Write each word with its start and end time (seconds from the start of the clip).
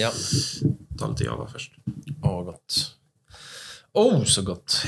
Ja. 0.00 0.12
Ta 0.98 1.08
lite 1.08 1.24
java 1.24 1.48
först. 1.52 1.72
Åh, 2.22 2.44
gott. 2.44 2.96
Oh, 3.92 4.24
så 4.24 4.42
gott. 4.42 4.82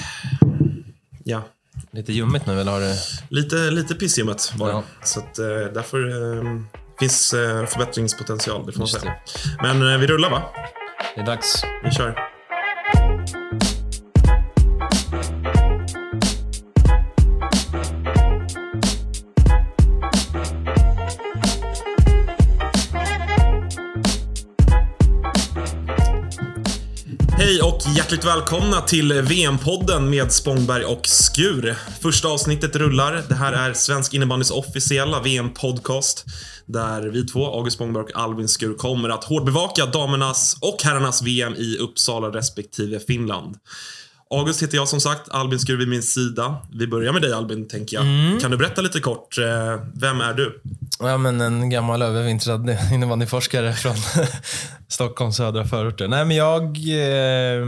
Ja. 1.25 1.43
Lite 1.91 2.13
ljummet 2.13 2.47
nu, 2.47 2.61
eller 2.61 2.73
har 2.73 2.81
det... 2.81 2.97
Lite, 3.29 3.57
lite 3.71 3.95
pissljummet 3.95 4.53
var 4.57 4.67
det. 4.67 4.73
Ja. 4.73 4.83
Så 5.05 5.21
att, 5.21 5.39
eh, 5.39 5.47
därför 5.47 6.09
eh, 6.09 6.61
finns 7.01 7.35
eh, 7.35 7.67
förbättringspotential, 7.67 8.67
det 8.67 8.73
får 8.73 8.79
man 8.79 8.89
säga. 8.89 9.15
Men 9.63 9.93
eh, 9.93 9.99
vi 9.99 10.07
rullar 10.07 10.31
va? 10.31 10.43
Det 11.15 11.21
är 11.21 11.27
dags. 11.27 11.63
Vi 11.85 11.91
kör. 11.91 12.32
Hjärtligt 28.13 28.31
välkomna 28.31 28.81
till 28.81 29.13
VM-podden 29.13 30.11
med 30.11 30.33
Spångberg 30.33 30.85
och 30.85 31.07
Skur. 31.07 31.77
Första 32.03 32.29
avsnittet 32.29 32.77
rullar. 32.77 33.25
Det 33.29 33.35
här 33.35 33.53
är 33.53 33.73
Svensk 33.73 34.15
innebandys 34.15 34.51
officiella 34.51 35.21
VM-podcast. 35.21 36.25
Där 36.67 37.03
vi 37.03 37.27
två, 37.27 37.47
August 37.47 37.77
Spångberg 37.77 38.03
och 38.03 38.17
Albin 38.17 38.49
Skur, 38.49 38.75
kommer 38.75 39.09
att 39.09 39.25
hårdbevaka 39.25 39.87
damernas 39.87 40.57
och 40.61 40.83
herrarnas 40.83 41.23
VM 41.23 41.55
i 41.55 41.77
Uppsala 41.77 42.29
respektive 42.29 43.01
Finland. 43.01 43.57
August 44.33 44.63
heter 44.63 44.77
jag 44.77 44.89
som 44.89 45.01
sagt, 45.01 45.29
Albin 45.31 45.59
Skur 45.59 45.77
vid 45.77 45.89
min 45.89 46.03
sida. 46.03 46.57
Vi 46.73 46.87
börjar 46.87 47.13
med 47.13 47.23
dig 47.23 47.33
Albin, 47.33 47.69
tänker 47.69 47.97
jag. 47.97 48.05
Kan 48.41 48.51
du 48.51 48.57
berätta 48.57 48.81
lite 48.81 49.01
kort, 49.01 49.39
eh, 49.39 49.45
vem 49.95 50.21
är 50.21 50.35
du? 50.35 50.61
Ja, 50.99 51.19
men 51.19 51.41
en 51.41 51.71
gammal 51.71 52.03
övervintrad 52.03 52.77
innebandyforskare 52.93 53.73
från 53.73 53.95
Stockholms 54.89 55.37
södra 55.37 55.65
förorter. 55.65 56.09
Nej, 56.09 56.25
men 56.25 56.37
jag 56.37 56.77
eh, 56.77 57.67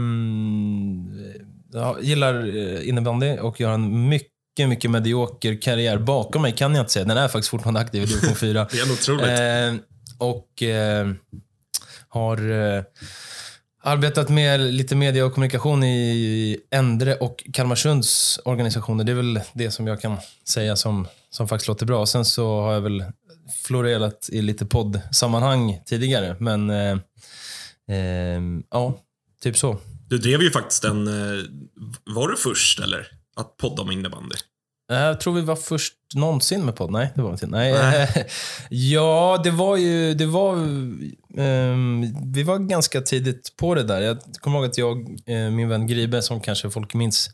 jag 1.75 2.03
gillar 2.03 2.57
eh, 2.57 2.89
innebandy 2.89 3.37
och 3.37 3.59
jag 3.59 3.67
har 3.67 3.73
en 3.73 4.09
mycket, 4.09 4.69
mycket 4.69 4.91
medioker 4.91 5.61
karriär 5.61 5.97
bakom 5.97 6.41
mig, 6.41 6.51
kan 6.51 6.75
jag 6.75 6.81
inte 6.81 6.91
säga. 6.91 7.05
Den 7.05 7.17
är 7.17 7.27
faktiskt 7.27 7.49
fortfarande 7.49 7.79
aktiv 7.79 8.03
i 8.03 8.05
division 8.05 8.35
4. 8.35 8.67
Det 8.71 8.79
är 8.79 8.91
otroligt. 8.91 9.25
Eh, 9.25 9.85
och 10.17 10.63
eh, 10.63 11.07
har 12.09 12.51
eh, 12.51 12.83
arbetat 13.85 14.29
med 14.29 14.73
lite 14.73 14.95
media 14.95 15.25
och 15.25 15.33
kommunikation 15.33 15.83
i 15.83 16.57
Endre 16.71 17.15
och 17.15 17.43
Kalmarsunds 17.53 18.39
organisationer. 18.45 19.03
Det 19.03 19.11
är 19.11 19.15
väl 19.15 19.39
det 19.53 19.71
som 19.71 19.87
jag 19.87 20.01
kan 20.01 20.17
säga 20.47 20.75
som, 20.75 21.07
som 21.29 21.47
faktiskt 21.47 21.67
låter 21.67 21.85
bra. 21.85 22.05
Sen 22.05 22.25
så 22.25 22.61
har 22.61 22.73
jag 22.73 22.81
väl 22.81 23.03
florerat 23.63 24.29
i 24.31 24.41
lite 24.41 24.65
poddsammanhang 24.65 25.81
tidigare. 25.85 26.35
Men 26.39 26.69
eh, 26.69 26.97
eh, 27.89 28.41
ja, 28.71 28.99
typ 29.41 29.57
så. 29.57 29.77
Du 30.07 30.17
drev 30.17 30.41
ju 30.41 30.51
faktiskt 30.51 30.83
en... 30.83 31.07
Eh, 31.07 31.43
var 32.05 32.27
du 32.27 32.37
först, 32.37 32.79
eller? 32.79 33.07
Att 33.35 33.57
podda 33.57 33.81
om 33.81 33.91
innebandy? 33.91 34.35
Jag 34.87 35.19
tror 35.19 35.33
vi 35.33 35.41
var 35.41 35.55
först 35.55 35.93
någonsin 36.15 36.65
med 36.65 36.75
podd. 36.75 36.91
Nej, 36.91 37.11
det 37.15 37.21
var 37.21 37.29
vi 37.29 37.33
inte. 37.33 37.47
Nej. 37.47 37.73
Nej. 37.73 38.27
ja, 38.69 39.41
det 39.43 39.51
var 39.51 39.77
ju... 39.77 40.13
Det 40.13 40.25
var, 40.25 40.53
ehm, 41.37 42.31
vi 42.33 42.43
var 42.43 42.57
ganska 42.57 43.01
tidigt 43.01 43.53
på 43.57 43.75
det 43.75 43.83
där. 43.83 44.01
Jag 44.01 44.17
kommer 44.39 44.57
ihåg 44.57 44.65
att 44.65 44.77
jag, 44.77 44.97
eh, 45.25 45.51
min 45.51 45.69
vän 45.69 45.87
Gribe, 45.87 46.21
som 46.21 46.41
kanske 46.41 46.69
folk 46.69 46.93
minns, 46.93 47.29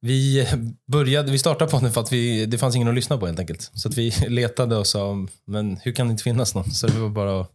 vi 0.00 0.46
började, 0.92 1.32
vi 1.32 1.38
startade 1.38 1.70
podden 1.70 1.92
för 1.92 2.00
att 2.00 2.12
vi, 2.12 2.46
det 2.46 2.58
fanns 2.58 2.76
ingen 2.76 2.88
att 2.88 2.94
lyssna 2.94 3.18
på 3.18 3.26
helt 3.26 3.38
enkelt. 3.38 3.70
Så 3.74 3.88
att 3.88 3.98
vi 3.98 4.10
letade 4.28 4.76
och 4.76 4.86
sa, 4.86 5.26
men 5.46 5.76
hur 5.76 5.92
kan 5.92 6.06
det 6.06 6.10
inte 6.10 6.24
finnas 6.24 6.54
någon? 6.54 6.70
Så 6.70 6.86
det 6.86 6.98
var 6.98 7.08
bara 7.08 7.46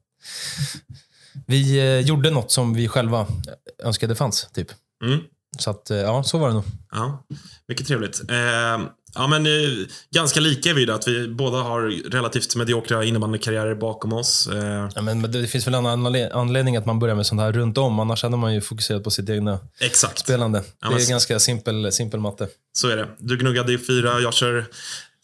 Vi 1.48 1.80
eh, 1.80 2.00
gjorde 2.00 2.30
något 2.30 2.52
som 2.52 2.74
vi 2.74 2.88
själva 2.88 3.28
önskade 3.84 4.16
fanns, 4.16 4.50
typ. 4.54 4.68
Mm. 5.04 5.20
Så 5.60 5.70
att, 5.70 5.92
eh, 5.92 5.98
ja, 5.98 6.24
så 6.24 6.38
var 6.38 6.48
det 6.48 6.54
nog. 6.54 6.64
Ja, 6.92 7.26
mycket 7.68 7.88
trevligt. 7.88 8.22
Eh, 8.30 8.38
ja, 9.16 9.28
men 9.30 9.46
eh, 9.46 9.52
ganska 10.14 10.40
lika 10.40 10.70
är 10.70 10.74
vi 10.74 10.92
att 10.92 11.08
vi 11.08 11.28
båda 11.28 11.58
har 11.58 12.10
relativt 12.12 12.56
mediokra 12.56 13.04
innebandykarriärer 13.04 13.76
bakom 13.76 14.14
oss. 14.14 14.48
Eh, 14.48 14.90
Ja, 14.96 15.02
men 15.02 15.22
men 15.22 15.32
det 15.32 15.48
finns 15.48 15.68
väl 15.68 15.74
en 15.74 15.86
anle- 15.88 16.32
anledning 16.34 16.78
att 16.78 16.86
man 16.86 17.00
börjar 17.00 17.16
med 17.16 17.26
sånt 17.26 17.42
här 17.42 17.52
runt 17.52 17.78
om. 17.78 18.00
Annars 18.00 18.24
hade 18.24 18.38
man 18.38 18.54
ju 18.54 18.62
fokuserat 18.62 19.04
på 19.04 19.12
sitt 19.12 19.30
egna 19.30 19.60
exakt, 19.80 20.20
spelande. 20.20 20.64
Ja, 20.82 20.90
det 20.90 21.04
är 21.04 21.10
ganska 21.10 21.40
simpel, 21.40 21.92
simpel 21.92 22.20
matte. 22.20 22.48
så 22.74 22.88
är 22.88 22.98
det. 22.98 23.08
Du 23.20 23.38
gnuggade 23.38 23.74
i 23.74 23.78
fyra, 23.78 24.20
jag 24.20 24.34
kör 24.34 24.66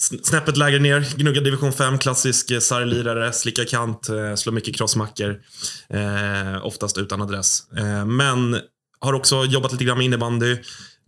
sn- 0.02 0.20
snäppet 0.24 0.58
lägre 0.58 0.80
ner. 0.80 1.08
Gnuggar 1.18 1.42
division 1.42 1.74
5, 1.74 1.98
klassisk 1.98 2.52
eh, 2.52 2.60
sarglirare, 2.60 3.34
slickar 3.34 3.64
kant, 3.66 4.10
eh, 4.10 4.36
slår 4.36 4.54
mycket 4.54 4.76
crossmackor. 4.76 5.42
Eh, 5.90 6.66
oftast 6.66 6.98
utan 6.98 7.22
adress. 7.22 7.64
Eh, 7.78 8.06
men 8.06 8.60
har 9.00 9.14
också 9.14 9.46
jobbat 9.46 9.72
lite 9.72 9.84
grann 9.84 9.98
med 9.98 10.06
innebandy. 10.06 10.58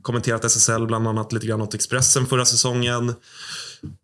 Kommenterat 0.02 0.46
SSL 0.46 0.86
bland 0.88 1.08
annat 1.08 1.34
lite 1.34 1.48
grann 1.48 1.62
åt 1.62 1.74
Expressen 1.74 2.26
förra 2.26 2.46
säsongen. 2.46 3.14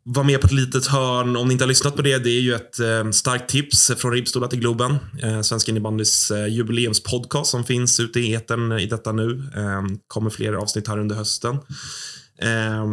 Var 0.03 0.23
med 0.23 0.41
på 0.41 0.47
ett 0.47 0.53
litet 0.53 0.87
hörn. 0.87 1.35
Om 1.35 1.47
ni 1.47 1.51
inte 1.51 1.63
har 1.63 1.69
lyssnat 1.69 1.95
på 1.95 2.01
det, 2.01 2.17
det 2.17 2.29
är 2.29 2.41
ju 2.41 2.53
ett 2.53 2.79
eh, 2.79 3.09
starkt 3.11 3.49
tips 3.49 3.91
från 3.97 4.11
Ribbstolar 4.11 4.47
till 4.47 4.59
Globen. 4.59 4.97
Eh, 5.23 5.41
Svenska 5.41 5.71
innebandys 5.71 6.31
eh, 6.31 6.47
jubileumspodcast 6.47 7.51
som 7.51 7.63
finns 7.63 7.99
ute 7.99 8.19
i 8.19 8.33
etern 8.33 8.71
i 8.79 8.85
detta 8.85 9.11
nu. 9.11 9.43
Eh, 9.55 9.81
kommer 10.07 10.29
fler 10.29 10.53
avsnitt 10.53 10.87
här 10.87 10.99
under 10.99 11.15
hösten. 11.15 11.55
Eh, 12.41 12.85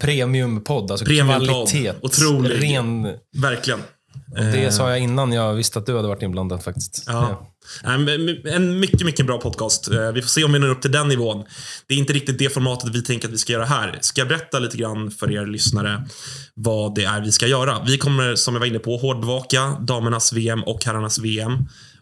Premiumpodd, 0.00 0.90
alltså 0.90 1.06
Premiumpodd. 1.06 1.48
kvalitet. 1.48 1.92
Otrolig. 2.02 2.62
Ren. 2.62 3.02
verkligen. 3.36 3.80
Det 4.36 4.74
sa 4.74 4.90
jag 4.90 5.00
innan 5.00 5.32
jag 5.32 5.54
visste 5.54 5.78
att 5.78 5.86
du 5.86 5.96
hade 5.96 6.08
varit 6.08 6.22
inblandad 6.22 6.62
faktiskt. 6.62 7.04
Ja. 7.06 7.54
En 8.44 8.80
mycket, 8.80 9.06
mycket 9.06 9.26
bra 9.26 9.40
podcast. 9.40 9.88
Eh, 9.90 10.12
Vi 10.12 10.22
får 10.22 10.28
se 10.28 10.44
om 10.44 10.52
vi 10.52 10.58
når 10.58 10.68
upp 10.68 10.82
till 10.82 10.92
den 10.92 11.08
nivån. 11.08 11.44
Det 11.86 11.94
är 11.94 11.98
inte 11.98 12.12
riktigt 12.12 12.38
det 12.38 12.48
formatet 12.54 12.94
vi 12.94 13.02
tänker 13.02 13.28
att 13.28 13.34
vi 13.34 13.38
ska 13.38 13.52
göra 13.52 13.64
här. 13.64 13.98
Ska 14.00 14.20
jag 14.20 14.28
berätta 14.28 14.58
lite 14.58 14.76
grann 14.76 15.10
för 15.10 15.30
er 15.32 15.46
lyssnare 15.46 16.06
vad 16.54 16.94
det 16.94 17.04
är 17.04 17.20
vi 17.20 17.32
ska 17.32 17.46
göra? 17.46 17.82
Vi 17.86 17.98
kommer, 17.98 18.34
som 18.34 18.54
jag 18.54 18.60
var 18.60 18.66
inne 18.66 18.78
på, 18.78 18.96
hårdbevaka 18.96 19.76
damernas 19.80 20.32
VM 20.32 20.62
och 20.64 20.84
herrarnas 20.84 21.18
VM 21.18 21.52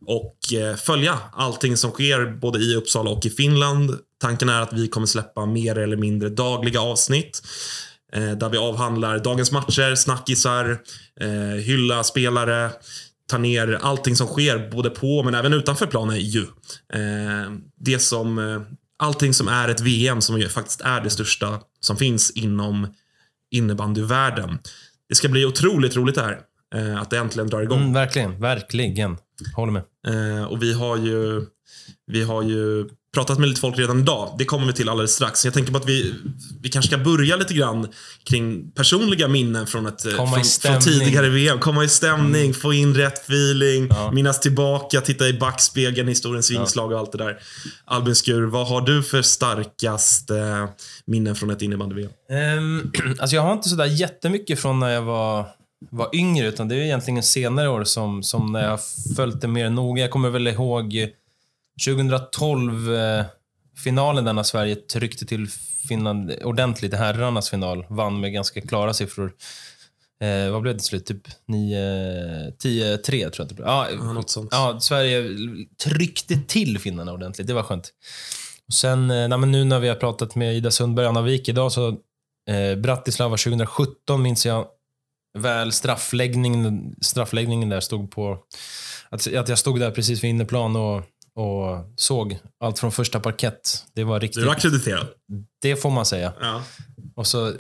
och 0.07 0.37
eh, 0.53 0.77
följa 0.77 1.19
allting 1.33 1.77
som 1.77 1.91
sker 1.91 2.39
både 2.41 2.59
i 2.59 2.75
Uppsala 2.77 3.11
och 3.11 3.27
i 3.27 3.31
Finland. 3.31 3.91
Tanken 4.21 4.49
är 4.49 4.61
att 4.61 4.73
vi 4.73 4.89
kommer 4.89 5.07
släppa 5.07 5.47
mer 5.47 5.79
eller 5.79 5.97
mindre 5.97 6.29
dagliga 6.29 6.81
avsnitt 6.81 7.43
eh, 7.43 7.96
där 8.13 8.49
vi 8.49 8.59
avhandlar 8.59 9.19
dagens 9.19 9.53
matcher, 9.53 9.95
snackisar, 9.95 10.79
eh, 11.21 11.61
hylla 11.63 12.05
spelare, 12.05 12.71
ta 13.29 13.39
ner 13.39 13.79
allting 13.83 14.17
som 14.17 14.27
sker 14.27 14.71
både 14.71 14.91
på 14.91 15.23
men 15.23 15.35
även 15.35 15.53
utanför 15.53 15.87
planen 15.87 16.21
ju. 16.21 16.43
Eh, 16.93 17.53
det 17.81 17.99
som, 17.99 18.39
eh, 18.39 18.61
allting 18.99 19.35
som 19.35 19.49
är 19.49 19.69
ett 19.69 19.81
VM 19.81 20.21
som 20.21 20.43
faktiskt 20.43 20.81
är 20.81 21.01
det 21.01 21.11
största 21.11 21.61
som 21.81 21.97
finns 21.97 22.31
inom 22.31 22.95
innebandyvärlden. 23.51 24.59
Det 25.09 25.15
ska 25.15 25.29
bli 25.29 25.45
otroligt 25.45 25.97
roligt 25.97 26.15
det 26.15 26.23
här. 26.23 26.39
Eh, 26.75 27.01
att 27.01 27.11
det 27.11 27.19
äntligen 27.19 27.49
drar 27.49 27.63
igång. 27.63 27.81
Mm, 27.81 27.93
verkligen, 27.93 28.41
verkligen. 28.41 29.17
Håller 29.55 29.73
med. 29.73 29.83
Eh, 30.07 30.45
och 30.45 30.63
vi 30.63 30.73
har 30.73 30.97
ju 30.97 31.47
vi 32.07 32.23
har 32.23 32.43
ju 32.43 32.89
pratat 33.17 33.39
med 33.39 33.49
lite 33.49 33.61
folk 33.61 33.79
redan 33.79 34.01
idag. 34.01 34.35
Det 34.39 34.45
kommer 34.45 34.67
vi 34.67 34.73
till 34.73 34.89
alldeles 34.89 35.13
strax. 35.13 35.45
Jag 35.45 35.55
tänker 35.55 35.73
på 35.73 35.79
att 35.79 35.89
vi, 35.89 36.15
vi 36.63 36.69
kanske 36.69 36.89
ska 36.89 37.05
börja 37.05 37.37
lite 37.37 37.55
grann 37.55 37.89
kring 38.25 38.71
personliga 38.71 39.29
minnen 39.29 39.67
från, 39.67 39.87
ett, 39.87 40.07
eh, 40.07 40.13
från, 40.13 40.29
från 40.63 40.81
tidigare 40.81 41.29
VM. 41.29 41.59
Komma 41.59 41.85
i 41.85 41.89
stämning, 41.89 42.55
få 42.55 42.73
in 42.73 42.95
rätt 42.95 43.19
feeling, 43.19 43.89
Ja. 43.91 44.11
minnas 44.11 44.41
tillbaka, 44.41 45.01
titta 45.01 45.29
i 45.29 45.33
backspegeln, 45.33 46.09
historiens 46.09 46.51
vingslag 46.51 46.93
och 46.93 46.99
allt 46.99 47.13
det 47.13 47.19
där. 47.19 47.39
Albin 47.85 48.15
Skur, 48.15 48.43
vad 48.43 48.69
har 48.69 48.81
du 48.81 49.03
för 49.03 49.23
starkaste 49.23 50.69
minnen 51.07 51.35
från 51.37 51.51
ett 51.51 51.63
innebandy-VM? 51.63 52.11
Um, 52.59 52.93
alltså 53.19 53.37
jag 53.37 53.43
har 53.43 53.53
inte 53.53 53.69
sådär 53.69 53.87
jättemycket 53.87 54.61
från 54.61 54.81
när 54.81 54.91
jag 54.91 55.03
var, 55.03 55.47
var 55.91 56.11
yngre, 56.15 56.49
utan 56.49 56.69
det 56.69 56.75
är 56.75 56.79
egentligen 56.79 57.23
senare 57.23 57.69
år 57.69 57.85
som, 57.85 58.23
som 58.23 58.53
när 58.53 58.65
jag 58.65 58.81
följt 59.17 59.41
det 59.41 59.49
mer 59.49 59.71
noga. 59.71 60.03
Jag 60.03 60.11
kommer 60.11 60.31
väl 60.31 60.47
ihåg 60.47 60.95
2012, 61.85 62.95
eh, 62.95 63.25
finalen 63.85 64.25
där 64.25 64.33
när 64.33 64.43
Sverige 64.43 64.77
tryckte 64.77 65.27
till 65.27 65.49
Finland 65.89 66.33
ordentligt 66.45 66.93
i 66.93 66.97
herrarnas 66.97 67.51
final. 67.51 67.87
Vann 67.89 68.21
med 68.21 68.33
ganska 68.33 68.61
klara 68.61 68.95
siffror. 68.95 69.33
Eh, 70.21 70.53
vad 70.53 70.63
blev 70.63 70.75
det 70.75 70.79
till 70.79 70.89
slut? 70.89 71.07
Typ 71.07 71.29
9, 71.49 72.51
10-3 72.59 73.31
tror 73.31 73.33
jag 73.39 73.49
det 73.49 73.55
blev. 73.55 73.69
Ja, 73.69 73.89
något 74.03 74.31
sånt. 74.31 74.49
Ja, 74.53 74.81
Sverige 74.81 75.37
tryckte 75.85 76.37
till 76.37 76.79
finnarna 76.79 77.13
ordentligt. 77.13 77.47
Det 77.47 77.55
var 77.55 77.63
skönt. 77.63 77.93
Och 78.69 78.75
sen, 78.75 79.11
eh, 79.11 79.29
nej, 79.29 79.39
nu 79.39 79.65
när 79.65 79.81
vi 79.81 79.89
har 79.89 79.95
pratat 79.95 80.35
med 80.35 80.57
Ida 80.57 80.71
Sundberg 80.71 81.07
och 81.07 81.11
Anna 81.11 81.23
Wik 81.23 81.49
idag, 81.49 81.73
så 81.73 81.89
eh, 82.51 82.77
Bratislava 82.77 83.37
2017 83.37 84.23
minns 84.23 84.47
jag 84.47 84.67
väl 85.39 85.73
straffläggningen, 85.73 86.95
straffläggningen 87.01 87.69
där 87.69 87.81
stod 87.81 88.11
på... 88.11 88.39
Att, 89.09 89.35
att 89.35 89.49
jag 89.49 89.59
stod 89.59 89.81
där 89.81 89.91
precis 89.91 90.25
vid 90.25 90.31
inneplan 90.31 90.77
och, 90.77 91.03
och 91.37 91.93
såg 91.97 92.39
allt 92.61 92.79
från 92.79 92.93
första 92.93 93.21
parkett. 93.21 93.85
Det 93.95 94.05
var 94.05 94.21
riktigt... 94.21 94.43
Du 94.43 94.49
är 94.49 94.53
ackrediterad. 94.53 95.07
Det 95.63 95.77
får 95.77 95.91
man 95.91 96.07
säga. 96.07 96.33
Ja. 96.41 96.63
Och 97.15 97.27
så 97.27 97.53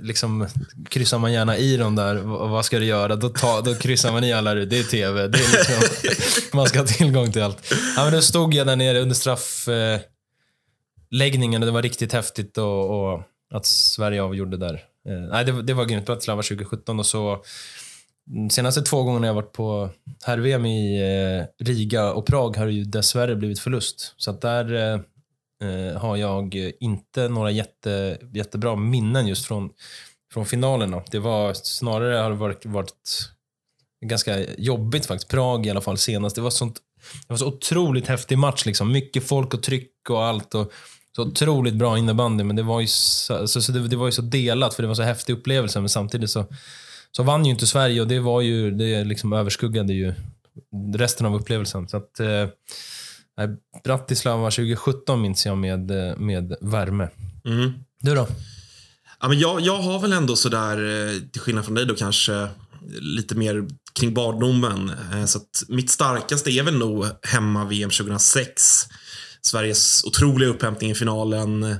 liksom, 0.00 0.46
kryssar 0.88 1.18
man 1.18 1.32
gärna 1.32 1.56
i 1.56 1.76
dem 1.76 1.96
där. 1.96 2.14
Vad 2.24 2.64
ska 2.64 2.78
du 2.78 2.84
göra? 2.84 3.16
Då, 3.16 3.28
ta, 3.28 3.60
då 3.60 3.74
kryssar 3.74 4.12
man 4.12 4.24
i 4.24 4.32
alla. 4.32 4.54
Det 4.54 4.78
är 4.78 4.84
TV. 4.84 5.28
Det 5.28 5.38
är 5.38 5.52
liksom, 5.52 6.08
man 6.58 6.66
ska 6.66 6.78
ha 6.78 6.86
tillgång 6.86 7.32
till 7.32 7.42
allt. 7.42 7.74
Ja, 7.96 8.04
men 8.04 8.12
då 8.12 8.22
stod 8.22 8.54
jag 8.54 8.66
där 8.66 8.76
nere 8.76 9.00
under 9.00 9.14
straffläggningen 9.14 10.12
läggningen 11.12 11.62
och 11.62 11.66
det 11.66 11.72
var 11.72 11.82
riktigt 11.82 12.12
häftigt 12.12 12.58
och, 12.58 13.12
och 13.12 13.22
att 13.54 13.66
Sverige 13.66 14.22
avgjorde 14.22 14.56
där. 14.56 14.74
Eh, 15.08 15.20
nej, 15.30 15.44
det, 15.44 15.62
det 15.62 15.74
var 15.74 15.84
grymt. 15.84 16.06
Bratislava 16.06 16.42
2017 16.42 16.98
och 16.98 17.06
så 17.06 17.44
de 18.26 18.50
senaste 18.50 18.82
två 18.82 19.02
gångerna 19.02 19.26
jag 19.26 19.34
varit 19.34 19.52
på 19.52 19.90
herr-VM 20.24 20.66
i 20.66 21.00
eh, 21.00 21.64
Riga 21.64 22.12
och 22.12 22.26
Prag 22.26 22.56
har 22.56 22.66
det 22.66 22.72
ju 22.72 22.84
dessvärre 22.84 23.36
blivit 23.36 23.60
förlust. 23.60 24.14
Så 24.16 24.30
att 24.30 24.40
där 24.40 24.74
eh, 24.74 25.00
eh 25.68 26.00
har 26.00 26.16
jag 26.16 26.54
inte 26.80 27.28
några 27.28 27.50
jätte, 27.50 28.18
jättebra 28.32 28.76
minnen 28.76 29.26
just 29.26 29.46
från, 29.46 29.70
från 30.32 30.46
finalerna. 30.46 31.02
Det 31.10 31.18
var 31.18 31.54
snarare 31.54 32.16
har 32.16 32.30
det 32.30 32.36
varit, 32.36 32.66
varit 32.66 33.30
ganska 34.06 34.54
jobbigt 34.58 35.06
faktiskt. 35.06 35.30
Prag 35.30 35.66
i 35.66 35.70
alla 35.70 35.80
fall 35.80 35.98
senast. 35.98 36.36
Det 36.36 36.42
var, 36.42 36.50
sånt, 36.50 36.76
det 37.26 37.32
var 37.32 37.36
så 37.36 37.46
otroligt 37.46 38.08
häftig 38.08 38.38
match. 38.38 38.66
Liksom. 38.66 38.92
Mycket 38.92 39.28
folk 39.28 39.54
och 39.54 39.62
tryck 39.62 40.10
och 40.10 40.24
allt. 40.24 40.54
Och 40.54 40.72
så 41.16 41.22
otroligt 41.22 41.74
bra 41.74 41.98
innebandy, 41.98 42.44
men 42.44 42.56
det 42.56 42.62
var 42.62 42.80
ju 42.80 42.86
så, 42.86 43.48
så, 43.48 43.62
så 43.62 43.72
det, 43.72 43.88
det 43.88 43.96
var 43.96 44.06
ju 44.06 44.12
så 44.12 44.22
delat 44.22 44.74
för 44.74 44.82
det 44.82 44.86
var 44.86 44.94
så 44.94 45.02
häftig 45.02 45.32
upplevelse. 45.32 45.80
Men 45.80 45.88
samtidigt 45.88 46.30
så, 46.30 46.46
så 47.16 47.22
vann 47.22 47.44
ju 47.44 47.50
inte 47.52 47.66
Sverige 47.66 48.00
och 48.00 48.08
det 48.08 48.20
var 48.20 48.40
ju, 48.40 48.70
det 48.70 49.04
liksom 49.04 49.32
överskuggade 49.32 49.92
ju 49.92 50.14
resten 50.96 51.26
av 51.26 51.34
upplevelsen. 51.34 51.88
Så 51.88 51.96
att, 51.96 52.20
eh, 52.20 52.46
Bratislava 53.84 54.50
2017 54.50 55.20
minns 55.22 55.46
jag 55.46 55.58
med, 55.58 55.90
eh, 55.90 56.16
med 56.16 56.56
värme. 56.60 57.08
Mm. 57.44 57.72
Du 58.00 58.14
då? 58.14 58.26
Ja, 59.20 59.28
men 59.28 59.38
jag, 59.38 59.60
jag 59.60 59.78
har 59.78 59.98
väl 60.00 60.12
ändå 60.12 60.36
sådär, 60.36 60.76
eh, 61.08 61.20
till 61.32 61.40
skillnad 61.40 61.64
från 61.64 61.74
dig 61.74 61.86
då 61.86 61.94
kanske, 61.94 62.48
lite 63.00 63.34
mer 63.34 63.66
kring 63.92 64.14
barndomen. 64.14 64.90
Eh, 65.12 65.24
Så 65.24 65.40
mitt 65.68 65.90
starkaste 65.90 66.50
är 66.50 66.62
väl 66.62 66.78
nog 66.78 67.04
hemma-VM 67.22 67.90
2006. 67.90 68.82
Sveriges 69.42 70.04
otroliga 70.04 70.50
upphämtning 70.50 70.90
i 70.90 70.94
finalen. 70.94 71.76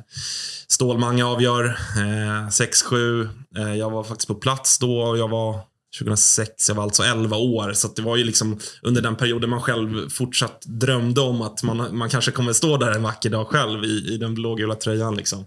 Stålmange 0.69 1.25
avgör 1.25 1.65
eh, 1.97 2.49
6-7. 2.49 3.29
Eh, 3.57 3.75
jag 3.75 3.91
var 3.91 4.05
faktiskt 4.05 4.29
på 4.29 4.35
plats 4.35 4.79
då 4.79 5.01
och 5.01 5.19
jag 5.19 5.29
var 5.29 5.61
2006, 5.99 6.69
jag 6.69 6.75
var 6.75 6.83
alltså 6.83 7.03
11 7.03 7.37
år. 7.37 7.73
Så 7.73 7.87
att 7.87 7.97
det 7.97 8.03
var 8.03 8.17
ju 8.17 8.25
liksom 8.25 8.59
under 8.83 9.03
den 9.03 9.17
perioden 9.17 9.51
man 9.51 9.61
själv 9.61 10.09
fortsatt 10.09 10.63
drömde 10.67 11.21
om 11.21 11.43
att 11.43 11.63
man, 11.63 11.97
man 11.97 12.09
kanske 12.11 12.31
kommer 12.31 12.53
stå 12.53 12.77
där 12.77 12.93
en 12.93 13.03
vacker 13.03 13.31
dag 13.31 13.47
själv 13.47 13.85
i, 13.85 14.15
i 14.15 14.17
den 14.17 14.35
blågula 14.35 14.75
tröjan. 14.75 15.17
Liksom. 15.17 15.45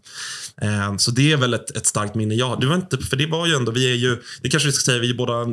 Eh, 0.61 0.97
så 0.97 1.11
det 1.11 1.31
är 1.31 1.37
väl 1.37 1.53
ett, 1.53 1.77
ett 1.77 1.85
starkt 1.85 2.15
minne. 2.15 2.35
Ja, 2.35 2.57
det 2.61 2.67
var 2.67 2.75
inte, 2.75 2.97
för 2.97 3.17
det 3.17 3.25
var 3.27 3.47
ju 3.47 3.53
ändå, 3.55 3.71
vi 3.71 3.91
är 3.91 3.95
ju, 3.95 4.17
det 4.41 4.49
kanske 4.49 4.67
vi 4.67 4.73
ska 4.73 4.91
säga, 4.91 4.99
vi 5.01 5.09
är 5.09 5.13
båda 5.13 5.45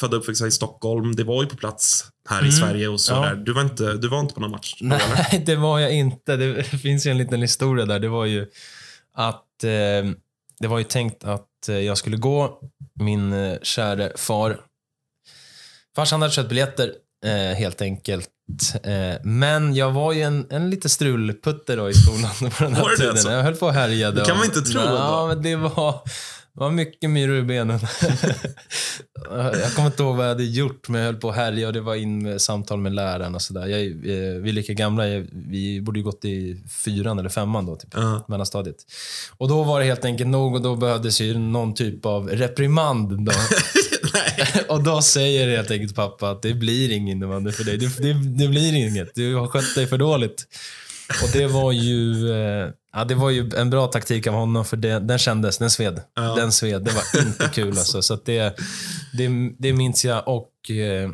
födda 0.00 0.16
och 0.16 0.22
uppväxta 0.22 0.46
i 0.46 0.50
Stockholm. 0.50 1.16
Det 1.16 1.24
var 1.24 1.42
ju 1.42 1.48
på 1.48 1.56
plats 1.56 2.04
här 2.28 2.46
i 2.46 2.52
Sverige 2.52 2.88
och 2.88 3.00
så 3.00 3.12
Ja. 3.12 3.20
där. 3.20 3.34
Du 3.34 3.52
var 3.52 3.62
inte, 3.62 3.94
du 3.94 4.08
var 4.08 4.20
inte 4.20 4.34
på 4.34 4.40
någon 4.40 4.50
match? 4.50 4.74
då, 4.80 4.86
eller? 4.86 4.98
Nej, 5.32 5.42
det 5.46 5.56
var 5.56 5.78
jag 5.78 5.92
inte. 5.92 6.36
Det 6.36 6.64
finns 6.64 7.06
ju 7.06 7.10
en 7.10 7.18
liten 7.18 7.42
historia 7.42 7.86
där. 7.86 7.98
Det 7.98 8.08
var 8.08 8.24
ju 8.26 8.46
att 9.14 9.64
eh, 9.64 10.10
det 10.60 10.68
var 10.68 10.78
ju 10.78 10.84
tänkt 10.84 11.24
att 11.24 11.46
eh, 11.68 11.78
jag 11.78 11.98
skulle 11.98 12.16
gå. 12.16 12.58
Min 13.00 13.32
eh, 13.32 13.58
käre 13.62 14.12
far. 14.16 14.60
Farsan 15.96 16.22
hade 16.22 16.34
köpt 16.34 16.48
biljetter 16.48 16.92
eh, 17.26 17.56
helt 17.56 17.82
enkelt. 17.82 18.28
Eh, 18.82 19.14
men 19.24 19.74
jag 19.74 19.90
var 19.92 20.12
ju 20.12 20.22
en, 20.22 20.46
en 20.50 20.70
lite 20.70 20.88
strulputte 20.88 21.76
då 21.76 21.90
i 21.90 21.94
skolan 21.94 22.30
på 22.58 22.64
den 22.64 22.74
här 22.74 22.82
Var 22.82 22.88
det 22.90 22.94
det 22.94 22.98
tiden. 22.98 23.10
alltså? 23.10 23.30
Jag 23.30 23.42
höll 23.42 23.56
på 23.56 23.66
och 23.66 23.72
härjade. 23.74 24.20
Det 24.20 24.26
kan 24.26 24.36
man 24.36 24.46
inte 24.46 24.60
tro 24.60 24.80
Ja, 24.80 25.26
men 25.28 25.42
det 25.42 25.56
var, 25.56 26.00
det 26.60 26.64
var 26.64 26.70
mycket 26.70 27.10
myror 27.10 27.38
i 27.38 27.42
benen. 27.42 27.80
jag 29.30 29.74
kommer 29.74 29.86
inte 29.86 30.02
ihåg 30.02 30.16
vad 30.16 30.24
jag 30.24 30.30
hade 30.30 30.44
gjort, 30.44 30.88
men 30.88 31.00
jag 31.00 31.06
höll 31.06 31.20
på 31.20 31.30
att 31.30 31.36
härja 31.36 31.66
och 31.66 31.72
det 31.72 31.80
var 31.80 31.94
in 31.94 32.22
med 32.22 32.40
samtal 32.40 32.78
med 32.78 32.92
läraren 32.92 33.34
och 33.34 33.42
sådär. 33.42 33.66
Jag, 33.66 33.80
eh, 33.80 34.40
Vi 34.42 34.48
är 34.48 34.52
lika 34.52 34.72
gamla. 34.72 35.08
Jag, 35.08 35.26
vi 35.32 35.80
borde 35.80 35.98
ju 35.98 36.04
gått 36.04 36.24
i 36.24 36.62
fyran 36.84 37.18
eller 37.18 37.28
femman 37.28 37.66
då, 37.66 37.76
typ. 37.76 37.90
Ja. 37.94 38.24
mellanstadiet. 38.28 38.76
Och 39.36 39.48
då 39.48 39.62
var 39.62 39.80
det 39.80 39.86
helt 39.86 40.04
enkelt 40.04 40.30
nog 40.30 40.54
och 40.54 40.62
då 40.62 40.76
behövdes 40.76 41.20
ju 41.20 41.38
någon 41.38 41.74
typ 41.74 42.06
av 42.06 42.28
reprimand. 42.28 43.26
Då. 43.26 43.32
Och 44.68 44.82
då 44.82 45.02
säger 45.02 45.56
helt 45.56 45.70
enkelt 45.70 45.94
pappa 45.94 46.30
att 46.30 46.42
det 46.42 46.54
blir 46.54 46.92
ingen 46.92 47.16
innebandy 47.16 47.52
för 47.52 47.64
dig. 47.64 47.76
Det, 47.78 48.02
det, 48.02 48.12
det 48.12 48.48
blir 48.48 48.74
inget. 48.74 49.14
Du 49.14 49.34
har 49.34 49.46
skött 49.46 49.74
dig 49.74 49.86
för 49.86 49.98
dåligt. 49.98 50.46
Och 51.22 51.28
det 51.32 51.46
var 51.46 51.72
ju, 51.72 52.30
eh, 52.32 52.70
ja, 52.92 53.04
det 53.04 53.14
var 53.14 53.30
ju 53.30 53.50
en 53.56 53.70
bra 53.70 53.86
taktik 53.86 54.26
av 54.26 54.34
honom 54.34 54.64
för 54.64 54.76
det, 54.76 54.98
den 54.98 55.18
kändes, 55.18 55.58
den 55.58 55.70
sved. 55.70 56.02
Ja. 56.14 56.34
Den 56.34 56.52
sved. 56.52 56.84
Det 56.84 56.92
var 56.92 57.22
inte 57.22 57.48
kul 57.54 57.68
alltså. 57.68 58.02
Så 58.02 58.18
det, 58.24 58.56
det, 59.12 59.28
det 59.58 59.72
minns 59.72 60.04
jag 60.04 60.28
och 60.28 60.70
eh, 60.70 61.10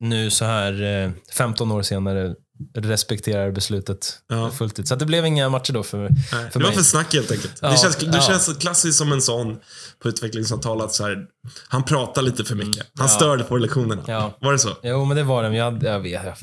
nu 0.00 0.30
så 0.30 0.44
här 0.44 0.82
eh, 0.82 1.10
15 1.32 1.72
år 1.72 1.82
senare 1.82 2.34
respekterar 2.74 3.50
beslutet 3.50 4.18
Ja. 4.28 4.50
fullt 4.50 4.78
ut. 4.78 4.88
Så 4.88 4.94
det 4.94 5.06
blev 5.06 5.26
inga 5.26 5.48
matcher 5.48 5.72
då 5.72 5.82
för, 5.82 5.98
Nej, 5.98 6.10
för 6.30 6.38
det 6.52 6.58
var 6.58 6.60
mig. 6.60 6.74
för 6.74 6.82
snack 6.82 7.14
helt 7.14 7.30
enkelt. 7.30 7.58
Ja, 7.62 7.70
det 7.70 7.76
känns, 7.76 7.96
du 7.96 8.06
ja. 8.06 8.20
känns 8.20 8.56
klassiskt 8.58 8.98
som 8.98 9.12
en 9.12 9.22
sån 9.22 9.56
på 10.02 10.08
utvecklingssamtal 10.08 10.80
att 10.80 10.92
så 10.94 11.04
här, 11.04 11.26
han 11.68 11.82
pratar 11.84 12.22
lite 12.22 12.44
för 12.44 12.54
mycket. 12.54 12.86
Han 12.98 13.06
Ja. 13.06 13.08
störde 13.08 13.44
på 13.44 13.56
lektionerna. 13.56 14.32
Var 14.40 14.52
det 14.52 14.58
så? 14.58 14.70
Jo, 14.82 15.04
men 15.04 15.16
det 15.16 15.22
var 15.22 15.42
det. 15.42 15.48
Men 15.48 15.58
jag, 15.58 15.82
jag 15.82 16.00
vet, 16.00 16.12
jag, 16.24 16.34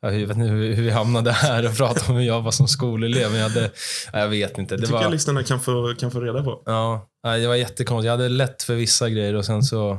jag, 0.00 0.10
jag 0.12 0.26
vet 0.26 0.36
inte 0.36 0.48
hur, 0.48 0.74
hur 0.74 0.82
vi 0.82 0.90
hamnade 0.90 1.32
här 1.32 1.66
och 1.68 1.76
pratade 1.76 2.06
om 2.12 2.14
hur 2.14 2.24
jag 2.26 2.40
var 2.42 2.50
som 2.52 2.68
skolelev. 2.68 3.30
Men 3.30 3.40
jag, 3.40 3.48
hade, 3.48 3.70
jag 4.12 4.28
vet 4.28 4.58
inte. 4.58 4.74
Det 4.74 4.80
Det 4.80 4.86
tycker 4.86 4.98
jag 4.98 5.04
var, 5.04 5.10
lyssnarna 5.12 5.42
kan 5.42 5.60
få, 5.60 5.94
kan 5.98 6.10
få 6.10 6.20
reda 6.20 6.42
på. 6.42 6.62
ja, 6.66 7.08
det 7.22 7.46
var 7.46 7.54
jättekonstigt. 7.54 8.04
Jag 8.06 8.12
hade 8.12 8.28
lätt 8.28 8.62
för 8.62 8.74
vissa 8.74 9.10
grejer 9.10 9.34
och 9.34 9.44
sen 9.44 9.62
så 9.62 9.98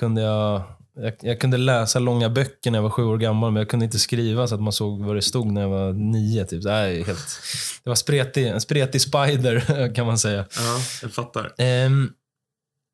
kunde 0.00 0.22
jag 0.22 0.62
jag, 0.96 1.14
jag 1.20 1.40
kunde 1.40 1.56
läsa 1.56 1.98
långa 1.98 2.28
böcker 2.30 2.70
när 2.70 2.78
jag 2.78 2.82
var 2.82 2.90
sju 2.90 3.02
år 3.04 3.18
gammal, 3.18 3.52
men 3.52 3.60
jag 3.60 3.68
kunde 3.70 3.84
inte 3.84 3.98
skriva 3.98 4.46
så 4.46 4.54
att 4.54 4.62
man 4.62 4.72
såg 4.72 5.04
vad 5.04 5.16
det 5.16 5.22
stod 5.22 5.46
när 5.46 5.60
jag 5.60 5.68
var 5.68 5.92
nio. 5.92 6.44
Typ. 6.44 6.62
Det, 6.62 6.70
är 6.72 7.04
helt, 7.04 7.40
det 7.84 7.90
var 7.90 7.94
spretig, 7.94 8.46
en 8.46 8.60
spretig 8.60 9.00
spider, 9.00 9.94
kan 9.94 10.06
man 10.06 10.18
säga. 10.18 10.44
Ja, 10.56 10.78
jag 11.02 11.12
fattar. 11.12 11.52
Ehm, 11.58 12.12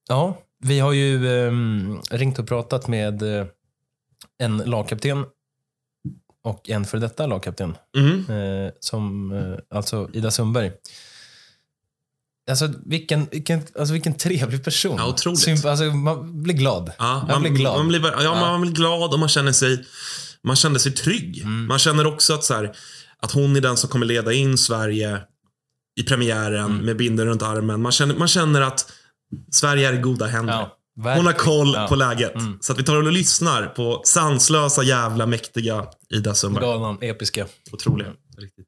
ja, 0.09 0.39
vi 0.65 0.81
har 0.81 0.93
ju 0.93 1.47
ehm, 1.47 2.01
ringt 2.11 2.39
och 2.39 2.49
pratat 2.49 2.89
med 2.89 3.23
eh, 3.23 3.47
en 4.39 4.57
lagkapten 4.59 5.25
och 6.45 6.71
en 6.71 6.85
för 6.85 6.99
detta 6.99 7.27
lagkapten, 7.27 7.77
Mm. 7.97 8.19
eh, 8.67 8.73
som, 8.81 9.33
eh, 9.33 9.77
alltså 9.79 10.09
Ida 10.13 10.31
Sundberg. 10.31 10.73
Alltså 12.51 12.69
vilken, 12.87 13.27
vilken, 13.31 13.63
alltså 13.79 13.93
vilken 13.93 14.15
trevlig 14.15 14.65
person. 14.65 14.97
Ja, 14.99 15.07
otroligt. 15.09 15.41
Symp- 15.47 15.69
alltså, 15.71 15.85
man 15.85 16.43
blir 16.43 16.55
glad. 16.55 16.93
Ja, 16.99 17.27
jag 17.29 17.41
blir 17.41 17.51
glad. 17.51 17.79
Man 17.79 17.89
blir, 17.89 18.01
ja, 18.05 18.23
Ja. 18.23 18.35
man 18.35 18.61
blir 18.61 18.73
glad 18.73 19.13
och 19.13 19.19
man 19.19 19.29
känner 19.29 19.53
sig, 19.53 19.85
man 20.45 20.57
känner 20.57 20.79
sig 20.79 20.93
trygg. 20.93 21.39
Mm. 21.43 21.67
Man 21.67 21.79
känner 21.79 22.07
också 22.07 22.35
att, 22.35 22.45
så 22.45 22.55
här, 22.55 22.73
att 23.19 23.33
hon 23.33 23.57
är 23.57 23.61
den 23.61 23.77
som 23.77 23.91
kommer 23.91 24.07
leda 24.07 24.33
in 24.33 24.59
Sverige 24.59 25.21
i 26.01 26.03
premiären 26.03 26.65
Mm. 26.71 26.85
med 26.87 26.97
binden 26.97 27.27
runt 27.27 27.43
armen. 27.43 27.83
Man 27.83 27.93
känner, 27.93 28.15
man 28.15 28.29
känner 28.29 28.61
att 28.61 28.93
Sverige 29.53 29.89
är 29.89 29.93
i 29.93 29.99
goda 29.99 30.27
händer. 30.27 30.53
ja, 30.53 30.77
Hon 31.17 31.27
har 31.27 31.33
koll 31.33 31.73
Ja. 31.75 31.87
på 31.89 31.95
läget. 31.95 32.35
Mm. 32.35 32.59
Så 32.61 32.73
att 32.73 32.79
vi 32.79 32.83
tar 32.85 32.97
och 32.97 33.13
lyssnar 33.13 33.67
på 33.67 34.03
sanslösa, 34.05 34.83
jävla, 34.83 35.27
mäktiga 35.27 35.85
Ida 36.15 36.35
Sundberg. 36.35 36.65
Galnan, 36.65 36.99
episka. 37.01 37.47
Otroliga. 37.73 38.09
Riktigt. 38.39 38.67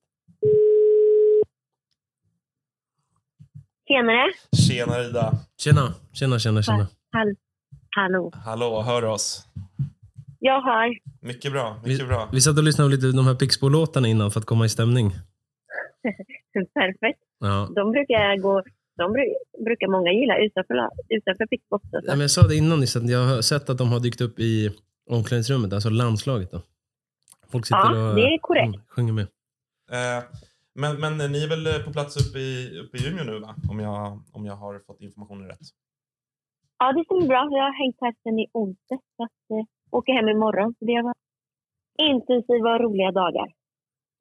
Tjenare. 3.94 4.32
Tjena 4.68 5.02
Ida. 5.04 5.32
Tjena, 5.62 5.94
tjena, 6.12 6.38
tjena, 6.38 6.62
tjena. 6.62 6.86
Hall 7.12 7.34
Hallå. 7.96 8.30
Hallå, 8.34 8.82
hör 8.82 9.04
oss. 9.04 9.46
Jag 10.38 10.60
har. 10.60 10.98
Mycket 11.20 11.52
bra, 11.52 11.80
Vi, 11.84 11.98
vi 12.32 12.40
satt 12.40 12.58
och 12.58 12.64
lyssnade 12.64 12.90
på 12.90 12.94
lite 12.96 13.16
de 13.16 13.26
här 13.26 13.34
Pixbo-låtarna 13.34 14.08
innan 14.08 14.30
för 14.30 14.40
att 14.40 14.46
komma 14.46 14.64
i 14.64 14.68
stämning. 14.68 15.10
Perfekt. 16.74 17.20
Ja. 17.40 17.68
De 17.74 17.90
brukar 17.92 18.36
gå... 18.42 18.62
De 18.96 19.02
bru- 19.16 19.64
brukar 19.64 19.88
många 19.88 20.12
gilla 20.12 20.38
utanför, 20.38 20.74
utanför 21.08 21.46
Pixbo 21.46 21.76
också. 21.76 21.88
Så. 21.90 22.06
men 22.06 22.20
jag 22.20 22.30
sa 22.30 22.42
det 22.46 22.56
innan 22.56 22.80
nyss, 22.80 22.96
att 22.96 23.08
jag 23.10 23.26
har 23.26 23.42
sett 23.42 23.70
att 23.70 23.78
de 23.78 23.92
har 23.92 24.00
dykt 24.00 24.20
upp 24.20 24.38
i 24.38 24.70
omklädningsrummet, 25.10 25.72
alltså 25.72 25.90
landslaget. 25.90 26.50
Då. 26.50 26.60
Folk 27.52 27.66
sitter 27.66 27.78
Ja, 27.94 28.08
och 28.10 28.14
det 28.16 28.22
är 28.22 28.38
korrekt. 28.38 28.74
mm, 28.74 28.80
sjunger 28.88 29.12
med. 29.12 29.26
Eh, 29.92 30.24
men, 30.74 31.00
men 31.00 31.32
ni 31.32 31.44
är 31.44 31.48
väl 31.48 31.84
på 31.84 31.92
plats 31.92 32.16
uppe 32.22 32.38
i, 32.38 32.80
uppe 32.80 32.96
i 32.98 33.08
Umeå 33.08 33.24
nu 33.24 33.38
va? 33.38 33.54
Om 33.70 33.80
jag, 33.80 34.20
om 34.32 34.46
jag 34.46 34.56
har 34.56 34.78
fått 34.86 35.00
informationen 35.00 35.48
rätt. 35.48 35.66
Ja, 36.78 36.92
det 36.92 37.04
stämmer 37.04 37.26
bra. 37.26 37.48
Jag 37.50 37.64
har 37.70 37.78
hängt 37.82 37.96
här 38.00 38.14
sedan 38.22 38.38
i 38.38 38.46
onsdag. 38.52 38.98
Så 39.16 39.22
att, 39.24 39.50
eh, 39.50 39.64
åker 39.90 40.12
hem 40.12 40.28
imorgon. 40.28 40.74
Så 40.78 40.84
det 40.84 40.94
har 40.94 41.02
varit 41.02 41.24
intensiva 42.02 42.74
och 42.74 42.80
roliga 42.80 43.12
dagar. 43.12 43.48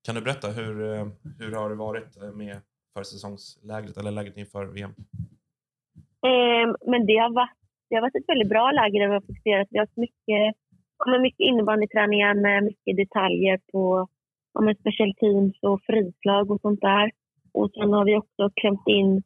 Kan 0.06 0.16
du 0.16 0.22
berätta, 0.22 0.48
hur, 0.48 0.94
eh, 0.94 1.08
hur 1.40 1.52
har 1.52 1.70
det 1.70 1.76
varit 1.76 2.18
eh, 2.22 2.32
med 2.32 2.62
försäsongslägret 2.98 3.98
eller 3.98 4.12
lägret 4.12 4.38
inför 4.38 4.66
VM? 4.66 4.94
Eh, 6.30 6.68
men 6.92 7.06
det 7.06 7.18
har, 7.18 7.34
varit, 7.34 7.58
det 7.90 7.96
har 7.96 8.02
varit 8.02 8.16
ett 8.16 8.30
väldigt 8.30 8.50
bra 8.50 8.72
läger 8.72 9.00
där 9.00 9.08
vi 9.08 9.14
har 9.14 9.22
fokuserat. 9.22 9.68
Vi 9.72 9.78
har 9.78 9.86
haft 9.86 9.98
mycket, 9.98 10.56
mycket 11.22 11.40
innebandyträningar 11.40 12.34
med 12.34 12.64
mycket 12.64 12.98
detaljer 12.98 13.60
på 13.72 14.08
ja, 14.54 14.62
men 14.62 14.76
special 14.76 15.14
teams 15.20 15.56
och 15.62 15.82
frislag 15.86 16.52
och 16.52 16.62
sånt 16.62 16.82
där. 16.82 17.12
Och 17.54 17.72
sen 17.72 17.94
har 17.94 18.06
vi 18.06 18.18
också 18.18 18.50
klämt 18.56 18.88
in 18.88 19.24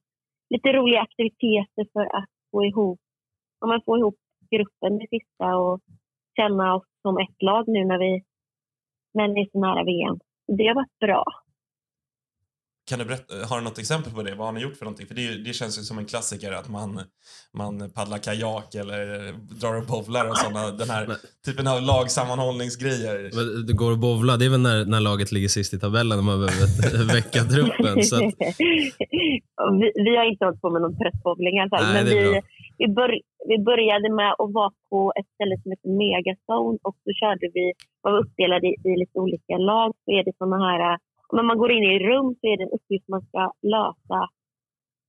lite 0.50 0.74
roliga 0.74 1.02
aktiviteter 1.02 1.86
för 1.94 2.06
att 2.18 2.30
få 2.52 2.66
ihop, 2.66 3.00
ja, 3.60 3.68
men 3.68 3.82
få 3.86 3.98
ihop 3.98 4.16
gruppen 4.52 4.98
det 4.98 5.08
sista 5.10 5.56
och 5.58 5.80
känna 6.36 6.76
oss 6.76 6.88
som 7.02 7.18
ett 7.18 7.42
lag 7.42 7.68
nu 7.68 7.86
när 7.86 8.00
vi 8.00 8.24
när 9.14 9.34
vi 9.34 9.42
är 9.42 9.50
så 9.52 9.60
nära 9.60 9.84
VM. 9.84 10.20
Det 10.58 10.68
har 10.68 10.76
varit 10.76 11.00
bra. 11.00 11.24
Kan 12.90 13.00
du 13.00 13.06
berätta, 13.06 13.34
har 13.50 13.58
du 13.60 13.64
något 13.64 13.80
exempel 13.80 14.14
på 14.14 14.24
det? 14.24 14.36
Vad 14.36 14.46
har 14.48 14.54
ni 14.54 14.62
gjort 14.62 14.78
för 14.78 14.86
någonting? 14.86 15.08
För 15.08 15.16
det, 15.16 15.44
det 15.48 15.54
känns 15.54 15.80
ju 15.80 15.84
som 15.90 15.98
en 15.98 16.06
klassiker 16.06 16.52
att 16.52 16.70
man, 16.70 16.90
man 17.62 17.74
paddlar 17.98 18.18
kajak 18.18 18.76
eller 18.82 19.08
drar 19.62 19.74
och 19.80 19.88
bowlar 19.94 20.26
och 20.30 20.38
sådana, 20.38 20.72
den 20.82 20.90
här 20.96 21.04
typen 21.46 21.68
av 21.68 21.78
lagsammanhållningsgrejer. 21.92 23.16
Det 23.68 23.76
går 23.82 23.92
att 23.92 24.04
bowla, 24.08 24.38
det 24.38 24.46
är 24.46 24.54
väl 24.56 24.66
när, 24.70 24.86
när 24.94 25.02
laget 25.10 25.32
ligger 25.32 25.48
sist 25.48 25.74
i 25.74 25.80
tabellen 25.80 26.18
och 26.20 26.28
man 26.32 26.40
behöver 26.44 26.68
väcka 27.18 27.42
truppen. 27.54 27.96
Så 28.10 28.16
att... 28.16 28.34
vi, 29.80 29.88
vi, 30.06 30.12
har 30.20 30.26
inte 30.32 30.46
hållit 30.46 30.62
på 30.62 30.70
med 30.74 30.82
någon 30.82 30.96
alla 31.62 31.72
fall. 31.74 31.86
Nej, 31.86 32.04
men 32.04 32.06
vi, 32.14 32.42
vi, 32.82 32.88
bör, 32.98 33.12
vi 33.52 33.58
började 33.70 34.10
med 34.20 34.32
att 34.42 34.52
vara 34.60 34.72
på 34.90 35.00
ett 35.20 35.30
ställe 35.36 35.56
som 35.62 35.68
heter 35.72 35.90
Megazone 36.02 36.78
och 36.88 36.98
så 37.04 37.10
körde 37.22 37.46
vi, 37.58 37.66
var 38.04 38.14
uppdelade 38.22 38.68
i, 38.68 38.74
i 38.90 38.92
lite 39.02 39.18
olika 39.26 39.56
lag. 39.72 39.90
Så 40.04 40.10
är 40.18 40.24
det 40.28 40.34
såna 40.38 40.58
här 40.70 40.98
när 41.34 41.44
man 41.44 41.58
går 41.58 41.72
in 41.72 41.84
i 41.84 42.00
rum 42.00 42.36
så 42.40 42.48
är 42.48 42.58
det 42.58 42.64
en 42.64 42.78
uppgift 42.78 43.08
man 43.08 43.22
ska 43.22 43.52
lösa 43.62 44.22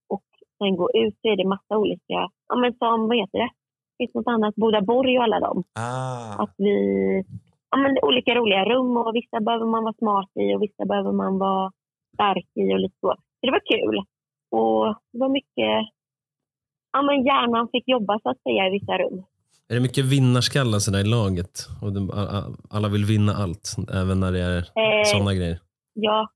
och 0.08 0.26
sen 0.58 0.76
gå 0.76 0.90
ut 0.94 1.14
så 1.20 1.28
är 1.28 1.36
det 1.36 1.48
massa 1.48 1.78
olika, 1.82 2.18
ja 2.48 2.56
men 2.56 2.72
som, 2.78 3.08
vad 3.08 3.16
heter 3.16 3.38
det? 3.38 3.50
Finns 3.98 4.14
något 4.14 4.32
annat? 4.34 4.54
Bodaborg 4.54 5.18
och 5.18 5.24
alla 5.24 5.40
dem. 5.40 5.64
Ah. 5.74 6.42
Att 6.42 6.54
vi, 6.56 6.74
ja 7.70 7.76
men 7.78 7.98
olika 8.02 8.34
roliga 8.34 8.64
rum 8.64 8.96
och 8.96 9.14
vissa 9.14 9.40
behöver 9.40 9.66
man 9.66 9.82
vara 9.84 9.94
smart 9.98 10.30
i 10.34 10.54
och 10.54 10.62
vissa 10.62 10.84
behöver 10.86 11.12
man 11.12 11.38
vara 11.38 11.72
stark 12.14 12.48
i 12.54 12.74
och 12.74 12.78
lite 12.78 12.96
så. 13.00 13.14
Så 13.40 13.42
det 13.46 13.50
var 13.50 13.64
kul. 13.74 13.96
Och 14.50 14.86
det 15.12 15.18
var 15.18 15.28
mycket, 15.28 15.74
ja 16.92 17.02
men 17.02 17.24
hjärnan 17.24 17.68
fick 17.72 17.88
jobba 17.88 18.18
så 18.22 18.30
att 18.30 18.42
säga 18.42 18.66
i 18.66 18.70
vissa 18.70 18.98
rum. 18.98 19.24
Är 19.70 19.74
det 19.74 19.80
mycket 19.80 20.04
vinnarskallar 20.04 21.00
i 21.00 21.04
laget? 21.04 21.54
Och 21.82 21.92
de, 21.92 22.10
alla 22.70 22.88
vill 22.88 23.04
vinna 23.04 23.32
allt, 23.32 23.76
även 24.00 24.20
när 24.20 24.32
det 24.32 24.40
är 24.40 24.58
eh, 24.58 25.04
sådana 25.04 25.34
grejer? 25.34 25.58
Ja, 26.00 26.28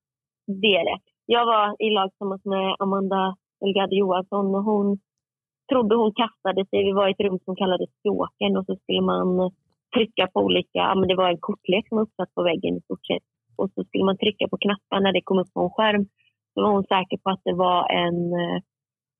det 0.46 0.72
är 0.80 0.84
det. 0.90 0.98
Jag 1.26 1.46
var 1.46 1.76
i 1.86 1.90
lag 1.90 2.10
tillsammans 2.10 2.44
med 2.44 2.76
Amanda 2.78 3.36
Elgado 3.64 3.94
Johansson 3.94 4.54
och 4.54 4.64
hon 4.64 4.98
trodde 5.70 5.94
hon 5.96 6.12
kastade 6.22 6.66
sig. 6.66 6.84
Vi 6.84 6.92
var 6.92 7.08
i 7.08 7.10
ett 7.12 7.24
rum 7.26 7.38
som 7.44 7.56
kallades 7.56 7.90
stråken 7.98 8.56
och 8.56 8.66
så 8.66 8.76
skulle 8.76 9.00
man 9.00 9.50
trycka 9.94 10.24
på 10.32 10.40
olika, 10.40 10.80
ja 10.88 10.94
men 10.94 11.08
det 11.08 11.20
var 11.22 11.28
en 11.30 11.44
kortlek 11.48 11.88
som 11.88 11.96
var 11.96 12.04
uppsatt 12.04 12.34
på 12.34 12.42
väggen 12.42 12.76
i 12.76 12.80
stort 12.80 13.06
sett. 13.06 13.26
Och 13.56 13.70
så 13.74 13.84
skulle 13.84 14.04
man 14.04 14.18
trycka 14.18 14.48
på 14.48 14.56
knappar 14.64 15.00
när 15.00 15.12
det 15.12 15.22
kom 15.28 15.38
upp 15.38 15.52
på 15.54 15.60
en 15.60 15.74
skärm. 15.76 16.04
Så 16.52 16.56
var 16.62 16.70
hon 16.76 16.90
säker 16.94 17.18
på 17.22 17.30
att 17.30 17.44
det 17.44 17.56
var 17.66 17.80
en, 18.02 18.18
eh, 18.42 18.58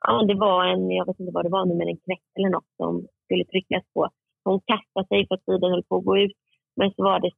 ja 0.07 0.15
det 0.31 0.39
var 0.47 0.61
en, 0.73 0.91
jag 0.91 1.07
vet 1.07 1.21
inte 1.21 1.35
vad 1.37 1.45
det 1.45 1.57
var 1.57 1.65
nu, 1.67 1.75
men 1.75 1.89
en 1.89 2.03
knäck 2.05 2.27
eller 2.37 2.51
något 2.57 2.71
som 2.81 2.93
skulle 3.25 3.45
tryckas 3.45 3.85
på. 3.95 4.09
Hon 4.45 4.61
kastade 4.73 5.07
sig 5.07 5.27
för 5.27 5.35
att 5.35 5.47
tiden 5.47 5.71
höll 5.71 5.89
på 5.89 5.97
att 5.97 6.05
gå 6.05 6.19
ut. 6.25 6.37
Men 6.77 6.89
så 6.95 7.03
var 7.03 7.21
det, 7.21 7.33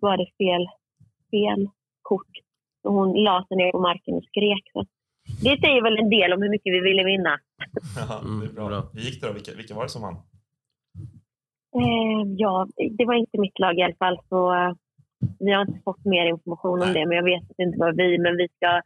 var 0.00 0.16
det 0.16 0.28
fel, 0.40 0.64
fel 1.32 1.62
kort. 2.02 2.32
Och 2.84 2.92
hon 2.94 3.08
la 3.24 3.44
sig 3.48 3.56
ner 3.56 3.72
på 3.72 3.80
marken 3.80 4.14
och 4.14 4.24
skrek. 4.24 4.64
Så 4.72 4.84
det 5.44 5.60
säger 5.60 5.82
väl 5.82 5.98
en 5.98 6.10
del 6.10 6.32
om 6.32 6.42
hur 6.42 6.50
mycket 6.50 6.72
vi 6.72 6.80
ville 6.80 7.04
vinna. 7.04 7.38
Ja, 7.96 8.20
det 8.40 8.46
är 8.46 8.52
bra. 8.52 8.66
Mm, 8.66 8.86
Hur 8.92 9.00
gick 9.00 9.20
det 9.20 9.26
då? 9.26 9.32
Vilka, 9.32 9.52
vilka 9.56 9.74
var 9.74 9.82
det 9.82 9.88
som 9.88 10.02
vann? 10.02 10.16
Eh, 11.80 12.22
ja, 12.36 12.66
det 12.98 13.04
var 13.04 13.14
inte 13.14 13.40
mitt 13.40 13.58
lag 13.58 13.78
i 13.78 13.82
alla 13.82 13.94
fall. 13.94 14.18
Så, 14.28 14.54
eh, 14.54 14.72
vi 15.38 15.52
har 15.52 15.62
inte 15.62 15.80
fått 15.84 16.04
mer 16.04 16.26
information 16.26 16.78
Nej. 16.78 16.88
om 16.88 16.94
det, 16.94 17.06
men 17.06 17.16
jag 17.16 17.24
vet 17.24 17.50
att 17.50 17.56
det 17.56 17.62
inte 17.62 17.78
var 17.78 17.92
vi. 17.92 18.18
Men 18.18 18.36
vi 18.36 18.48
ska, 18.56 18.80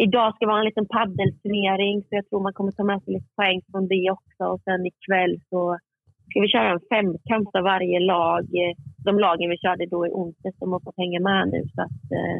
idag 0.00 0.34
ska 0.34 0.46
vara 0.46 0.58
en 0.58 0.64
liten 0.64 0.88
paddelturnering, 0.88 2.02
så 2.02 2.08
jag 2.10 2.28
tror 2.28 2.42
man 2.42 2.52
kommer 2.52 2.72
ta 2.72 2.84
med 2.84 3.02
sig 3.02 3.14
lite 3.14 3.34
poäng 3.36 3.60
från 3.70 3.88
det 3.88 4.10
också. 4.10 4.42
Och 4.52 4.60
sen 4.64 4.86
ikväll 4.86 5.40
så 5.50 5.78
ska 6.28 6.40
vi 6.40 6.48
köra 6.48 6.70
en 6.72 6.86
femkamp 6.92 7.48
av 7.56 7.62
varje 7.62 8.00
lag. 8.00 8.46
De 9.04 9.18
lagen 9.18 9.50
vi 9.50 9.58
körde 9.58 9.86
då 9.86 10.06
i 10.06 10.10
onsdags, 10.10 10.58
de 10.58 10.72
har 10.72 10.80
fått 10.80 11.02
hänga 11.04 11.20
med 11.20 11.48
nu. 11.52 11.62
Så 11.74 11.80
att, 11.82 12.04
eh, 12.18 12.38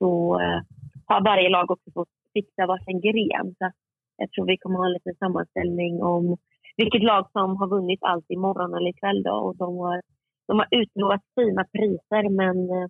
Då 0.00 0.40
eh, 0.40 0.60
har 1.06 1.24
varje 1.24 1.48
lag 1.48 1.70
också 1.70 1.90
fått 1.94 2.14
fixa 2.34 2.66
varsin 2.66 3.00
gren. 3.00 3.54
Så 3.58 3.70
jag 4.16 4.30
tror 4.30 4.46
vi 4.46 4.56
kommer 4.58 4.78
ha 4.78 4.86
en 4.86 4.92
liten 4.92 5.14
sammanställning 5.14 6.02
om 6.02 6.36
vilket 6.76 7.02
lag 7.02 7.24
som 7.32 7.56
har 7.56 7.68
vunnit 7.68 8.02
allt 8.02 8.30
imorgon 8.30 8.74
eller 8.74 8.90
ikväll. 8.90 9.22
Då. 9.22 9.34
Och 9.46 9.56
de, 9.56 9.76
har, 9.76 10.02
de 10.48 10.58
har 10.58 10.68
utlovat 10.70 11.22
fina 11.34 11.64
priser, 11.74 12.24
men 12.40 12.56
eh, 12.70 12.88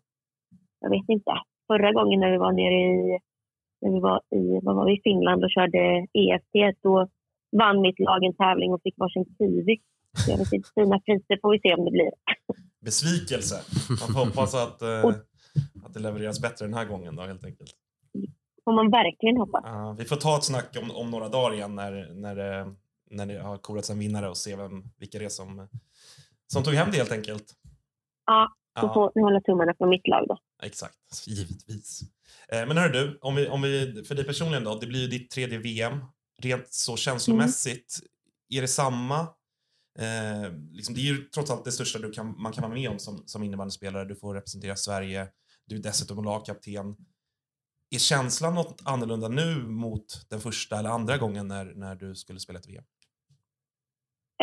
jag 0.80 0.90
vet 0.90 1.08
inte. 1.08 1.32
Förra 1.66 1.92
gången 1.92 2.20
när 2.20 2.30
vi 2.30 2.38
var 2.38 2.52
nere 2.52 2.74
i, 2.74 3.18
när 3.80 3.90
vi 3.94 4.00
var 4.00 4.20
i, 4.40 4.60
vad 4.62 4.76
var 4.76 4.86
vi, 4.86 5.00
Finland 5.04 5.44
och 5.44 5.50
körde 5.50 6.06
EFT, 6.22 6.82
då 6.82 7.06
vann 7.58 7.80
mitt 7.80 7.98
lag 7.98 8.24
en 8.24 8.34
tävling 8.34 8.72
och 8.72 8.82
fick 8.82 8.98
varsin 8.98 9.24
kiwi. 9.38 9.76
Jag 10.26 10.38
vet 10.38 10.52
inte, 10.52 10.68
fina 10.74 11.00
priser 11.00 11.38
får 11.42 11.52
vi 11.52 11.58
se 11.58 11.74
om 11.74 11.84
det 11.84 11.90
blir. 11.90 12.10
Besvikelse. 12.80 13.60
Man 13.88 13.98
får 13.98 14.24
hoppas 14.24 14.54
att, 14.54 14.82
eh, 14.82 15.04
att 15.84 15.94
det 15.94 16.00
levereras 16.00 16.40
bättre 16.40 16.66
den 16.66 16.74
här 16.74 16.84
gången 16.84 17.16
då 17.16 17.22
helt 17.22 17.44
enkelt. 17.44 17.70
får 18.64 18.72
man 18.72 18.90
verkligen 18.90 19.36
hoppas. 19.36 19.64
Uh, 19.64 19.94
vi 19.94 20.04
får 20.04 20.16
ta 20.16 20.36
ett 20.36 20.44
snack 20.44 20.76
om, 20.82 20.90
om 20.90 21.10
några 21.10 21.28
dagar 21.28 21.54
igen 21.54 21.74
när, 21.74 22.14
när, 22.14 22.36
det, 22.36 22.74
när 23.10 23.26
det 23.26 23.42
har 23.42 23.58
korats 23.58 23.90
en 23.90 23.98
vinnare 23.98 24.28
och 24.28 24.36
se 24.36 24.56
vem, 24.56 24.84
vilka 24.98 25.18
det 25.18 25.24
är 25.24 25.28
som, 25.28 25.68
som 26.46 26.62
tog 26.62 26.74
hem 26.74 26.90
det 26.90 26.96
helt 26.96 27.12
enkelt. 27.12 27.54
Ja, 28.26 28.48
ja. 28.74 28.94
får 28.94 29.12
ni 29.14 29.22
hålla 29.22 29.40
tummarna 29.40 29.74
på 29.74 29.86
mitt 29.86 30.08
lag 30.08 30.24
då. 30.28 30.38
Exakt, 30.62 31.26
givetvis. 31.26 32.02
Eh, 32.48 32.66
men 32.66 32.76
hör 32.76 32.88
du, 32.88 33.18
om 33.20 33.34
vi, 33.34 33.48
om 33.48 33.62
vi, 33.62 34.04
för 34.08 34.14
dig 34.14 34.24
personligen 34.24 34.64
då, 34.64 34.78
det 34.78 34.86
blir 34.86 35.00
ju 35.00 35.06
ditt 35.06 35.30
tredje 35.30 35.58
VM. 35.58 36.04
Rent 36.42 36.72
så 36.72 36.96
känslomässigt, 36.96 37.98
mm. 38.00 38.58
är 38.58 38.60
det 38.62 38.68
samma 38.68 39.28
Eh, 39.98 40.52
liksom, 40.70 40.94
det 40.94 41.00
är 41.00 41.12
ju 41.14 41.16
trots 41.16 41.50
allt 41.50 41.64
det 41.64 41.72
största 41.72 41.98
du 41.98 42.10
kan, 42.10 42.34
man 42.42 42.52
kan 42.52 42.62
vara 42.62 42.74
med 42.74 42.90
om 42.90 42.98
som, 42.98 43.22
som 43.26 43.42
innebandyspelare. 43.42 44.04
Du 44.04 44.16
får 44.16 44.34
representera 44.34 44.76
Sverige, 44.76 45.26
du 45.66 45.76
är 45.76 45.82
dessutom 45.82 46.24
lagkapten. 46.24 46.96
Är 47.94 47.98
känslan 47.98 48.54
något 48.54 48.82
annorlunda 48.84 49.28
nu 49.28 49.48
mot 49.68 50.06
den 50.30 50.40
första 50.40 50.78
eller 50.78 50.90
andra 50.90 51.18
gången 51.18 51.48
när, 51.48 51.64
när 51.64 51.94
du 51.94 52.14
skulle 52.14 52.40
spela 52.40 52.58
ett 52.58 52.68
VM? 52.68 52.84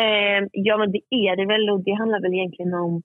Eh, 0.04 0.42
ja, 0.52 0.78
men 0.78 0.92
det 0.92 1.04
är 1.10 1.36
det 1.36 1.46
väl 1.46 1.70
och 1.70 1.84
det 1.84 1.94
handlar 1.94 2.22
väl 2.22 2.34
egentligen 2.34 2.74
om 2.74 3.02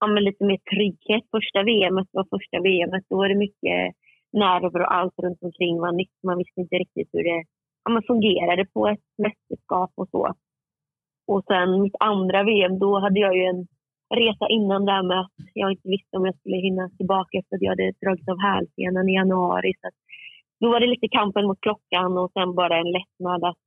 ja, 0.00 0.06
men 0.06 0.24
lite 0.24 0.44
mer 0.44 0.58
trygghet. 0.72 1.24
Första 1.30 1.62
VM 1.62 1.94
var 1.94 2.26
första 2.36 2.60
VM. 2.68 2.90
Då 3.08 3.16
var 3.16 3.28
det 3.28 3.44
mycket 3.46 3.78
nerver 4.32 4.80
och 4.80 4.94
allt 4.94 5.18
runt 5.22 5.42
omkring 5.42 5.80
var 5.80 5.92
nytt. 5.92 6.16
Man 6.22 6.38
visste 6.38 6.60
inte 6.60 6.76
riktigt 6.76 7.08
hur 7.12 7.24
det 7.24 7.44
ja, 7.84 7.90
man 7.90 8.02
fungerade 8.02 8.64
på 8.74 8.88
ett 8.88 9.06
mästerskap 9.24 9.92
och 9.94 10.08
så. 10.10 10.34
Och 11.30 11.42
sen 11.50 11.82
mitt 11.82 11.98
andra 12.00 12.42
VM, 12.42 12.78
då 12.78 12.98
hade 12.98 13.20
jag 13.20 13.36
ju 13.36 13.42
en 13.42 13.66
resa 14.20 14.46
innan 14.48 14.84
där 14.84 15.02
med 15.02 15.20
att 15.20 15.32
jag 15.54 15.70
inte 15.72 15.88
visste 15.88 16.16
om 16.16 16.26
jag 16.26 16.38
skulle 16.38 16.56
hinna 16.56 16.90
tillbaka 16.98 17.38
efter 17.38 17.56
att 17.56 17.62
jag 17.62 17.70
hade 17.70 17.92
dragit 18.02 18.28
av 18.28 18.38
hälsenan 18.48 19.08
i 19.08 19.14
januari. 19.14 19.72
Så 19.80 19.88
då 20.60 20.66
var 20.70 20.80
det 20.80 20.86
lite 20.86 21.08
kampen 21.08 21.44
mot 21.46 21.60
klockan 21.60 22.18
och 22.18 22.30
sen 22.32 22.54
bara 22.54 22.76
en 22.78 22.92
lättnad 22.98 23.44
att, 23.44 23.62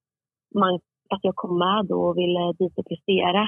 man, 0.55 0.73
att 1.13 1.23
jag 1.23 1.35
kom 1.35 1.57
med 1.57 1.85
då 1.85 1.99
och 2.07 2.17
ville 2.17 2.53
dit 2.59 2.77
och 2.79 2.87
prestera. 2.91 3.43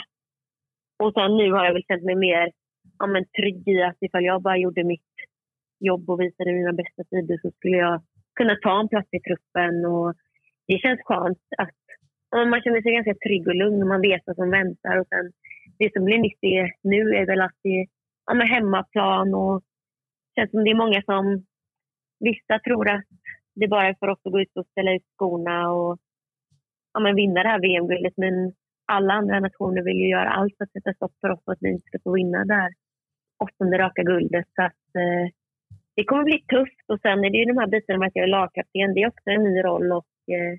Och 1.03 1.13
sen 1.13 1.37
nu 1.37 1.51
har 1.51 1.65
jag 1.65 1.73
väl 1.73 1.87
känt 1.87 2.03
mig 2.03 2.15
mer 2.15 2.51
ja, 2.99 3.07
men 3.07 3.25
trygg 3.37 3.67
i 3.67 3.81
att 3.83 3.97
ifall 4.01 4.23
jag 4.23 4.41
bara 4.41 4.57
gjorde 4.57 4.83
mitt 4.83 5.13
jobb 5.79 6.09
och 6.09 6.21
visade 6.21 6.53
mina 6.53 6.73
bästa 6.73 7.03
tider 7.03 7.37
så 7.41 7.51
skulle 7.51 7.77
jag 7.77 8.01
kunna 8.35 8.55
ta 8.55 8.79
en 8.79 8.89
plats 8.89 9.09
i 9.11 9.19
truppen. 9.19 9.85
Och 9.85 10.13
det 10.67 10.77
känns 10.83 11.01
skönt 11.05 11.43
att 11.57 11.82
man 12.33 12.61
känner 12.61 12.81
sig 12.81 12.93
ganska 12.93 13.15
trygg 13.15 13.47
och 13.47 13.55
lugn 13.55 13.81
och 13.81 13.87
man 13.87 14.01
vet 14.01 14.21
vad 14.25 14.35
som 14.35 14.49
väntar. 14.49 14.97
Och 14.97 15.07
sen, 15.07 15.31
det 15.79 15.93
som 15.93 16.05
blir 16.05 16.19
nytt 16.19 16.41
nu 16.81 17.01
är 17.15 17.25
väl 17.25 17.41
att 17.41 17.57
det 17.63 17.69
är 17.69 17.87
ja, 18.25 18.45
hemmaplan 18.45 19.33
och 19.33 19.61
det 19.61 20.41
känns 20.41 20.51
som 20.51 20.63
det 20.63 20.71
är 20.71 20.83
många 20.83 21.01
som... 21.01 21.45
Vissa 22.19 22.59
tror 22.59 22.89
att 22.89 23.03
det 23.55 23.67
bara 23.67 23.87
är 23.87 23.95
för 23.99 24.07
oss 24.07 24.19
att 24.23 24.31
gå 24.31 24.41
ut 24.41 24.57
och 24.57 24.65
ställa 24.65 24.93
ut 24.93 25.05
skorna 25.15 25.71
och 25.71 25.97
ja, 26.93 26.99
men 26.99 27.15
vinna 27.15 27.43
det 27.43 27.49
här 27.49 27.61
VM-guldet. 27.61 28.13
Men 28.17 28.53
alla 28.85 29.13
andra 29.13 29.39
nationer 29.39 29.81
vill 29.81 29.97
ju 29.97 30.09
göra 30.09 30.29
allt 30.29 30.57
för 30.57 30.63
att 30.63 30.71
sätta 30.71 30.93
stopp 30.93 31.13
för 31.21 31.29
oss 31.29 31.43
och 31.45 31.53
att 31.53 31.61
vi 31.61 31.69
inte 31.69 31.87
ska 31.87 31.99
få 32.03 32.11
vinna 32.13 32.45
det 32.45 32.53
här 32.53 32.73
åttonde 33.43 33.77
raka 33.77 34.03
guldet. 34.03 34.45
Så 34.55 34.61
att, 34.61 34.85
eh, 35.03 35.25
det 35.95 36.03
kommer 36.03 36.23
bli 36.23 36.39
tufft. 36.47 36.85
Och 36.87 36.99
sen 37.01 37.25
är 37.25 37.29
det 37.29 37.37
ju 37.37 37.45
de 37.45 37.57
här 37.57 37.67
bitarna 37.67 37.99
med 37.99 38.07
att 38.07 38.15
jag 38.15 38.23
är 38.23 38.37
lagkapten. 38.37 38.93
Det 38.93 39.01
är 39.01 39.07
också 39.07 39.29
en 39.29 39.43
ny 39.43 39.63
roll. 39.63 39.91
Och, 39.91 40.13
eh, 40.35 40.53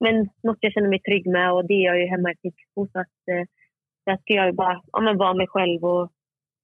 men 0.00 0.28
något 0.42 0.58
jag 0.60 0.72
känner 0.72 0.88
mig 0.88 1.02
trygg 1.02 1.26
med 1.26 1.52
och 1.52 1.64
det 1.64 1.74
är 1.74 1.84
jag 1.84 2.00
ju 2.00 2.06
hemma 2.06 2.32
i 2.32 2.36
Pixbo. 2.42 2.88
Så 2.92 2.98
att, 3.00 3.18
eh, 3.30 3.44
där 4.06 4.16
ska 4.16 4.34
jag 4.34 4.46
ju 4.46 4.52
bara 4.52 4.82
ja, 4.92 5.00
men 5.00 5.16
vara 5.16 5.34
mig 5.34 5.46
själv 5.46 5.84
och 5.84 6.10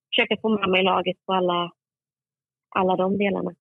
försöka 0.09 0.41
få 0.41 0.49
med 0.49 0.69
mig 0.69 0.83
laget 0.83 1.17
på 1.25 1.33
alla, 1.33 1.71
alla 2.75 2.95
de 2.95 3.17
delarna. 3.17 3.51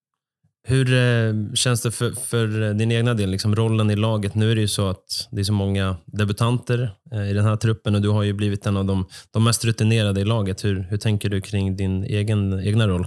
Hur 0.69 0.87
eh, 0.93 1.55
känns 1.55 1.83
det 1.83 1.91
för, 1.91 2.11
för 2.11 2.75
din 2.75 2.93
egna 2.93 3.15
del, 3.15 3.31
liksom 3.31 3.55
rollen 3.55 3.91
i 3.91 3.97
laget? 3.97 4.35
Nu 4.35 4.51
är 4.51 4.55
det 4.55 4.61
ju 4.61 4.69
så 4.69 4.89
att 4.89 5.29
det 5.31 5.41
är 5.41 5.45
så 5.45 5.53
många 5.53 5.97
debutanter 6.05 6.91
eh, 7.13 7.31
i 7.31 7.33
den 7.33 7.45
här 7.45 7.57
truppen 7.57 7.95
och 7.95 8.03
du 8.03 8.11
har 8.11 8.23
ju 8.23 8.33
blivit 8.33 8.67
en 8.67 8.77
av 8.77 8.85
de, 8.85 9.07
de 9.33 9.45
mest 9.45 9.65
rutinerade 9.65 10.21
i 10.21 10.25
laget. 10.25 10.65
Hur, 10.65 10.81
hur 10.91 10.97
tänker 10.97 11.29
du 11.29 11.41
kring 11.41 11.77
din 11.77 12.05
egen, 12.05 12.61
egna 12.67 12.89
roll? 12.89 13.07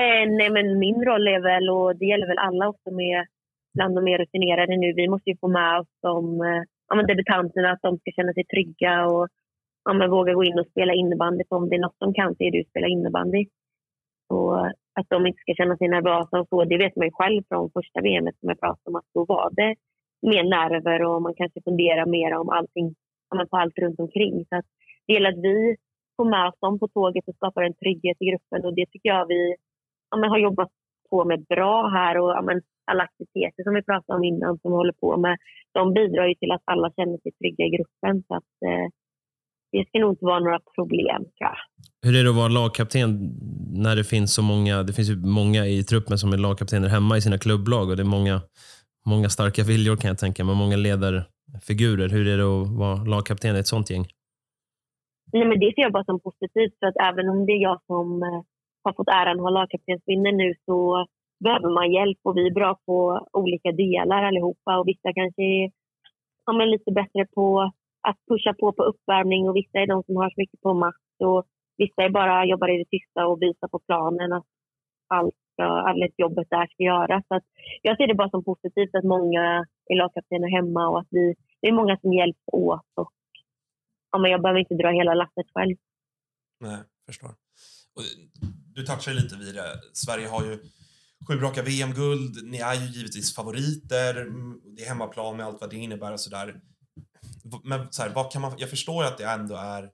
Eh, 0.00 0.24
nej, 0.38 0.50
men 0.50 0.78
min 0.78 1.04
roll 1.04 1.28
är 1.28 1.40
väl, 1.40 1.70
och 1.70 1.96
det 1.96 2.04
gäller 2.04 2.26
väl 2.26 2.38
alla 2.38 2.68
också 2.68 2.90
med 2.90 3.26
bland 3.76 3.94
de 3.94 4.04
mer 4.04 4.18
rutinerade 4.18 4.76
nu. 4.76 4.88
Vi 4.92 5.08
måste 5.08 5.30
ju 5.30 5.36
få 5.36 5.48
med 5.48 5.80
oss 5.80 5.90
de 6.02 6.40
eh, 6.48 6.62
ja, 6.88 6.92
men 6.96 7.06
debutanterna, 7.06 7.68
att 7.70 7.82
de 7.82 7.98
ska 7.98 8.10
känna 8.16 8.32
sig 8.32 8.44
trygga 8.44 8.94
och 9.06 9.28
ja, 9.84 9.92
men 9.92 10.10
våga 10.10 10.34
gå 10.34 10.44
in 10.44 10.58
och 10.58 10.70
spela 10.72 10.92
innebandy. 10.94 11.42
För 11.48 11.56
om 11.56 11.68
det 11.68 11.76
är 11.76 11.86
något 11.86 12.04
de 12.04 12.14
kan 12.14 12.34
så 12.36 12.40
är 12.44 12.50
det 12.52 12.60
att 12.60 12.72
spela 12.74 12.86
innebandy. 12.86 13.42
Och 14.28 14.66
att 14.98 15.08
de 15.08 15.26
inte 15.26 15.40
ska 15.40 15.54
känna 15.54 15.76
sig 15.76 15.88
nervösa 15.88 16.40
och 16.40 16.48
så, 16.48 16.64
det 16.64 16.78
vet 16.78 16.96
man 16.96 17.06
ju 17.06 17.12
själv 17.12 17.42
från 17.48 17.70
första 17.70 18.00
VM 18.00 18.24
som 18.40 18.48
jag 18.48 18.60
pratade 18.60 18.88
om, 18.90 18.96
att 18.96 19.10
då 19.14 19.24
var 19.24 19.50
det 19.60 19.74
mer 20.30 20.44
nerver 20.44 21.02
och 21.08 21.22
man 21.22 21.34
kanske 21.34 21.60
funderar 21.62 22.06
mer 22.06 22.30
om 22.40 22.48
allting, 22.48 22.94
på 23.50 23.56
allt 23.56 23.78
runt 23.78 24.00
omkring. 24.00 24.44
Så 24.48 24.56
att 24.56 24.68
det 25.06 25.12
gäller 25.12 25.32
att 25.32 25.44
vi 25.50 25.76
får 26.16 26.24
med 26.34 26.48
oss 26.48 26.60
dem 26.60 26.78
på 26.78 26.88
tåget 26.88 27.28
och 27.28 27.34
skapar 27.34 27.62
en 27.62 27.74
trygghet 27.74 28.16
i 28.20 28.30
gruppen 28.30 28.64
och 28.64 28.74
det 28.74 28.86
tycker 28.86 29.08
jag 29.08 29.26
vi 29.26 29.56
ja, 30.10 30.28
har 30.28 30.38
jobbat 30.38 30.70
på 31.10 31.24
med 31.24 31.44
bra 31.54 31.88
här 31.88 32.18
och 32.20 32.30
ja, 32.30 32.42
men, 32.42 32.60
alla 32.90 33.02
aktiviteter 33.02 33.62
som 33.62 33.74
vi 33.74 33.82
pratade 33.82 34.16
om 34.18 34.24
innan 34.24 34.58
som 34.58 34.70
vi 34.72 34.76
håller 34.76 34.98
på 35.04 35.16
med, 35.16 35.36
de 35.72 35.94
bidrar 35.94 36.26
ju 36.26 36.34
till 36.34 36.52
att 36.52 36.62
alla 36.64 36.88
känner 36.96 37.18
sig 37.18 37.32
trygga 37.32 37.64
i 37.64 37.70
gruppen. 37.76 38.14
Så 38.28 38.34
att, 38.34 38.52
eh, 38.66 38.86
det 39.72 39.88
ska 39.88 39.98
nog 39.98 40.12
inte 40.12 40.24
vara 40.24 40.40
några 40.40 40.60
problem, 40.74 41.22
tror 41.22 41.50
jag. 41.50 41.56
Hur 42.02 42.18
är 42.18 42.24
det 42.24 42.30
att 42.30 42.36
vara 42.36 42.48
lagkapten 42.48 43.08
när 43.86 43.96
det 43.96 44.04
finns 44.04 44.34
så 44.34 44.42
många, 44.42 44.82
det 44.82 44.92
finns 44.92 45.10
ju 45.10 45.16
många 45.16 45.66
i 45.66 45.82
truppen 45.82 46.18
som 46.18 46.32
är 46.32 46.36
lagkaptener 46.36 46.88
hemma 46.88 47.16
i 47.16 47.20
sina 47.20 47.38
klubblag 47.38 47.90
och 47.90 47.96
det 47.96 48.02
är 48.02 48.14
många, 48.18 48.40
många 49.06 49.28
starka 49.28 49.62
viljor 49.62 49.96
kan 49.96 50.08
jag 50.08 50.18
tänka 50.18 50.44
mig, 50.44 50.54
många 50.54 50.76
ledarfigurer. 50.76 52.08
Hur 52.08 52.28
är 52.28 52.36
det 52.36 52.44
att 52.44 52.68
vara 52.68 52.96
lagkapten 53.04 53.56
i 53.56 53.58
ett 53.58 53.66
sånt 53.66 53.90
gäng? 53.90 54.06
Nej, 55.32 55.44
men 55.48 55.58
det 55.58 55.72
ser 55.74 55.82
jag 55.82 55.92
bara 55.92 56.04
som 56.04 56.20
positivt, 56.20 56.74
för 56.78 56.86
att 56.86 56.98
även 57.10 57.28
om 57.28 57.46
det 57.46 57.52
är 57.52 57.62
jag 57.62 57.80
som 57.86 58.22
eh, 58.22 58.42
har 58.86 58.94
fått 58.98 59.16
äran 59.20 59.36
att 59.36 59.46
ha 59.46 59.50
lagkaptensvinnen 59.50 60.36
nu 60.36 60.54
så 60.66 61.06
behöver 61.44 61.70
man 61.78 61.92
hjälp 61.92 62.18
och 62.22 62.36
vi 62.36 62.46
är 62.46 62.58
bra 62.60 62.78
på 62.86 63.26
olika 63.32 63.72
delar 63.72 64.22
allihopa 64.22 64.78
och 64.78 64.88
vissa 64.88 65.12
kanske 65.14 65.42
är 65.42 65.70
ja, 66.46 66.52
lite 66.52 66.90
bättre 66.92 67.26
på 67.34 67.72
att 68.08 68.18
pusha 68.28 68.54
på 68.60 68.72
på 68.72 68.82
uppvärmning 68.82 69.48
och 69.48 69.56
vissa 69.56 69.78
är 69.78 69.86
de 69.86 70.02
som 70.02 70.16
har 70.16 70.30
så 70.30 70.40
mycket 70.40 70.60
på 70.60 70.74
makt 70.74 71.16
och 71.24 71.44
vissa 71.76 72.02
är 72.02 72.10
bara 72.10 72.44
jobbar 72.44 72.68
i 72.74 72.78
det 72.78 72.90
tysta 72.90 73.26
och 73.26 73.42
visar 73.42 73.68
på 73.68 73.78
planen 73.78 74.32
att 74.32 74.46
allt, 75.08 75.34
allt 75.58 76.14
jobbet 76.16 76.46
där 76.50 76.66
ska 76.66 76.82
göras. 76.82 77.24
Så 77.28 77.40
jag 77.82 77.96
ser 77.96 78.06
det 78.06 78.14
bara 78.14 78.30
som 78.30 78.44
positivt 78.44 78.94
att 78.94 79.04
många 79.04 79.66
är 79.86 79.96
lagkaptener 79.96 80.48
hemma 80.48 80.88
och 80.88 80.98
att 81.00 81.08
vi, 81.10 81.34
det 81.60 81.68
är 81.68 81.72
många 81.72 81.96
som 82.00 82.12
hjälps 82.12 82.44
åt 82.52 82.90
och 82.94 83.12
ja, 84.10 84.18
men 84.18 84.30
jag 84.30 84.42
behöver 84.42 84.60
inte 84.60 84.74
dra 84.74 84.90
hela 84.90 85.14
lasset 85.14 85.46
själv. 85.54 85.76
Nej, 86.60 86.78
förstår. 87.06 87.30
Och 87.96 88.02
du 88.76 88.86
touchar 88.86 89.14
lite 89.14 89.36
vid 89.36 89.54
det. 89.54 89.80
Sverige 89.92 90.28
har 90.28 90.44
ju 90.44 90.58
sju 91.28 91.40
raka 91.40 91.62
VM-guld. 91.62 92.44
Ni 92.44 92.58
är 92.58 92.74
ju 92.74 92.86
givetvis 92.86 93.34
favoriter. 93.34 94.14
Det 94.76 94.82
är 94.82 94.88
hemmaplan 94.88 95.36
med 95.36 95.46
allt 95.46 95.60
vad 95.60 95.70
det 95.70 95.76
innebär 95.76 96.12
och 96.12 96.20
sådär. 96.20 96.60
Men 97.64 97.92
så 97.92 98.02
här, 98.02 98.14
vad 98.14 98.32
kan 98.32 98.42
man, 98.42 98.54
jag 98.58 98.70
förstår 98.70 99.04
ju 99.04 99.10
att 99.10 99.18
det 99.18 99.24
ändå 99.24 99.56
är, 99.56 99.90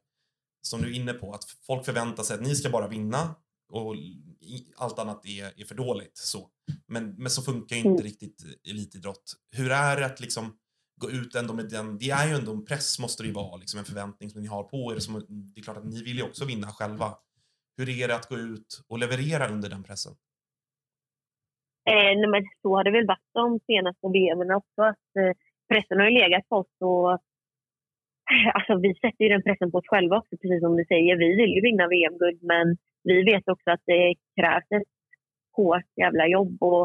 som 0.62 0.82
du 0.82 0.90
är 0.90 0.94
inne 0.94 1.12
på, 1.12 1.34
att 1.34 1.44
folk 1.66 1.84
förväntar 1.84 2.22
sig 2.22 2.34
att 2.34 2.42
ni 2.42 2.54
ska 2.54 2.70
bara 2.70 2.88
vinna 2.88 3.34
och 3.72 3.96
allt 4.76 4.98
annat 4.98 5.26
är, 5.26 5.60
är 5.60 5.64
för 5.64 5.74
dåligt. 5.74 6.16
Så. 6.18 6.50
Men, 6.86 7.14
men 7.14 7.30
så 7.30 7.42
funkar 7.42 7.76
inte 7.76 7.88
mm. 7.88 8.02
riktigt 8.02 8.44
elitidrott. 8.70 9.34
Hur 9.50 9.70
är 9.70 9.96
det 9.96 10.06
att 10.06 10.20
liksom 10.20 10.56
gå 11.00 11.10
ut 11.10 11.34
ändå 11.34 11.54
med 11.54 11.68
den, 11.68 11.98
det 11.98 12.10
är 12.10 12.28
ju 12.28 12.34
ändå 12.34 12.52
en 12.52 12.64
press 12.64 12.98
måste 12.98 13.22
det 13.22 13.26
ju 13.26 13.32
vara, 13.32 13.56
liksom 13.56 13.78
en 13.78 13.84
förväntning 13.84 14.30
som 14.30 14.40
ni 14.40 14.46
har 14.46 14.62
på 14.62 14.94
er. 14.94 14.98
Som, 14.98 15.26
det 15.28 15.60
är 15.60 15.62
klart 15.62 15.76
att 15.76 15.84
ni 15.84 16.02
vill 16.02 16.16
ju 16.16 16.22
också 16.22 16.44
vinna 16.44 16.72
själva. 16.72 17.14
Hur 17.76 17.88
är 18.02 18.08
det 18.08 18.14
att 18.14 18.28
gå 18.28 18.36
ut 18.36 18.70
och 18.88 18.98
leverera 18.98 19.48
under 19.48 19.68
den 19.68 19.82
pressen? 19.82 20.12
Eh, 21.90 22.12
nej, 22.18 22.28
men 22.28 22.42
så 22.62 22.76
har 22.76 22.84
det 22.84 22.90
väl 22.90 23.06
varit 23.06 23.30
de 23.32 23.60
senaste 23.66 24.06
VMen 24.06 24.50
också. 24.50 24.82
Att, 24.82 25.10
eh, 25.18 25.32
pressen 25.68 25.98
har 25.98 26.06
ju 26.06 26.18
legat 26.18 26.48
på 26.48 26.56
oss 26.56 26.76
och 26.80 27.10
alltså, 28.54 28.72
vi 28.76 28.94
sätter 28.94 29.24
ju 29.24 29.28
den 29.28 29.42
pressen 29.42 29.70
på 29.70 29.78
oss 29.78 29.88
själva 29.88 30.18
också, 30.18 30.36
precis 30.36 30.60
som 30.60 30.76
du 30.76 30.84
säger. 30.84 31.16
Vi 31.16 31.36
vill 31.36 31.54
ju 31.54 31.60
vinna 31.60 31.88
VM-guld, 31.88 32.42
men 32.42 32.76
vi 33.04 33.22
vet 33.22 33.48
också 33.48 33.70
att 33.70 33.82
det 33.86 34.14
krävs 34.40 34.68
ett 34.70 34.92
hårt 35.56 35.90
jävla 35.96 36.26
jobb 36.26 36.56
och 36.62 36.84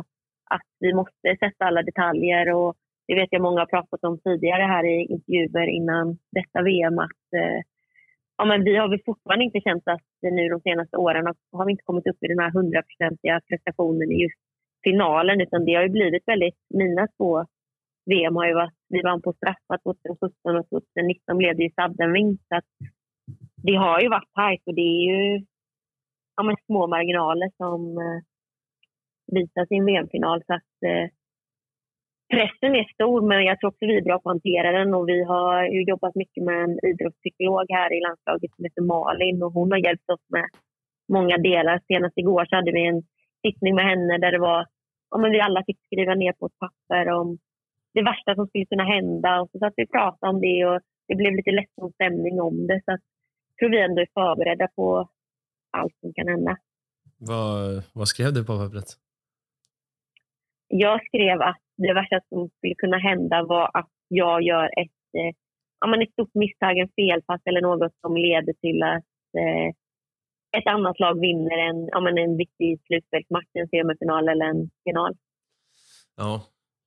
att 0.49 0.69
vi 0.79 0.93
måste 0.93 1.37
sätta 1.39 1.65
alla 1.65 1.83
detaljer. 1.83 2.53
Och 2.53 2.75
det 3.07 3.15
vet 3.15 3.27
jag 3.31 3.41
många 3.41 3.59
har 3.59 3.65
pratat 3.65 4.03
om 4.03 4.19
tidigare 4.19 4.63
här 4.63 4.85
i 4.85 5.07
intervjuer 5.09 5.67
innan 5.67 6.17
detta 6.31 6.61
VM. 6.61 6.99
Att, 6.99 7.25
eh, 7.41 7.59
ja, 8.37 8.45
men 8.45 8.63
vi 8.63 8.75
har 8.75 8.89
väl 8.89 9.01
fortfarande 9.05 9.45
inte 9.45 9.59
känt 9.59 9.87
att 9.87 10.01
nu 10.21 10.49
de 10.49 10.61
senaste 10.61 10.97
åren 10.97 11.33
har 11.51 11.65
vi 11.65 11.71
inte 11.71 11.83
kommit 11.83 12.07
upp 12.07 12.23
i 12.23 12.27
den 12.27 12.39
här 12.39 12.51
hundraprocentiga 12.51 13.41
prestationen 13.49 14.11
i 14.11 14.21
just 14.23 14.41
finalen, 14.83 15.41
utan 15.41 15.65
det 15.65 15.73
har 15.73 15.83
ju 15.83 15.89
blivit 15.89 16.23
väldigt, 16.25 16.55
mina 16.69 17.07
två 17.17 17.45
VM 18.09 18.35
har 18.35 18.47
ju 18.47 18.53
varit, 18.53 18.73
vi 18.89 19.01
vann 19.01 19.21
på 19.21 19.33
straffar 19.33 19.77
2017 19.83 20.55
och 20.57 20.69
2019 20.69 21.37
blev 21.37 21.55
det 21.55 21.63
ju 21.63 21.69
suddenvinst. 21.69 22.43
Så 22.47 22.61
det 23.63 23.75
har 23.75 24.01
ju 24.01 24.09
varit 24.09 24.33
tajt 24.33 24.61
och 24.65 24.75
det 24.75 24.81
är 24.81 25.03
ju 25.11 25.45
ja, 26.35 26.43
men 26.43 26.55
små 26.65 26.87
marginaler 26.87 27.49
som 27.57 27.79
visas 29.27 29.47
visar 29.47 29.65
sin 29.65 29.85
VM-final. 29.85 30.43
Så 30.47 30.53
att, 30.53 30.73
eh, 30.85 31.09
pressen 32.33 32.75
är 32.75 32.93
stor, 32.93 33.21
men 33.29 33.41
jag 33.49 33.59
tror 33.59 33.69
också 33.69 33.85
vi 33.85 33.97
är 33.97 34.07
bra 34.09 34.19
på 34.19 34.29
att 34.29 34.35
hantera 34.35 34.69
den. 34.79 34.93
Och 34.93 35.09
vi 35.09 35.23
har 35.23 35.63
ju 35.75 35.81
jobbat 35.83 36.15
mycket 36.15 36.43
med 36.43 36.57
en 36.63 36.75
idrottspsykolog 36.89 37.65
här 37.69 37.89
i 37.97 37.99
landslaget 38.07 38.51
som 38.55 38.65
heter 38.65 38.81
Malin 38.91 39.43
och 39.43 39.53
hon 39.53 39.71
har 39.71 39.81
hjälpt 39.87 40.09
oss 40.09 40.25
med 40.35 40.47
många 41.17 41.37
delar. 41.37 41.81
Senast 41.87 42.17
igår 42.17 42.45
så 42.45 42.55
hade 42.55 42.71
vi 42.71 42.87
en 42.87 43.03
sittning 43.45 43.75
med 43.75 43.85
henne 43.91 44.17
där 44.17 44.31
det 44.31 44.39
var, 44.49 44.65
ja, 45.11 45.17
men 45.17 45.31
vi 45.31 45.39
alla 45.41 45.63
fick 45.67 45.79
skriva 45.85 46.15
ner 46.15 46.33
på 46.33 46.45
ett 46.45 46.59
papper 46.63 47.09
om 47.19 47.37
det 47.93 48.03
värsta 48.03 48.35
som 48.35 48.47
skulle 48.47 48.65
kunna 48.65 48.87
hända. 48.95 49.41
Och 49.41 49.49
så 49.51 49.59
satt 49.59 49.73
vi 49.77 49.85
och 49.85 49.91
pratade 49.91 50.29
om 50.33 50.41
det 50.41 50.65
och 50.65 50.79
det 51.07 51.15
blev 51.15 51.33
lite 51.35 51.51
ledsen 51.51 51.91
stämning 51.93 52.41
om 52.41 52.67
det. 52.67 52.81
Så 52.85 52.91
att, 52.93 53.03
jag 53.49 53.55
tror 53.57 53.69
vi 53.69 53.81
ändå 53.81 54.01
är 54.01 54.09
förberedda 54.13 54.67
på 54.75 55.09
allt 55.71 55.95
som 56.01 56.13
kan 56.13 56.27
hända. 56.27 56.57
Vad, 57.19 57.83
vad 57.93 58.07
skrev 58.07 58.33
du 58.33 58.45
på 58.45 58.57
pappret? 58.57 58.89
Jag 60.67 61.05
skrev 61.05 61.41
att 61.41 61.66
det 61.77 61.93
värsta 61.93 62.19
som 62.29 62.49
skulle 62.49 62.75
kunna 62.75 62.97
hända 62.97 63.43
var 63.43 63.71
att 63.73 63.91
jag 64.07 64.41
gör 64.41 64.65
ett, 64.65 65.01
eh, 65.17 65.33
ja, 65.79 65.87
men 65.87 66.01
ett 66.01 66.11
stort 66.11 66.33
misstag, 66.33 66.77
en 66.77 66.89
felpass 66.95 67.41
eller 67.45 67.61
något 67.61 67.93
som 68.01 68.17
leder 68.17 68.53
till 68.53 68.83
att 68.83 69.05
eh, 69.41 69.67
ett 70.57 70.67
annat 70.67 70.99
lag 70.99 71.19
vinner 71.19 71.57
en, 71.57 71.87
ja, 71.91 71.99
men 71.99 72.17
en 72.17 72.37
viktig 72.37 72.79
slutspelsmatch, 72.87 73.51
en 73.53 73.67
semifinal 73.67 74.29
eller 74.29 74.45
en 74.45 74.69
final. 74.83 75.15
Ja, 76.17 76.41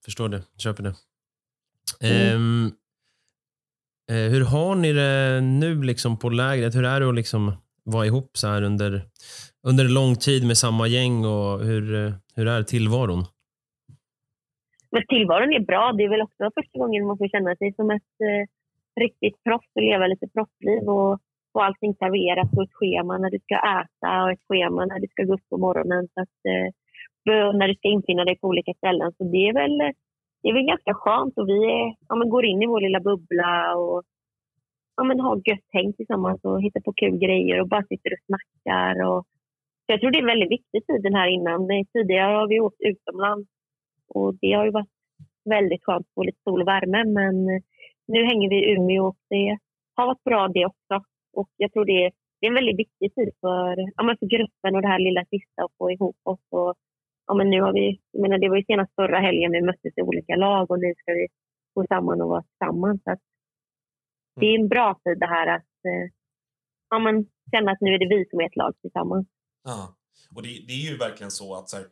förstår 0.05 0.29
det. 0.29 0.43
Köper 0.59 0.83
det. 0.83 0.95
Mm. 2.03 2.37
Um, 2.37 2.73
hur 4.09 4.45
har 4.45 4.75
ni 4.75 4.93
det 4.93 5.41
nu 5.41 5.83
liksom 5.83 6.19
på 6.19 6.29
lägret? 6.29 6.75
Hur 6.75 6.85
är 6.85 7.01
det 7.01 7.09
att 7.09 7.15
liksom 7.15 7.53
vara 7.85 8.07
ihop 8.07 8.31
så 8.37 8.49
här 8.49 8.63
under, 8.63 9.03
under 9.63 9.85
lång 9.85 10.17
tid 10.17 10.47
med 10.47 10.59
samma 10.59 10.87
gäng 10.87 11.25
och 11.25 11.61
hur, 11.61 12.15
hur 12.35 12.49
är 12.49 12.63
tillvaron? 12.63 13.25
Men 14.93 15.03
tillvaron 15.09 15.53
är 15.53 15.61
bra. 15.61 15.93
Det 15.93 16.05
är 16.05 16.09
väl 16.09 16.23
också 16.29 16.51
första 16.55 16.79
gången 16.79 17.07
man 17.07 17.19
får 17.19 17.29
känna 17.29 17.57
sig 17.57 17.73
som 17.75 17.91
ett 17.91 18.15
eh, 18.29 18.45
riktigt 19.03 19.43
proffs 19.45 19.71
och 19.75 19.83
leva 19.83 20.07
lite 20.07 20.29
proffsliv 20.29 20.83
och 20.97 21.19
få 21.53 21.61
allting 21.61 21.95
serverat 21.95 22.51
på 22.55 22.63
ett 22.63 22.73
schema 22.73 23.19
när 23.19 23.31
du 23.31 23.39
ska 23.39 23.57
äta 23.81 24.23
och 24.23 24.31
ett 24.33 24.47
schema 24.49 24.85
när 24.85 25.01
du 25.01 25.09
ska 25.09 25.23
gå 25.23 25.35
upp 25.35 25.49
på 25.51 25.59
morgonen. 25.59 26.09
Så 26.15 26.21
att, 26.21 26.39
eh, 26.51 26.69
när 27.59 27.69
du 27.69 27.75
ska 27.75 27.89
infinna 27.89 28.25
dig 28.25 28.37
på 28.39 28.49
olika 28.49 28.75
ställen. 28.75 29.13
Så 29.17 29.25
det 29.25 29.49
är 29.49 29.55
väl, 29.55 29.79
det 30.43 30.49
är 30.49 30.55
väl 30.55 30.73
ganska 30.73 30.95
skönt 30.95 31.39
och 31.39 31.49
vi 31.49 31.59
är, 31.65 31.95
ja, 32.09 32.15
men 32.17 32.29
går 32.29 32.45
in 32.45 32.63
i 32.63 32.67
vår 32.67 32.81
lilla 32.81 33.01
bubbla 33.01 33.77
och 33.77 34.03
ja, 34.97 35.05
men 35.05 35.21
har 35.21 35.37
gött 35.37 35.69
häng 35.73 35.93
tillsammans 35.93 36.41
och 36.45 36.63
hittar 36.63 36.81
på 36.81 36.93
kul 36.93 37.19
grejer 37.19 37.61
och 37.61 37.69
bara 37.69 37.83
sitter 37.83 38.13
och 38.13 38.25
snackar. 38.27 38.95
Och, 39.09 39.21
så 39.85 39.89
jag 39.93 40.01
tror 40.01 40.11
det 40.11 40.19
är 40.19 40.33
väldigt 40.33 40.51
väldigt 40.51 40.75
i 40.75 40.81
tiden 40.81 41.15
här 41.15 41.29
innan. 41.29 41.71
Eh, 41.71 41.85
tidigare 41.93 42.33
har 42.37 42.49
vi 42.49 42.61
åkt 42.61 42.81
utomlands 42.81 43.49
och 44.15 44.35
det 44.41 44.53
har 44.53 44.65
ju 44.65 44.71
varit 44.71 44.95
väldigt 45.45 45.85
skönt 45.85 46.07
att 46.07 46.15
få 46.15 46.23
lite 46.23 46.41
sol 46.45 46.63
och 46.63 46.69
värme 46.69 47.05
men 47.05 47.35
nu 48.13 48.25
hänger 48.25 48.49
vi 48.51 48.57
i 48.57 48.73
Umeå 48.75 49.07
och 49.07 49.17
det 49.29 49.59
har 49.95 50.07
varit 50.07 50.25
bra 50.25 50.49
det 50.49 50.67
också. 50.67 51.07
Och 51.33 51.51
jag 51.57 51.73
tror 51.73 51.85
det 51.85 52.05
är, 52.05 52.13
det 52.41 52.47
är 52.47 52.51
en 52.51 52.61
väldigt 52.61 52.79
viktig 52.79 53.15
tid 53.15 53.31
för, 53.41 53.75
ja, 53.97 54.17
för 54.21 54.27
gruppen 54.27 54.77
och 54.77 54.83
det 54.83 54.89
här 54.89 54.99
lilla 54.99 55.25
sista 55.25 55.65
att 55.65 55.77
få 55.79 55.91
ihop 55.91 56.21
oss. 56.23 56.45
Och, 56.51 56.75
ja, 57.27 57.35
men 57.35 57.51
nu 57.51 57.61
har 57.63 57.73
vi, 57.73 58.01
jag 58.11 58.23
menar, 58.23 58.39
det 58.39 58.49
var 58.49 58.57
ju 58.57 58.65
senast 58.65 58.95
förra 58.95 59.19
helgen 59.21 59.53
vi 59.53 59.63
möttes 59.63 59.93
i 59.97 60.03
olika 60.03 60.37
lag 60.37 60.71
och 60.71 60.81
nu 60.81 60.95
ska 60.99 61.13
vi 61.13 61.27
gå 61.75 61.87
samman 61.87 62.21
och 62.23 62.29
vara 62.29 62.43
tillsammans. 62.43 63.03
Så 63.05 63.17
det 64.41 64.47
är 64.47 64.59
en 64.61 64.69
bra 64.69 65.01
tid 65.05 65.19
det 65.19 65.27
här 65.27 65.47
att 65.57 65.75
eh, 65.91 66.07
ja, 66.91 66.99
men, 66.99 67.27
känna 67.53 67.73
att 67.73 67.81
nu 67.81 67.91
är 67.95 67.99
det 67.99 68.17
vi 68.17 68.25
som 68.31 68.41
är 68.41 68.47
ett 68.47 68.57
lag 68.57 68.73
tillsammans. 68.81 69.27
Ja, 69.65 69.95
och 70.37 70.43
det, 70.43 70.49
det 70.67 70.73
är 70.73 70.91
ju 70.91 70.97
verkligen 70.97 71.31
så 71.31 71.55
att 71.55 71.69
så 71.69 71.77
här, 71.77 71.87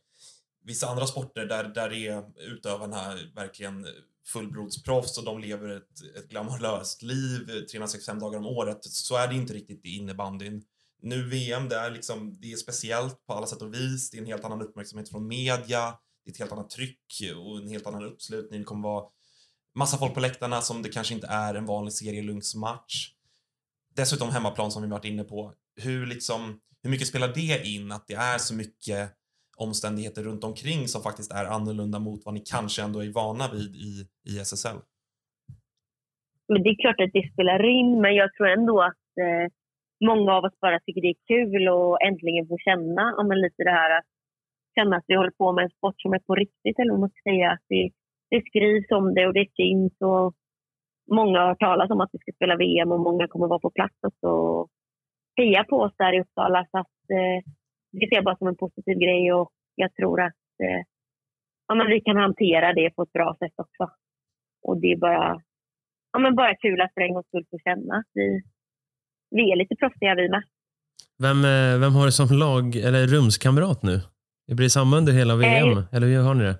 vissa 0.64 0.88
andra 0.88 1.06
sporter 1.06 1.46
där, 1.46 1.64
där 1.64 1.92
är 1.92 2.24
utövarna 2.36 3.14
verkligen 3.34 3.86
fullblodsproffs 4.26 5.18
och 5.18 5.24
de 5.24 5.38
lever 5.38 5.68
ett, 5.68 6.16
ett 6.16 6.28
glamoröst 6.28 7.02
liv 7.02 7.46
365 7.70 8.18
dagar 8.18 8.38
om 8.38 8.46
året. 8.46 8.84
Så 8.84 9.16
är 9.16 9.28
det 9.28 9.34
inte 9.34 9.54
riktigt 9.54 9.86
i 9.86 9.96
innebandyn. 9.96 10.62
Nu 11.02 11.28
VM, 11.28 11.68
det 11.68 11.76
är, 11.76 11.90
liksom, 11.90 12.40
det 12.40 12.52
är 12.52 12.56
speciellt 12.56 13.26
på 13.26 13.32
alla 13.32 13.46
sätt 13.46 13.62
och 13.62 13.74
vis. 13.74 14.10
Det 14.10 14.16
är 14.18 14.20
en 14.20 14.26
helt 14.26 14.44
annan 14.44 14.62
uppmärksamhet 14.62 15.08
från 15.08 15.28
media. 15.28 15.98
det 16.24 16.30
är 16.30 16.32
ett 16.32 16.38
helt 16.38 16.52
annat 16.52 16.70
tryck 16.70 17.22
och 17.36 17.58
en 17.58 17.68
helt 17.68 17.86
annan 17.86 18.04
uppslutning. 18.04 18.60
Det 18.60 18.64
kommer 18.64 18.88
vara 18.88 19.04
massa 19.74 19.98
folk 19.98 20.14
på 20.14 20.20
läktarna 20.20 20.60
som 20.60 20.82
det 20.82 20.88
kanske 20.88 21.14
inte 21.14 21.26
är 21.26 21.54
en 21.54 21.66
vanlig 21.66 21.92
serielunchmatch. 21.92 23.10
Dessutom 23.94 24.30
hemmaplan 24.30 24.70
som 24.70 24.82
vi 24.82 24.88
varit 24.88 25.04
inne 25.04 25.24
på. 25.24 25.54
Hur, 25.76 26.06
liksom, 26.06 26.60
hur 26.82 26.90
mycket 26.90 27.08
spelar 27.08 27.34
det 27.34 27.66
in 27.66 27.92
att 27.92 28.08
det 28.08 28.14
är 28.14 28.38
så 28.38 28.54
mycket 28.54 29.12
omständigheter 29.58 30.22
runt 30.22 30.44
omkring 30.44 30.88
som 30.88 31.02
faktiskt 31.02 31.32
är 31.32 31.44
annorlunda 31.56 31.98
mot 31.98 32.20
vad 32.24 32.34
ni 32.34 32.42
kanske 32.54 32.82
ändå 32.82 32.98
är 33.04 33.12
vana 33.12 33.44
vid 33.52 33.72
i, 33.88 33.90
i 34.30 34.32
SSL? 34.38 34.78
Men 36.48 36.62
det 36.62 36.70
är 36.70 36.82
klart 36.82 37.00
att 37.00 37.12
det 37.12 37.32
spelar 37.32 37.64
in, 37.78 38.00
men 38.00 38.14
jag 38.14 38.34
tror 38.34 38.48
ändå 38.48 38.82
att 38.82 39.06
eh, 39.24 39.46
många 40.10 40.32
av 40.36 40.44
oss 40.44 40.60
bara 40.60 40.80
tycker 40.80 41.00
det 41.00 41.14
är 41.16 41.26
kul 41.32 41.68
och 41.68 42.02
äntligen 42.02 42.48
få 42.48 42.56
känna 42.58 43.04
om 43.20 43.32
lite 43.32 43.62
det 43.68 43.76
här 43.80 43.98
att 43.98 44.08
känna 44.78 44.96
att 44.96 45.04
vi 45.06 45.14
håller 45.16 45.38
på 45.42 45.52
med 45.52 45.64
en 45.64 45.76
sport 45.78 46.00
som 46.00 46.12
är 46.12 46.18
på 46.18 46.34
riktigt, 46.34 46.78
eller 46.78 46.92
vad 46.92 47.00
man 47.00 47.10
ska 47.10 47.30
säga. 47.30 47.50
Att 47.50 47.66
det, 47.68 47.90
det 48.30 48.40
skrivs 48.48 48.90
om 48.90 49.14
det 49.14 49.26
och 49.26 49.34
det 49.34 49.48
syns 49.56 49.96
och 50.00 50.34
många 51.20 51.40
har 51.40 51.54
talat 51.54 51.90
om 51.90 52.00
att 52.00 52.10
vi 52.12 52.18
ska 52.18 52.32
spela 52.32 52.56
VM 52.56 52.92
och 52.92 53.00
många 53.00 53.28
kommer 53.28 53.46
vara 53.46 53.66
på 53.66 53.70
plats 53.70 53.98
och 54.22 54.68
heja 55.36 55.64
på 55.64 55.76
oss 55.76 55.94
där 55.98 56.12
i 56.12 56.20
Uppsala. 56.20 56.66
Så 56.70 56.78
att, 56.78 57.00
eh, 57.18 57.38
det 57.92 58.08
ser 58.08 58.16
jag 58.16 58.24
bara 58.24 58.36
som 58.36 58.48
en 58.48 58.56
positiv 58.56 58.98
grej 58.98 59.32
och 59.32 59.50
jag 59.74 59.94
tror 59.94 60.20
att 60.20 60.42
eh, 60.62 60.82
ja, 61.68 61.74
men 61.74 61.86
vi 61.86 62.00
kan 62.00 62.16
hantera 62.16 62.72
det 62.72 62.90
på 62.90 63.02
ett 63.02 63.12
bra 63.12 63.36
sätt 63.38 63.54
också. 63.56 63.90
Och 64.62 64.80
det 64.80 64.92
är 64.92 64.96
bara, 64.96 65.42
ja, 66.12 66.18
men 66.18 66.34
bara 66.34 66.54
kul 66.54 66.80
att 66.80 66.94
för 66.94 67.00
en 67.00 67.14
gångs 67.14 67.26
skull 67.26 67.46
få 67.50 67.58
känna 67.58 67.94
att 67.94 68.10
vi, 68.14 68.42
vi 69.30 69.52
är 69.52 69.56
lite 69.56 69.76
proffsiga 69.76 70.14
vi 70.14 70.28
med. 70.28 70.42
Vem, 71.18 71.38
eh, 71.44 71.80
vem 71.80 71.94
har 71.94 72.04
du 72.06 72.12
som 72.12 72.38
lag 72.38 72.76
eller 72.76 73.06
rumskamrat 73.06 73.82
nu? 73.82 73.96
Blir 74.46 74.66
det 74.66 74.70
samma 74.70 74.96
under 74.96 75.12
hela 75.12 75.36
VM? 75.36 75.78
Eh, 75.78 75.84
eller 75.94 76.06
hur 76.06 76.22
har 76.22 76.34
ni 76.34 76.44
det? 76.44 76.58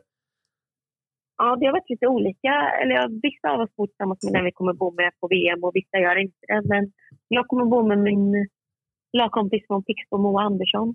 Ja, 1.37 1.57
det 1.57 1.67
har 1.67 1.73
varit 1.73 1.91
lite 1.91 2.07
olika. 2.07 2.53
Eller 2.83 3.21
vissa 3.23 3.49
av 3.51 3.61
oss 3.61 3.77
bor 3.77 3.87
tillsammans 3.87 4.23
med 4.25 4.33
den 4.33 4.45
vi 4.45 4.53
kommer 4.53 4.73
bo 4.73 4.91
med 4.91 5.11
på 5.21 5.29
VM 5.29 5.65
och 5.65 5.73
vissa 5.75 5.97
gör 5.99 6.17
inte 6.17 6.43
det. 6.49 6.63
Men 6.69 6.93
jag 7.29 7.47
kommer 7.47 7.65
bo 7.65 7.89
med 7.89 7.99
min 7.99 8.49
lagkompis 9.13 9.67
från 9.67 9.85
Pixbo, 9.85 10.19
Moa 10.19 10.43
Andersson. 10.43 10.95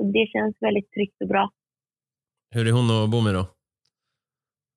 Så 0.00 0.04
det 0.04 0.26
känns 0.32 0.56
väldigt 0.60 0.92
tryggt 0.92 1.22
och 1.22 1.28
bra. 1.28 1.50
Hur 2.54 2.68
är 2.68 2.72
hon 2.72 2.90
att 2.90 3.10
bo 3.10 3.20
med 3.20 3.34
då? 3.34 3.44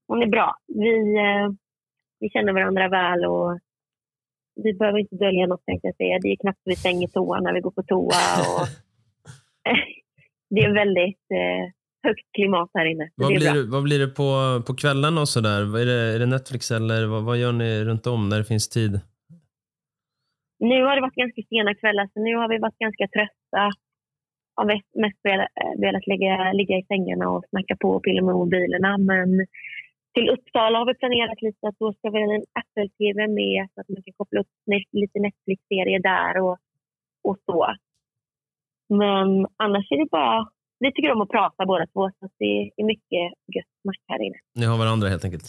Hon 0.08 0.24
är 0.24 0.28
bra. 0.28 0.56
Vi, 0.68 0.96
eh, 1.26 1.48
vi 2.20 2.30
känner 2.30 2.54
varandra 2.54 2.90
väl 2.90 3.26
och 3.26 3.60
vi 4.64 4.74
behöver 4.74 5.00
inte 5.00 5.16
dölja 5.16 5.48
något 5.48 5.66
tänkte 5.66 5.88
jag 5.88 5.96
säga. 5.96 6.20
Det 6.22 6.28
är 6.28 6.38
knappt 6.38 6.62
vi 6.66 6.76
stänger 6.76 7.08
toan 7.08 7.44
när 7.44 7.54
vi 7.54 7.60
går 7.60 7.72
på 7.72 7.84
toa. 7.84 8.24
Och 8.50 8.68
det 10.50 10.62
är 10.62 10.74
väldigt 10.74 11.26
eh, 11.40 11.64
högt 12.08 12.28
klimat 12.36 12.70
här 12.74 12.86
inne. 12.86 13.10
Vad 13.16 13.34
blir, 13.34 13.72
vad 13.72 13.84
blir 13.84 14.00
det 14.00 14.08
på, 14.08 14.30
på 14.68 14.76
kvällarna 14.76 15.22
och 15.22 15.30
sådär? 15.30 15.62
Är 15.82 15.86
det, 15.86 16.16
är 16.16 16.20
det 16.20 16.26
Netflix 16.26 16.72
eller 16.72 17.06
vad, 17.06 17.24
vad 17.24 17.38
gör 17.38 17.52
ni 17.52 17.84
runt 17.84 18.08
om 18.08 18.30
när 18.30 18.38
det 18.38 18.46
finns 18.46 18.70
tid? 18.70 19.00
Nu 20.60 20.84
har 20.84 20.96
det 20.96 21.02
varit 21.02 21.22
ganska 21.24 21.42
sena 21.50 21.76
kvällar, 21.76 22.10
så 22.14 22.20
nu 22.20 22.36
har 22.36 22.50
vi 22.50 22.58
varit 22.58 22.78
ganska 22.78 23.08
trötta. 23.08 23.64
Har 24.56 24.66
mest 25.06 25.20
velat, 25.24 25.48
velat 25.78 26.08
ligga, 26.08 26.52
ligga 26.54 26.76
i 26.78 26.86
sängarna 26.88 27.30
och 27.30 27.44
snacka 27.50 27.76
på 27.80 27.90
och 27.90 28.04
pilla 28.04 28.22
med 28.22 28.36
mobilerna. 28.36 28.98
Men 28.98 29.30
till 30.14 30.30
Uppsala 30.30 30.80
har 30.80 30.86
vi 30.86 30.94
planerat 30.94 31.42
lite 31.42 31.68
att 31.68 31.80
då 31.80 31.94
ska 31.94 32.10
vi 32.10 32.24
ha 32.24 32.34
en 32.34 32.46
Apple-TV 32.62 33.28
med 33.28 33.68
så 33.74 33.82
att 33.82 33.90
man 33.90 34.04
kan 34.04 34.14
koppla 34.18 34.40
upp 34.40 34.54
lite 34.92 35.20
Netflix-serier 35.20 36.02
där 36.12 36.42
och, 36.42 36.58
och 37.24 37.38
så. 37.46 37.76
Men 38.90 39.48
annars 39.58 39.92
är 39.92 39.98
det 39.98 40.10
bara... 40.12 40.48
Vi 40.80 40.92
tycker 40.92 41.12
om 41.12 41.22
att 41.22 41.30
prata 41.30 41.66
båda 41.66 41.86
två, 41.88 42.10
så 42.20 42.30
det 42.40 42.72
är 42.78 42.84
mycket 42.84 43.26
gött 43.56 43.74
snack 43.82 44.02
här 44.08 44.22
inne. 44.22 44.36
Ni 44.56 44.66
har 44.66 44.78
varandra 44.78 45.08
helt 45.10 45.26
enkelt? 45.26 45.48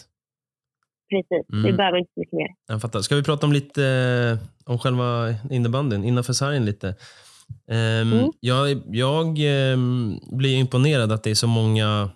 Precis. 1.09 1.49
Mm. 1.53 1.63
Vi 1.65 1.73
behöver 1.73 1.97
inte 1.97 2.11
mycket 2.15 2.33
mer. 2.33 2.47
Jag 2.67 2.81
fattar. 2.81 2.99
Ska 2.99 3.15
vi 3.15 3.23
prata 3.23 3.45
om 3.45 3.53
lite 3.53 3.83
eh, 3.83 4.71
om 4.71 4.79
själva 4.79 5.07
innebandyn, 5.51 6.03
innanför 6.03 6.33
sargen 6.33 6.65
lite? 6.65 6.95
Um, 7.67 8.13
mm. 8.13 8.31
Jag, 8.39 8.81
jag 8.87 9.39
um, 9.73 10.19
blir 10.31 10.57
imponerad 10.57 11.11
att 11.11 11.23
det 11.23 11.29
är 11.29 11.35
så 11.35 11.47
många 11.47 12.09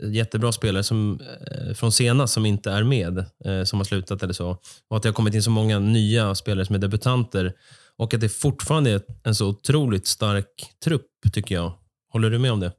jättebra 0.00 0.52
spelare 0.52 0.82
som, 0.82 1.18
eh, 1.50 1.74
från 1.74 1.92
senast 1.92 2.34
som 2.34 2.46
inte 2.46 2.70
är 2.70 2.84
med, 2.84 3.18
eh, 3.18 3.62
som 3.64 3.78
har 3.78 3.84
slutat 3.84 4.22
eller 4.22 4.32
så. 4.32 4.50
Och 4.88 4.96
att 4.96 5.02
det 5.02 5.08
har 5.08 5.14
kommit 5.14 5.34
in 5.34 5.42
så 5.42 5.50
många 5.50 5.78
nya 5.78 6.34
spelare 6.34 6.64
som 6.64 6.74
är 6.76 6.80
debutanter. 6.80 7.52
Och 7.98 8.14
att 8.14 8.20
det 8.20 8.28
fortfarande 8.28 8.90
är 8.90 9.00
en 9.24 9.34
så 9.34 9.48
otroligt 9.48 10.06
stark 10.06 10.54
trupp, 10.84 11.10
tycker 11.34 11.54
jag. 11.54 11.72
Håller 12.12 12.30
du 12.30 12.38
med 12.38 12.52
om 12.52 12.60
det? 12.60 12.72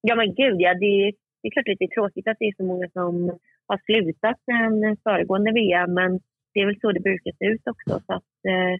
Ja, 0.00 0.14
men 0.14 0.34
gud 0.34 0.56
ja. 0.58 0.74
Det 0.74 0.92
är, 1.02 1.12
det 1.40 1.48
är 1.48 1.50
klart 1.50 1.68
lite 1.68 1.94
tråkigt 1.94 2.28
att 2.28 2.36
det 2.38 2.44
är 2.44 2.54
så 2.56 2.64
många 2.64 2.88
som 2.92 3.38
har 3.66 3.78
slutat 3.86 4.36
sen 4.48 4.96
föregående 5.04 5.52
VM, 5.52 5.94
men 5.94 6.20
det 6.52 6.60
är 6.60 6.66
väl 6.66 6.80
så 6.80 6.92
det 6.92 7.00
brukar 7.00 7.32
se 7.38 7.44
ut 7.54 7.64
också. 7.72 7.92
Så 8.06 8.12
att, 8.18 8.32
eh, 8.52 8.74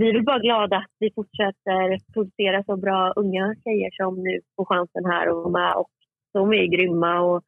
vi 0.00 0.10
är 0.10 0.20
bara 0.20 0.38
glada 0.38 0.76
att 0.76 0.94
vi 0.98 1.10
fortsätter 1.14 2.12
producera 2.12 2.64
så 2.64 2.76
bra 2.76 3.12
unga 3.16 3.54
tjejer 3.64 3.90
som 3.90 4.22
nu 4.22 4.40
får 4.56 4.64
chansen 4.64 5.04
här 5.04 5.26
att 5.26 5.34
vara 5.34 5.50
med. 5.50 5.74
Och 5.74 5.90
de 6.32 6.52
är 6.52 6.66
grymma 6.66 7.20
och 7.20 7.44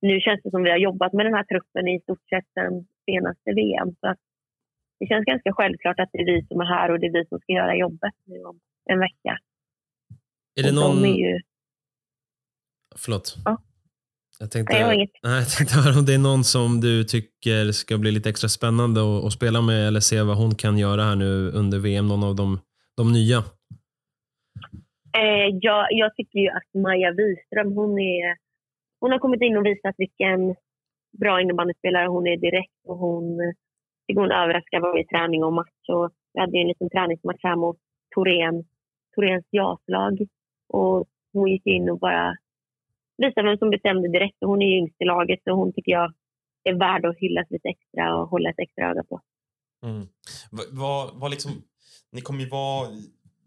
nu 0.00 0.20
känns 0.20 0.40
det 0.42 0.50
som 0.50 0.62
vi 0.62 0.70
har 0.70 0.78
jobbat 0.78 1.12
med 1.12 1.26
den 1.26 1.34
här 1.34 1.44
truppen 1.44 1.88
i 1.88 2.00
stort 2.00 2.28
sett 2.28 2.48
sen 2.54 2.86
senaste 3.04 3.50
VM. 3.60 3.88
Så 4.00 4.06
att 4.08 4.18
det 4.98 5.06
känns 5.06 5.24
ganska 5.24 5.52
självklart 5.52 6.00
att 6.00 6.08
det 6.12 6.18
är 6.18 6.24
vi 6.24 6.46
som 6.46 6.60
är 6.60 6.64
här 6.64 6.90
och 6.90 7.00
det 7.00 7.06
är 7.06 7.12
vi 7.12 7.24
som 7.26 7.38
ska 7.40 7.52
göra 7.52 7.76
jobbet 7.76 8.14
nu 8.24 8.44
om 8.44 8.60
en 8.84 8.98
vecka. 8.98 9.38
Är 10.58 10.62
det 10.62 10.74
någon... 10.74 11.02
De 11.02 11.08
är 11.08 11.18
ju... 11.26 11.40
Förlåt. 12.96 13.36
Ja. 13.44 13.56
Jag 14.42 14.50
tänkte, 14.50 14.72
Nej, 14.72 14.82
jag, 14.82 14.94
inget. 14.94 15.10
jag 15.22 15.48
tänkte 15.56 15.74
höra 15.84 15.98
om 15.98 16.06
det 16.06 16.14
är 16.14 16.24
någon 16.30 16.44
som 16.44 16.80
du 16.80 17.04
tycker 17.04 17.72
ska 17.72 17.98
bli 17.98 18.10
lite 18.12 18.28
extra 18.28 18.48
spännande 18.48 19.00
att, 19.00 19.24
att 19.24 19.32
spela 19.32 19.60
med 19.60 19.88
eller 19.88 20.00
se 20.00 20.22
vad 20.22 20.36
hon 20.36 20.54
kan 20.54 20.78
göra 20.78 21.02
här 21.02 21.16
nu 21.16 21.50
under 21.60 21.78
VM, 21.78 22.08
någon 22.08 22.24
av 22.24 22.34
de, 22.36 22.58
de 22.96 23.12
nya? 23.12 23.38
Eh, 25.20 25.48
jag, 25.66 25.86
jag 25.90 26.14
tycker 26.16 26.38
ju 26.38 26.48
att 26.48 26.70
Maja 26.82 27.10
Wiström, 27.10 27.72
hon, 27.80 27.98
är, 27.98 28.36
hon 29.00 29.12
har 29.12 29.18
kommit 29.18 29.42
in 29.42 29.56
och 29.56 29.66
visat 29.66 29.94
vilken 29.98 30.54
bra 31.18 31.40
innebandyspelare 31.40 32.06
hon 32.06 32.26
är 32.26 32.36
direkt. 32.36 32.80
Och 32.88 32.98
hon, 32.98 33.24
tycker 34.06 34.20
hon 34.20 34.32
överraskar 34.32 34.80
varje 34.80 35.04
träning 35.06 35.44
och 35.44 35.52
match. 35.52 35.84
Och 35.88 36.10
jag 36.32 36.40
hade 36.40 36.58
en 36.58 36.68
liten 36.68 36.90
träningsmatch 36.90 37.42
här 37.42 37.56
mot 37.56 37.78
Torén, 38.14 38.64
Toréns 39.14 39.46
jaslag. 39.50 40.14
Och 40.68 41.04
hon 41.32 41.48
gick 41.48 41.66
in 41.66 41.90
och 41.90 41.98
bara 41.98 42.36
visade 43.20 43.48
vem 43.48 43.58
som 43.58 43.70
bestämde 43.70 44.08
direkt. 44.08 44.42
Och 44.42 44.48
hon 44.48 44.62
är 44.62 44.66
ju 44.66 44.76
yngst 44.76 45.00
i 45.00 45.04
laget 45.04 45.40
så 45.44 45.50
hon 45.52 45.72
tycker 45.72 45.92
jag 45.92 46.12
är 46.64 46.74
värd 46.74 47.04
att 47.04 47.18
hyllas 47.18 47.50
lite 47.50 47.68
extra 47.68 48.16
och 48.16 48.28
hålla 48.28 48.50
ett 48.50 48.58
extra 48.58 48.90
öga 48.90 49.02
på. 49.04 49.20
Mm. 49.86 50.06
Vad, 50.70 51.10
vad 51.14 51.30
liksom, 51.30 51.52
ni 52.12 52.20
kommer 52.20 52.40
ju 52.40 52.48
vara 52.48 52.88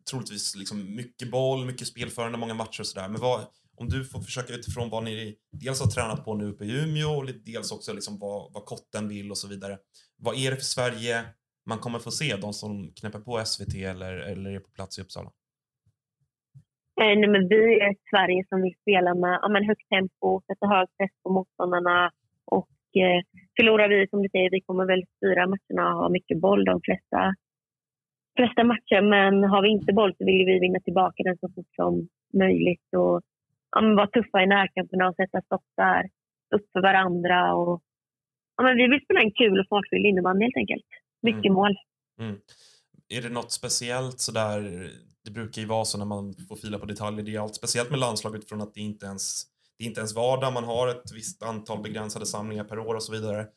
troligtvis 0.09 0.55
liksom 0.55 0.95
mycket 0.95 1.31
boll, 1.31 1.65
mycket 1.65 1.87
spelförande, 1.87 2.37
många 2.37 2.53
matcher 2.53 2.79
och 2.79 2.87
sådär. 2.87 3.09
Men 3.09 3.21
vad, 3.21 3.39
om 3.77 3.89
du 3.89 4.05
får 4.05 4.19
försöka 4.19 4.53
utifrån 4.53 4.89
vad 4.89 5.03
ni 5.03 5.35
dels 5.51 5.81
har 5.81 5.87
tränat 5.87 6.25
på 6.25 6.35
nu 6.35 6.45
uppe 6.45 6.65
i 6.65 6.83
Umeå 6.83 7.09
och 7.09 7.25
dels 7.45 7.71
också 7.71 7.93
liksom 7.93 8.19
vad, 8.19 8.53
vad 8.53 8.65
kotten 8.65 9.07
vill 9.07 9.31
och 9.31 9.37
så 9.37 9.47
vidare. 9.47 9.77
Vad 10.17 10.37
är 10.37 10.51
det 10.51 10.57
för 10.57 10.63
Sverige 10.63 11.23
man 11.65 11.79
kommer 11.79 11.99
få 11.99 12.11
se, 12.11 12.35
de 12.35 12.53
som 12.53 12.93
knäpper 12.93 13.19
på 13.19 13.45
SVT 13.45 13.75
eller, 13.75 14.13
eller 14.13 14.51
är 14.51 14.59
på 14.59 14.69
plats 14.69 14.99
i 14.99 15.01
Uppsala? 15.01 15.31
Eh, 17.01 17.15
nej, 17.19 17.29
men 17.29 17.47
vi 17.47 17.79
är 17.79 17.91
ett 17.91 18.09
Sverige 18.09 18.43
som 18.49 18.61
vill 18.61 18.75
spela 18.81 19.13
med 19.13 19.39
ja, 19.41 19.47
men 19.49 19.65
högt 19.65 19.89
tempo, 19.89 20.41
sätta 20.47 20.67
hög 20.67 20.87
press 20.97 21.11
på 21.23 21.29
motståndarna. 21.29 22.11
Och 22.45 22.77
eh, 23.03 23.19
förlorar 23.55 23.89
vi, 23.89 24.07
som 24.07 24.21
du 24.23 24.29
säger, 24.29 24.49
vi 24.51 24.61
kommer 24.61 24.85
väl 24.85 25.03
styra 25.17 25.47
matcherna 25.47 25.83
och 25.93 26.01
ha 26.01 26.09
mycket 26.09 26.39
boll 26.39 26.65
de 26.65 26.81
flesta, 26.87 27.35
flesta 28.37 28.63
matcher. 28.63 29.01
Men 29.01 29.43
har 29.43 29.61
vi 29.61 29.69
inte 29.69 29.93
boll 29.93 30.15
så 30.17 30.25
vill 30.25 30.45
vi 30.45 30.59
vinna 30.59 30.79
tillbaka 30.79 31.23
den 31.23 31.37
så 31.37 31.49
fort 31.55 31.75
som 31.75 32.07
möjligt. 32.33 32.89
Och 32.97 33.21
ja, 33.71 33.81
men 33.81 33.95
vara 33.95 34.07
tuffa 34.07 34.43
i 34.43 34.47
närkamperna 34.47 35.09
och 35.09 35.15
sätta 35.15 35.41
stopp 35.41 35.67
där. 35.77 36.03
Upp 36.55 36.65
för 36.73 36.81
varandra. 36.81 37.55
Och, 37.55 37.81
ja, 38.57 38.63
men 38.63 38.77
vi 38.77 38.87
vill 38.87 39.03
spela 39.03 39.21
en 39.21 39.31
kul 39.31 39.59
och 39.59 39.67
fartfylld 39.69 40.05
innebandy 40.05 40.43
helt 40.45 40.57
enkelt. 40.57 40.89
Mycket 41.21 41.51
mm. 41.51 41.53
mål. 41.53 41.75
Mm. 42.19 42.35
Är 43.09 43.21
det 43.21 43.29
något 43.29 43.51
speciellt 43.51 44.19
sådär 44.19 44.59
det 45.25 45.31
brukar 45.31 45.61
ju 45.61 45.67
vara 45.67 45.85
så 45.85 45.97
när 45.97 46.05
man 46.05 46.33
får 46.47 46.55
fila 46.55 46.79
på 46.79 46.85
detaljer. 46.85 47.23
Det 47.23 47.35
är 47.35 47.39
allt 47.39 47.55
speciellt 47.55 47.89
med 47.89 47.99
landslaget 47.99 48.49
från 48.49 48.61
att 48.61 48.73
det 48.73 48.81
inte 48.81 49.05
ens 49.05 49.53
det 49.77 49.83
är 49.83 49.87
inte 49.87 49.99
ens 49.99 50.15
vardag. 50.15 50.53
Man 50.53 50.63
har 50.63 50.87
ett 50.87 51.11
visst 51.15 51.43
antal 51.43 51.83
begränsade 51.83 52.25
samlingar 52.25 52.63
per 52.63 52.79
år 52.79 52.95
och 52.95 53.03
så 53.03 53.11
vidare. 53.11 53.47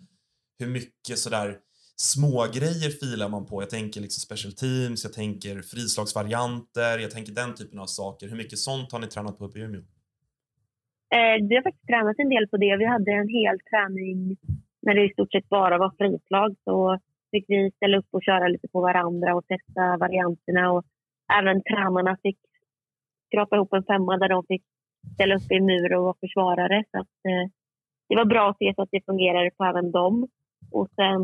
Hur 0.59 0.67
mycket 0.67 1.19
sådär 1.19 1.59
små 1.97 2.47
grejer 2.55 2.91
filar 3.01 3.29
man 3.29 3.47
på? 3.47 3.63
Jag 3.63 3.71
tänker 3.71 4.01
liksom 4.01 4.21
special 4.21 4.53
teams, 4.53 5.05
jag 5.05 5.13
tänker 5.13 5.63
frislagsvarianter, 5.63 6.99
jag 6.99 7.11
tänker 7.11 7.33
den 7.33 7.55
typen 7.55 7.79
av 7.79 7.87
saker. 7.87 8.29
Hur 8.29 8.37
mycket 8.37 8.59
sånt 8.59 8.93
har 8.93 8.99
ni 8.99 9.07
tränat 9.07 9.39
på 9.39 9.45
uppe 9.45 9.59
i 9.59 9.63
Umeå? 9.63 9.81
Eh, 11.15 11.37
vi 11.49 11.55
har 11.57 11.63
faktiskt 11.63 11.87
tränat 11.87 12.19
en 12.19 12.29
del 12.29 12.49
på 12.49 12.57
det. 12.57 12.77
Vi 12.77 12.87
hade 12.87 13.11
en 13.13 13.29
hel 13.29 13.57
träning 13.71 14.37
när 14.83 14.95
det 14.95 15.05
i 15.05 15.13
stort 15.13 15.33
sett 15.33 15.49
bara 15.49 15.79
var 15.79 15.93
frislag. 15.99 16.57
Så 16.65 16.99
fick 17.31 17.45
vi 17.49 17.71
ställa 17.77 17.99
upp 17.99 18.11
och 18.11 18.23
köra 18.23 18.49
lite 18.49 18.69
på 18.69 18.81
varandra 18.81 19.35
och 19.35 19.47
testa 19.47 19.97
varianterna. 19.97 20.73
Och 20.73 20.85
även 21.39 21.63
tränarna 21.63 22.17
fick 22.23 22.39
skrapa 23.27 23.57
ihop 23.57 23.73
en 23.73 23.85
femma 23.85 24.17
där 24.17 24.29
de 24.29 24.45
fick 24.47 24.63
ställa 25.15 25.35
upp 25.35 25.51
i 25.51 25.57
en 25.57 25.67
mur 25.67 25.95
och 25.95 26.03
vara 26.03 26.21
försvarare. 26.21 26.85
Så 26.91 26.99
att, 26.99 27.17
eh, 27.29 27.51
det 28.09 28.17
var 28.17 28.25
bra 28.25 28.51
att 28.51 28.59
se 28.59 28.73
så 28.77 28.83
att 28.83 28.89
det 28.93 29.05
fungerade 29.07 29.51
på 29.51 29.65
även 29.65 29.93
dem. 29.93 30.29
Och 30.73 30.89
sen 30.97 31.23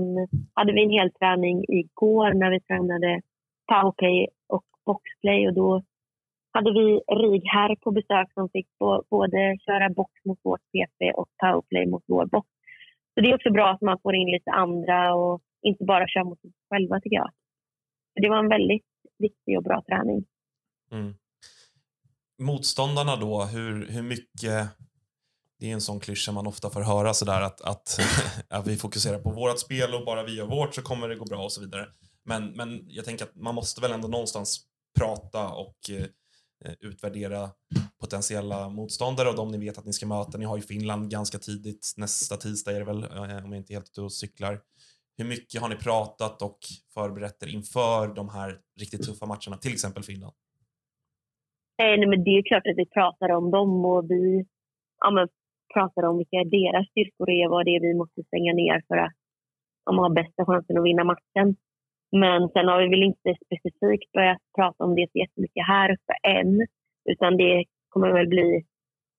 hade 0.55 0.73
vi 0.73 0.83
en 0.83 0.91
hel 0.91 1.13
träning 1.13 1.65
igår 1.69 2.33
när 2.35 2.51
vi 2.51 2.61
tränade 2.61 3.21
powerplay 3.73 4.29
och 4.49 4.65
boxplay 4.87 5.49
och 5.49 5.55
då 5.55 5.83
hade 6.53 6.73
vi 6.73 7.01
RIG 7.23 7.43
här 7.45 7.77
på 7.77 7.91
besök 7.91 8.33
som 8.35 8.49
fick 8.49 8.69
både 9.11 9.57
köra 9.67 9.91
box 9.91 10.13
mot 10.25 10.39
vårt 10.45 10.61
PP 10.73 11.13
och 11.13 11.29
powerplay 11.43 11.87
mot 11.87 12.05
vår 12.07 12.27
box. 12.27 12.49
Så 13.15 13.21
det 13.21 13.31
är 13.31 13.35
också 13.35 13.51
bra 13.51 13.71
att 13.71 13.81
man 13.81 13.99
får 14.03 14.15
in 14.15 14.31
lite 14.31 14.51
andra 14.51 15.15
och 15.15 15.41
inte 15.63 15.85
bara 15.85 16.09
köra 16.09 16.25
mot 16.25 16.41
sig 16.41 16.51
själva 16.71 17.01
tycker 17.01 17.17
jag. 17.17 17.31
Det 18.15 18.29
var 18.29 18.39
en 18.39 18.49
väldigt 18.49 18.87
viktig 19.19 19.57
och 19.57 19.63
bra 19.63 19.83
träning. 19.87 20.25
Mm. 20.93 21.15
Motståndarna 22.39 23.17
då, 23.17 23.45
hur, 23.45 23.87
hur 23.89 24.03
mycket 24.03 24.69
det 25.59 25.69
är 25.69 25.73
en 25.73 25.81
sån 25.81 26.01
klyscha 26.01 26.33
man 26.33 26.47
ofta 26.47 26.71
får 26.71 26.81
höra 26.81 27.15
sådär 27.15 27.41
att, 27.41 27.61
att, 27.61 27.99
att 28.49 28.67
vi 28.67 28.77
fokuserar 28.77 29.19
på 29.19 29.31
vårt 29.31 29.59
spel 29.59 29.95
och 29.95 30.05
bara 30.05 30.23
vi 30.23 30.35
gör 30.35 30.47
vårt 30.47 30.75
så 30.75 30.83
kommer 30.83 31.09
det 31.09 31.17
gå 31.17 31.25
bra 31.25 31.45
och 31.45 31.53
så 31.53 31.61
vidare. 31.61 31.87
Men, 32.25 32.47
men 32.53 32.85
jag 32.87 33.05
tänker 33.05 33.25
att 33.25 33.35
man 33.35 33.55
måste 33.55 33.81
väl 33.81 33.93
ändå 33.93 34.09
någonstans 34.09 34.61
prata 34.99 35.49
och 35.49 35.77
eh, 35.91 36.07
utvärdera 36.81 37.51
potentiella 38.01 38.69
motståndare 38.69 39.29
och 39.29 39.37
de 39.37 39.49
ni 39.49 39.59
vet 39.59 39.79
att 39.79 39.85
ni 39.85 39.93
ska 39.93 40.07
möta. 40.07 40.39
Ni 40.39 40.45
har 40.45 40.57
ju 40.57 40.63
Finland 40.63 41.11
ganska 41.11 41.39
tidigt, 41.39 41.95
nästa 41.97 42.37
tisdag 42.37 42.73
är 42.73 42.79
det 42.79 42.85
väl, 42.85 43.03
eh, 43.03 43.45
om 43.45 43.53
jag 43.53 43.57
inte 43.57 43.73
är 43.73 43.75
helt 43.75 43.91
ute 43.91 44.01
och 44.01 44.13
cyklar. 44.13 44.61
Hur 45.23 45.29
mycket 45.29 45.61
har 45.63 45.69
ni 45.69 45.79
pratat 45.89 46.37
och 46.49 46.61
förberett 46.95 47.39
er 47.43 47.51
inför 47.59 48.15
de 48.21 48.25
här 48.37 48.51
riktigt 48.81 49.03
tuffa 49.07 49.27
matcherna, 49.33 49.57
till 49.63 49.75
exempel 49.77 50.03
Finland? 50.11 50.35
Eh, 51.83 51.95
nej, 51.99 52.09
men 52.13 52.25
det 52.25 52.31
är 52.39 52.43
klart 52.51 52.67
att 52.71 52.81
vi 52.83 52.87
pratar 52.99 53.29
om 53.39 53.47
dem 53.57 53.71
och 53.93 54.03
vi 54.13 54.23
ja, 55.05 55.11
men, 55.17 55.29
pratar 55.75 56.03
om 56.09 56.15
vilka 56.21 56.41
deras 56.59 56.87
styrkor 56.91 57.29
är, 57.41 57.49
vad 57.49 57.65
det 57.67 57.75
är 57.77 57.81
vi 57.81 57.95
måste 58.03 58.23
stänga 58.31 58.53
ner 58.63 58.79
för 58.89 58.97
att 59.05 59.17
de 59.87 59.99
har 59.99 60.11
bästa 60.21 60.41
chansen 60.49 60.79
att 60.79 60.89
vinna 60.91 61.05
matchen. 61.13 61.49
Men 62.23 62.41
sen 62.53 62.69
har 62.69 62.79
vi 62.83 62.89
väl 62.95 63.09
inte 63.11 63.31
specifikt 63.45 64.13
börjat 64.13 64.43
prata 64.59 64.85
om 64.85 64.95
det 64.95 65.07
så 65.13 65.19
jättemycket 65.19 65.67
här 65.75 65.89
uppe 65.97 66.15
än. 66.39 66.53
Utan 67.13 67.37
det 67.43 67.65
kommer 67.93 68.11
väl 68.19 68.29
bli 68.35 68.49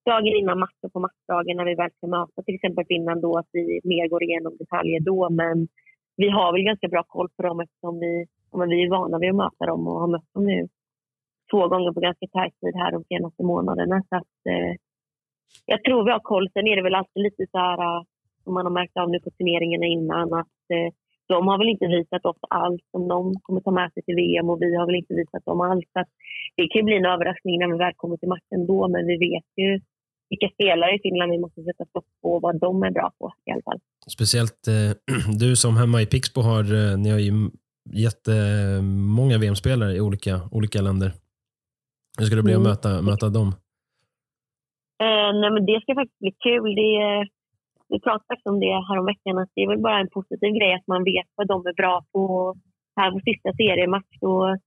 dagen 0.06 0.36
innan 0.42 0.60
matchen 0.60 0.90
på 0.94 1.00
matchdagen 1.00 1.58
när 1.58 1.66
vi 1.66 1.76
väl 1.76 1.92
ska 1.98 2.08
möta 2.08 2.38
till 2.46 2.56
exempel 2.56 2.86
Finland 2.88 3.22
då 3.22 3.32
att 3.38 3.50
vi 3.52 3.82
mer 3.84 4.08
går 4.08 4.24
igenom 4.24 4.58
detaljer 4.58 5.00
då. 5.00 5.30
Men 5.30 5.68
vi 6.16 6.30
har 6.30 6.52
väl 6.52 6.64
ganska 6.64 6.88
bra 6.88 7.04
koll 7.04 7.30
på 7.36 7.44
dem 7.44 7.60
eftersom 7.60 8.00
vi, 8.00 8.26
men 8.58 8.70
vi 8.70 8.84
är 8.84 8.90
vana 8.90 9.20
vid 9.20 9.30
att 9.30 9.36
möta 9.36 9.66
dem 9.66 9.88
och 9.88 10.00
har 10.00 10.08
mött 10.08 10.34
dem 10.34 10.46
nu 10.46 10.68
två 11.52 11.68
gånger 11.68 11.92
på 11.94 12.00
ganska 12.00 12.28
tajt 12.28 12.60
tid 12.60 12.76
här 12.76 12.92
de 12.92 13.04
senaste 13.04 13.44
månaderna. 13.44 14.04
Så 14.10 14.16
att, 14.16 14.38
eh, 14.50 14.74
jag 15.66 15.84
tror 15.84 16.04
vi 16.06 16.12
har 16.12 16.20
koll. 16.20 16.50
Sen 16.54 16.68
är 16.68 16.76
det 16.76 16.88
väl 16.88 16.96
alltid 16.96 17.24
lite 17.24 17.44
så 17.52 17.58
här, 17.58 17.80
eh, 17.88 18.02
som 18.44 18.54
man 18.54 18.66
har 18.66 18.74
märkt 18.80 18.98
av 18.98 19.10
nu 19.10 19.20
på 19.20 19.30
turneringarna 19.38 19.86
innan, 19.86 20.34
att 20.42 20.64
eh, 20.76 20.90
de 21.28 21.48
har 21.48 21.58
väl 21.58 21.74
inte 21.74 21.88
visat 21.88 22.26
oss 22.26 22.42
allt 22.50 22.84
som 22.92 23.08
de 23.08 23.34
kommer 23.44 23.62
ta 23.62 23.72
med 23.72 23.90
sig 23.94 24.04
till 24.04 24.16
VM 24.16 24.50
och 24.50 24.62
vi 24.62 24.76
har 24.76 24.86
väl 24.86 25.02
inte 25.02 25.14
visat 25.14 25.46
dem 25.46 25.62
allt. 25.62 25.90
Så 25.94 26.00
det 26.56 26.68
kan 26.68 26.80
ju 26.80 26.84
bli 26.84 26.98
en 26.98 27.14
överraskning 27.14 27.60
när 27.60 27.72
vi 27.72 27.78
väl 27.78 27.94
kommer 28.02 28.18
till 28.18 28.34
matchen 28.36 28.62
då, 28.72 28.88
men 28.94 29.08
vi 29.12 29.18
vet 29.28 29.50
ju 29.64 29.70
vilka 30.34 30.54
spelare 30.54 30.96
i 30.96 31.00
Finland 31.06 31.32
vi 31.32 31.40
måste 31.40 31.64
sätta 31.64 31.86
stopp 31.86 32.06
på 32.22 32.28
och 32.36 32.42
vad 32.42 32.60
de 32.60 32.84
är 32.84 32.92
bra 32.92 33.12
på 33.20 33.34
i 33.46 33.52
alla 33.52 33.62
fall. 33.62 33.80
Speciellt 34.18 34.62
eh, 34.68 34.92
du 35.44 35.56
som 35.56 35.78
hemma 35.78 36.02
i 36.02 36.06
Pixbo 36.06 36.42
har, 36.42 36.64
eh, 36.80 36.98
ni 37.04 37.10
har 37.10 37.20
ju 37.20 37.34
jättemånga 38.06 39.38
VM-spelare 39.38 39.94
i 39.96 40.02
olika, 40.02 40.34
olika 40.52 40.82
länder. 40.82 41.10
Hur 42.18 42.26
ska 42.26 42.36
det 42.36 42.44
bli 42.44 42.54
mm. 42.54 42.62
att 42.62 42.70
möta, 42.70 43.02
möta 43.02 43.30
dem? 43.40 43.50
Eh, 45.04 45.32
nej, 45.42 45.52
men 45.56 45.66
det 45.70 45.78
ska 45.82 45.90
faktiskt 46.00 46.24
bli 46.26 46.34
kul. 46.48 46.70
Det, 46.82 46.94
vi 47.92 47.98
pratade 48.06 48.30
faktiskt 48.30 48.52
om 48.54 48.60
det 48.60 48.76
här 48.88 49.00
om 49.00 49.06
veckan 49.14 49.38
att 49.38 49.52
det 49.56 49.62
är 49.66 49.70
väl 49.74 49.86
bara 49.88 50.00
en 50.00 50.14
positiv 50.18 50.52
grej 50.58 50.72
att 50.74 50.88
man 50.94 51.04
vet 51.12 51.30
vad 51.36 51.48
de 51.48 51.58
är 51.72 51.76
bra 51.82 51.96
på. 52.14 52.24
Här 52.96 53.12
på 53.12 53.20
sista 53.30 53.50
seriematch 53.60 54.16
då 54.22 54.58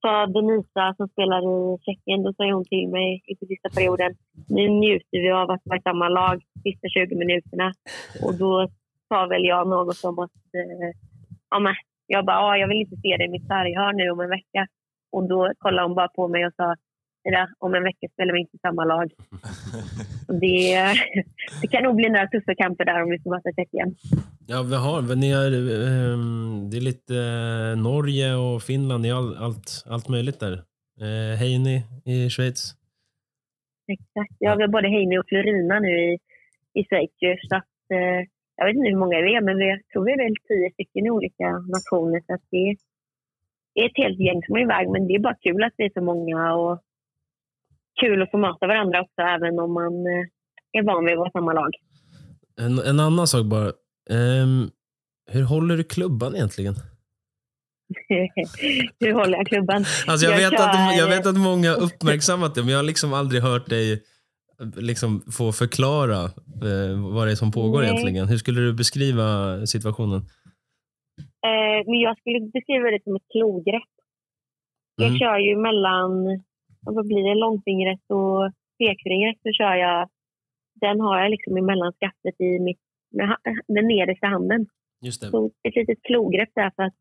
sa 0.00 0.26
Denisa 0.26 0.94
som 0.96 1.08
spelar 1.08 1.42
i 1.54 1.78
Tjeckien, 1.84 2.22
då 2.22 2.32
sa 2.32 2.52
hon 2.52 2.64
till 2.64 2.88
mig 2.88 3.22
i 3.30 3.34
sista 3.36 3.68
perioden, 3.76 4.12
nu 4.48 4.68
njuter 4.68 5.18
vi 5.24 5.30
av 5.30 5.50
att 5.50 5.64
vara 5.64 5.78
i 5.78 5.82
samma 5.82 6.08
lag 6.08 6.36
sista 6.62 6.88
20 6.88 7.14
minuterna. 7.22 7.72
Och 8.24 8.34
då 8.42 8.68
sa 9.08 9.26
väl 9.26 9.44
jag 9.44 9.68
något 9.68 10.04
om 10.04 10.18
att, 10.18 10.38
eh, 10.58 10.90
ja, 11.50 11.58
men, 11.58 11.74
jag 12.06 12.24
bara, 12.26 12.38
ah, 12.38 12.56
jag 12.56 12.68
vill 12.68 12.80
inte 12.84 12.96
se 12.96 13.16
dig 13.16 13.26
i 13.26 13.30
mitt 13.30 13.46
sarghörn 13.46 13.96
nu 13.96 14.10
om 14.10 14.20
en 14.20 14.30
vecka. 14.38 14.62
Och 15.12 15.28
då 15.28 15.52
kollade 15.58 15.88
hon 15.88 15.94
bara 15.94 16.08
på 16.08 16.28
mig 16.28 16.46
och 16.46 16.54
sa, 16.56 16.74
om 17.58 17.74
en 17.74 17.82
vecka 17.82 18.08
spelar 18.12 18.32
vi 18.32 18.40
inte 18.40 18.56
i 18.56 18.58
samma 18.58 18.84
lag. 18.84 19.10
det, 20.40 20.94
det 21.62 21.68
kan 21.70 21.82
nog 21.82 21.96
bli 21.96 22.08
några 22.08 22.26
tuffa 22.26 22.54
kamper 22.54 22.84
där 22.84 23.02
om 23.02 23.10
vi 23.10 23.18
ska 23.18 23.30
möta 23.30 23.52
Tjeckien. 23.56 23.94
Ja, 24.46 24.62
vi 24.62 24.76
har, 24.76 25.16
ni 25.16 25.30
är, 25.30 25.52
ehm, 25.52 26.70
det 26.70 26.76
är 26.76 26.80
lite 26.80 27.14
eh, 27.16 27.82
Norge 27.82 28.34
och 28.34 28.62
Finland, 28.62 29.02
det 29.02 29.08
är 29.08 29.14
all, 29.14 29.36
allt, 29.36 29.84
allt 29.86 30.08
möjligt 30.08 30.40
där. 30.40 30.52
Eh, 31.00 31.38
Heini 31.40 31.76
i 32.04 32.30
Schweiz. 32.30 32.74
Exakt. 33.88 34.36
Ja, 34.38 34.54
vi 34.54 34.62
har 34.62 34.68
både 34.68 34.88
Heini 34.88 35.18
och 35.18 35.28
Florina 35.28 35.78
nu 35.80 35.88
i, 35.88 36.18
i 36.74 36.84
Schweiz. 36.84 37.10
Så 37.48 37.56
att, 37.56 37.76
eh, 37.94 38.20
jag 38.56 38.66
vet 38.66 38.76
inte 38.76 38.88
hur 38.88 39.04
många 39.04 39.20
vi 39.20 39.34
är, 39.36 39.40
men 39.40 39.58
vi 39.58 39.82
tror 39.92 40.04
vi 40.04 40.12
är 40.12 40.24
väl 40.24 40.36
tio 40.48 40.70
stycken 40.72 41.06
i 41.06 41.10
olika 41.10 41.48
nationer. 41.74 42.20
Så 42.26 42.34
att 42.34 42.46
det 42.50 42.76
är 43.80 43.86
ett 43.86 43.96
helt 44.02 44.18
gäng 44.18 44.42
som 44.42 44.56
är 44.56 44.60
iväg, 44.60 44.90
men 44.90 45.06
det 45.06 45.14
är 45.14 45.18
bara 45.28 45.42
kul 45.46 45.64
att 45.64 45.74
det 45.76 45.84
är 45.84 45.98
så 45.98 46.04
många. 46.04 46.54
Och 46.54 46.82
kul 48.00 48.22
att 48.22 48.30
få 48.30 48.38
möta 48.38 48.66
varandra 48.66 49.00
också, 49.00 49.20
även 49.22 49.58
om 49.58 49.74
man 49.74 49.92
eh, 50.06 50.78
är 50.78 50.82
van 50.82 51.04
vid 51.04 51.12
att 51.12 51.18
vara 51.18 51.30
samma 51.30 51.52
lag. 51.52 51.70
En, 52.60 52.78
en 52.78 53.00
annan 53.00 53.26
sak 53.26 53.44
bara. 53.46 53.72
Um, 54.10 54.70
hur 55.30 55.42
håller 55.42 55.76
du 55.76 55.84
klubban 55.84 56.34
egentligen? 56.34 56.74
hur 59.00 59.12
håller 59.12 59.38
jag 59.38 59.46
klubban? 59.46 59.84
Alltså 60.06 60.26
jag, 60.26 60.40
jag, 60.40 60.50
vet 60.50 60.60
kör... 60.60 60.68
att, 60.68 60.98
jag 60.98 61.08
vet 61.08 61.26
att 61.26 61.36
många 61.36 61.74
uppmärksammat 61.74 62.54
det, 62.54 62.60
men 62.60 62.70
jag 62.70 62.78
har 62.78 62.84
liksom 62.84 63.12
aldrig 63.12 63.42
hört 63.42 63.66
dig 63.68 64.02
liksom 64.76 65.22
få 65.38 65.52
förklara 65.52 66.20
eh, 66.68 67.12
vad 67.14 67.26
det 67.26 67.30
är 67.30 67.34
som 67.34 67.52
pågår 67.52 67.80
Nej. 67.80 67.90
egentligen. 67.90 68.28
Hur 68.28 68.36
skulle 68.36 68.60
du 68.60 68.72
beskriva 68.72 69.26
situationen? 69.66 70.20
Eh, 71.46 71.78
men 71.86 72.00
jag 72.00 72.18
skulle 72.18 72.40
beskriva 72.40 72.90
det 72.90 73.02
som 73.04 73.16
ett 73.16 73.28
klogrepp. 73.32 73.92
Jag 74.96 75.08
mm. 75.08 75.18
kör 75.18 75.38
ju 75.38 75.56
mellan 75.56 76.10
vad 76.94 77.06
blir 77.06 77.24
det, 77.28 77.34
långfingret 77.34 78.04
och 78.08 78.52
pekfingret 78.78 79.36
så 79.42 79.48
kör 79.58 79.74
jag, 79.74 80.08
den 80.80 81.00
har 81.00 81.20
jag 81.20 81.30
liksom 81.30 81.56
emellan 81.56 81.92
skaftet 81.92 82.40
i 82.40 82.58
mitt, 82.60 82.80
med 83.18 83.36
den 83.66 83.86
nedersta 83.88 84.26
handen. 84.26 84.66
Just 85.00 85.20
det. 85.20 85.26
Så 85.26 85.50
ett 85.68 85.76
litet 85.76 86.02
klogrepp 86.02 86.48
där 86.54 86.70
för 86.76 86.82
att, 86.82 87.00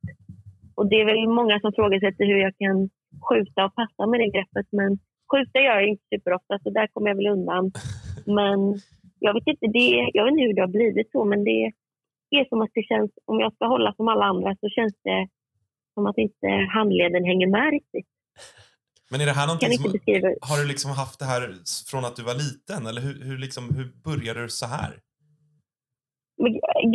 och 0.76 0.90
det 0.90 0.96
är 1.02 1.06
väl 1.06 1.28
många 1.28 1.60
som 1.60 1.72
frågar 1.74 2.26
hur 2.30 2.38
jag 2.38 2.58
kan 2.58 2.90
skjuta 3.30 3.66
och 3.66 3.76
passa 3.76 4.08
med 4.08 4.20
det 4.20 4.36
greppet 4.36 4.68
men 4.72 5.00
skjuta 5.32 5.60
gör 5.60 5.76
jag 5.80 5.88
inte 5.88 6.04
superofta 6.16 6.60
så 6.64 6.70
där 6.70 6.88
kommer 6.88 7.08
jag 7.10 7.16
väl 7.16 7.34
undan. 7.38 7.72
Men 8.26 8.60
jag 9.20 9.34
vet 9.34 9.48
inte, 9.48 9.68
det, 9.68 10.10
jag 10.14 10.24
vet 10.24 10.32
inte 10.32 10.44
hur 10.44 10.54
det 10.54 10.62
har 10.62 10.78
blivit 10.80 11.12
så 11.12 11.26
men 11.26 11.44
det 11.44 11.72
är 12.30 12.46
som 12.50 12.62
att 12.62 12.72
det 12.74 12.84
känns, 12.84 13.12
om 13.26 13.40
jag 13.40 13.54
ska 13.54 13.66
hålla 13.66 13.94
som 13.94 14.08
alla 14.08 14.26
andra 14.26 14.56
så 14.56 14.70
känns 14.70 14.96
det 15.04 15.28
som 15.94 16.06
att 16.06 16.18
inte 16.18 16.48
handleden 16.74 17.24
hänger 17.24 17.48
med 17.48 17.72
riktigt. 17.72 18.08
Men 19.16 19.22
är 19.22 19.32
det 19.34 19.40
här 19.42 19.50
någonting 19.52 19.78
som, 19.84 19.92
har 20.50 20.58
du 20.62 20.66
liksom 20.74 20.92
haft 21.02 21.18
det 21.22 21.28
här 21.34 21.42
från 21.90 22.04
att 22.08 22.16
du 22.20 22.24
var 22.32 22.38
liten 22.46 22.82
eller 22.90 23.02
hur, 23.06 23.16
hur, 23.28 23.38
liksom, 23.46 23.64
hur 23.78 23.88
började 24.08 24.40
du 24.46 24.50
så 24.64 24.68
här? 24.76 24.92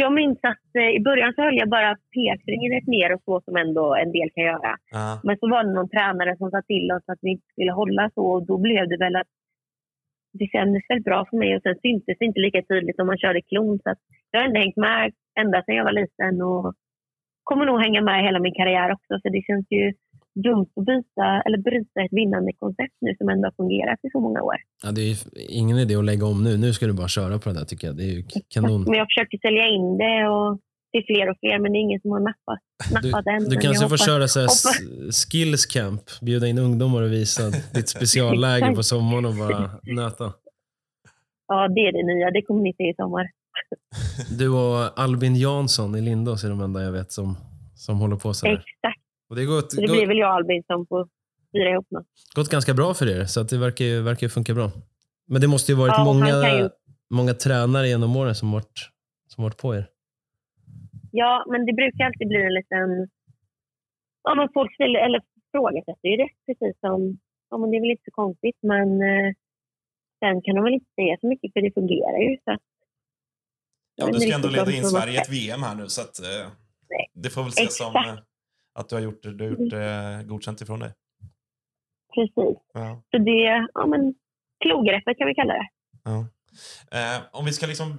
Jag 0.02 0.12
minns 0.20 0.40
att 0.52 0.66
eh, 0.80 0.90
i 0.98 1.00
början 1.08 1.32
så 1.34 1.40
höll 1.42 1.62
jag 1.62 1.70
bara 1.78 1.90
pekfingret 2.16 2.86
ner 2.94 3.08
och 3.14 3.22
så 3.26 3.34
som 3.44 3.54
ändå 3.64 3.84
en 4.02 4.12
del 4.16 4.28
kan 4.34 4.44
göra. 4.52 4.72
Uh. 4.96 5.16
Men 5.26 5.34
så 5.40 5.44
var 5.52 5.60
det 5.64 5.72
någon 5.78 5.92
tränare 5.94 6.32
som 6.36 6.50
sa 6.50 6.60
till 6.72 6.86
oss 6.96 7.06
att 7.12 7.22
vi 7.24 7.30
inte 7.34 7.48
skulle 7.52 7.72
hålla 7.80 8.04
så 8.14 8.24
och 8.34 8.46
då 8.50 8.56
blev 8.66 8.82
det 8.88 8.98
väl 9.04 9.16
att 9.16 9.32
det 10.40 10.46
kändes 10.54 10.82
väl 10.90 11.02
bra 11.08 11.20
för 11.28 11.36
mig 11.42 11.50
och 11.56 11.62
sen 11.62 11.76
syntes 11.84 12.18
det 12.18 12.24
inte 12.28 12.46
lika 12.46 12.62
tydligt 12.62 13.00
om 13.00 13.06
man 13.06 13.22
körde 13.24 13.42
klon. 13.42 13.78
Så 13.82 13.94
jag 14.30 14.40
har 14.40 14.46
ändå 14.46 14.60
hängt 14.60 14.76
med 14.76 15.12
ända 15.42 15.58
sedan 15.62 15.78
jag 15.80 15.88
var 15.90 16.00
liten 16.02 16.42
och 16.50 16.66
kommer 17.48 17.64
nog 17.66 17.80
hänga 17.80 18.00
med 18.08 18.24
hela 18.26 18.40
min 18.40 18.58
karriär 18.60 18.88
också. 18.96 19.12
Så 19.22 19.26
det 19.34 19.42
känns 19.48 19.66
ju 19.70 19.84
dumt 20.34 20.70
att 20.76 20.84
byta, 20.84 21.26
eller 21.46 21.58
bryta 21.58 22.00
ett 22.00 22.12
vinnande 22.12 22.52
koncept 22.52 22.96
nu 23.00 23.14
som 23.18 23.28
ändå 23.28 23.46
har 23.46 23.54
fungerat 23.62 23.98
i 24.02 24.10
så 24.12 24.20
många 24.20 24.42
år. 24.42 24.56
Ja, 24.82 24.92
det 24.92 25.02
är 25.10 25.16
ingen 25.60 25.78
idé 25.78 25.94
att 25.96 26.04
lägga 26.04 26.26
om 26.26 26.44
nu. 26.44 26.56
Nu 26.56 26.72
ska 26.72 26.86
du 26.86 26.92
bara 26.92 27.08
köra 27.08 27.38
på 27.38 27.48
det 27.48 27.54
där 27.58 27.64
tycker 27.64 27.86
jag. 27.86 27.96
Det 27.96 28.04
är 28.04 28.24
kanon. 28.54 28.82
Men 28.82 28.98
jag 28.98 29.06
försöker 29.10 29.38
sälja 29.38 29.66
in 29.76 29.98
det 29.98 30.28
och 30.28 30.60
till 30.92 31.04
fler 31.06 31.30
och 31.30 31.36
fler, 31.40 31.58
men 31.58 31.72
det 31.72 31.78
är 31.78 31.80
ingen 31.80 32.00
som 32.00 32.10
har 32.10 32.20
nappat, 32.20 32.60
nappat 32.92 33.24
du, 33.24 33.30
än. 33.30 33.50
Du 33.50 33.56
kanske 33.56 33.88
får 33.88 33.96
köra 33.96 34.28
så 34.28 34.40
skills 35.10 35.66
camp, 35.66 36.02
bjuda 36.22 36.46
in 36.46 36.58
ungdomar 36.58 37.02
och 37.02 37.12
visa 37.12 37.42
ditt 37.74 37.88
specialläge 37.96 38.74
på 38.74 38.82
sommaren 38.82 39.24
och 39.24 39.34
bara 39.34 39.70
nöta. 39.82 40.32
Ja, 41.48 41.68
det 41.68 41.80
är 41.80 41.92
det 41.92 42.14
nya. 42.14 42.30
Det 42.30 42.42
kommer 42.42 42.62
ni 42.62 42.74
se 42.74 42.82
i 42.82 42.94
sommar. 42.96 43.30
Du 44.38 44.48
och 44.48 44.98
Albin 45.00 45.36
Jansson 45.36 45.96
i 45.96 46.00
Lindås 46.00 46.44
är 46.44 46.48
de 46.48 46.60
enda 46.60 46.82
jag 46.82 46.92
vet 46.92 47.12
som, 47.12 47.36
som 47.74 47.98
håller 47.98 48.16
på 48.16 48.34
så 48.34 48.46
här. 48.46 48.54
Exakt. 48.54 48.99
Och 49.30 49.36
det, 49.36 49.44
gått, 49.44 49.72
så 49.72 49.80
det 49.80 49.86
blir 49.86 50.06
väl 50.06 50.18
jag 50.18 50.28
och 50.30 50.34
Albin 50.36 50.62
som 50.66 50.86
får 50.86 51.08
styra 51.48 51.70
ihop 51.70 51.86
något. 51.90 52.06
gått 52.34 52.48
ganska 52.48 52.74
bra 52.74 52.94
för 52.94 53.06
er, 53.20 53.24
så 53.24 53.40
att 53.40 53.48
det 53.48 53.58
verkar, 53.58 54.00
verkar 54.02 54.28
funka 54.28 54.54
bra. 54.54 54.70
Men 55.28 55.40
det 55.40 55.48
måste 55.48 55.72
ju 55.72 55.78
varit 55.78 55.94
Ja, 55.96 56.04
många, 56.04 56.26
ju- 56.58 56.70
många 57.10 57.34
tränare 57.34 57.88
genom 57.88 58.16
åren 58.16 58.34
som 58.34 58.52
varit, 58.52 58.78
som 59.28 59.44
varit 59.44 59.56
på 59.56 59.74
er. 59.76 59.84
Ja, 61.12 61.44
men 61.50 61.66
det 61.66 61.72
brukar 61.72 62.04
alltid 62.04 62.28
bli 62.28 62.42
en 62.50 62.54
liten... 62.54 62.88
Ja, 64.22 64.34
men 64.34 64.48
folk 64.54 64.74
ställer, 64.74 65.00
eller 65.06 65.20
frågasätter 65.52 66.08
ju 66.08 66.16
det, 66.16 66.28
precis 66.46 66.80
som... 66.80 67.18
Ja, 67.50 67.58
men 67.58 67.70
det 67.70 67.76
är 67.76 67.80
väl 67.80 67.90
inte 67.90 68.04
så 68.04 68.10
konstigt, 68.22 68.58
men 68.62 68.88
eh, 69.10 69.28
sen 70.20 70.42
kan 70.44 70.54
de 70.56 70.64
väl 70.64 70.74
inte 70.74 70.92
säga 70.98 71.16
så 71.20 71.26
mycket, 71.32 71.52
för 71.52 71.60
det 71.60 71.72
fungerar 71.80 72.18
ju. 72.26 72.36
Så 72.44 72.50
att, 72.52 72.60
Ja, 73.94 74.06
du 74.06 74.20
ska 74.20 74.34
ändå 74.34 74.48
leda 74.48 74.72
in 74.72 74.84
Sverige 74.84 75.14
i 75.14 75.16
ett 75.16 75.30
VM 75.36 75.62
här 75.62 75.74
nu, 75.74 75.86
så 75.88 76.00
att, 76.00 76.16
eh, 76.28 76.46
det 77.14 77.30
får 77.30 77.42
väl 77.42 77.48
ses 77.48 77.76
som 77.78 77.86
Exakt. 77.96 78.08
eh, 78.18 78.24
att 78.74 78.88
du 78.88 78.94
har 78.94 79.02
gjort, 79.02 79.22
du 79.22 79.44
har 79.44 79.50
gjort 79.50 79.72
eh, 79.72 80.28
godkänt 80.28 80.60
ifrån 80.60 80.80
dig. 80.80 80.92
Precis. 82.14 82.58
Ja. 82.74 83.02
Så 83.10 83.18
det, 83.18 83.68
ja 83.74 83.86
men, 83.86 84.14
klogreppet 84.64 85.18
kan 85.18 85.26
vi 85.26 85.34
kalla 85.34 85.52
det. 85.52 85.68
Ja. 86.04 86.26
Eh, 86.98 87.22
om 87.32 87.44
vi 87.44 87.52
ska 87.52 87.66
liksom, 87.66 87.98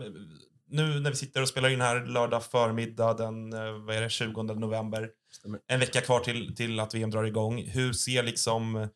nu 0.68 1.00
när 1.00 1.10
vi 1.10 1.16
sitter 1.16 1.42
och 1.42 1.48
spelar 1.48 1.70
in 1.70 1.82
här 1.82 2.06
lördag 2.06 2.44
förmiddag 2.44 3.14
den 3.14 3.54
eh, 3.54 3.74
vad 3.86 3.96
är 3.96 4.02
det, 4.02 4.10
20 4.10 4.44
november. 4.44 5.10
Stämmer. 5.32 5.60
En 5.68 5.80
vecka 5.80 6.02
kvar 6.02 6.20
till, 6.20 6.56
till 6.56 6.80
att 6.80 6.96
VM 6.96 7.10
drar 7.10 7.24
igång. 7.24 7.64
Hur 7.68 7.94
ser 7.94 8.24
liksom 8.24 8.88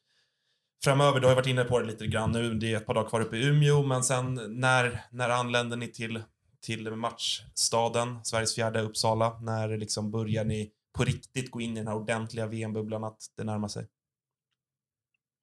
framöver, 0.84 1.20
du 1.20 1.26
har 1.26 1.32
ju 1.32 1.36
varit 1.36 1.48
inne 1.48 1.64
på 1.64 1.80
det 1.80 1.86
lite 1.86 2.08
grann 2.08 2.32
nu, 2.32 2.54
det 2.54 2.74
är 2.74 2.78
ett 2.78 2.86
par 2.86 2.94
dagar 2.94 3.10
kvar 3.10 3.22
uppe 3.22 3.38
i 3.38 3.46
Umeå, 3.46 3.84
men 3.84 4.04
sen 4.04 4.40
när, 4.50 5.02
när 5.12 5.30
anländer 5.30 5.78
ni 5.78 5.88
till, 5.88 6.24
till 6.62 6.92
matchstaden, 6.92 8.20
Sveriges 8.24 8.56
fjärde 8.56 8.82
Uppsala? 8.82 9.40
När 9.42 9.78
liksom 9.78 10.12
börjar 10.12 10.44
ni 10.44 10.72
på 10.96 11.04
riktigt 11.04 11.52
gå 11.52 11.62
in 11.62 11.72
i 11.72 11.80
den 11.80 11.88
här 11.88 11.98
ordentliga 12.02 12.48
VM-bubblan 12.48 13.04
att 13.04 13.22
det 13.38 13.44
närmar 13.44 13.68
sig? 13.68 13.84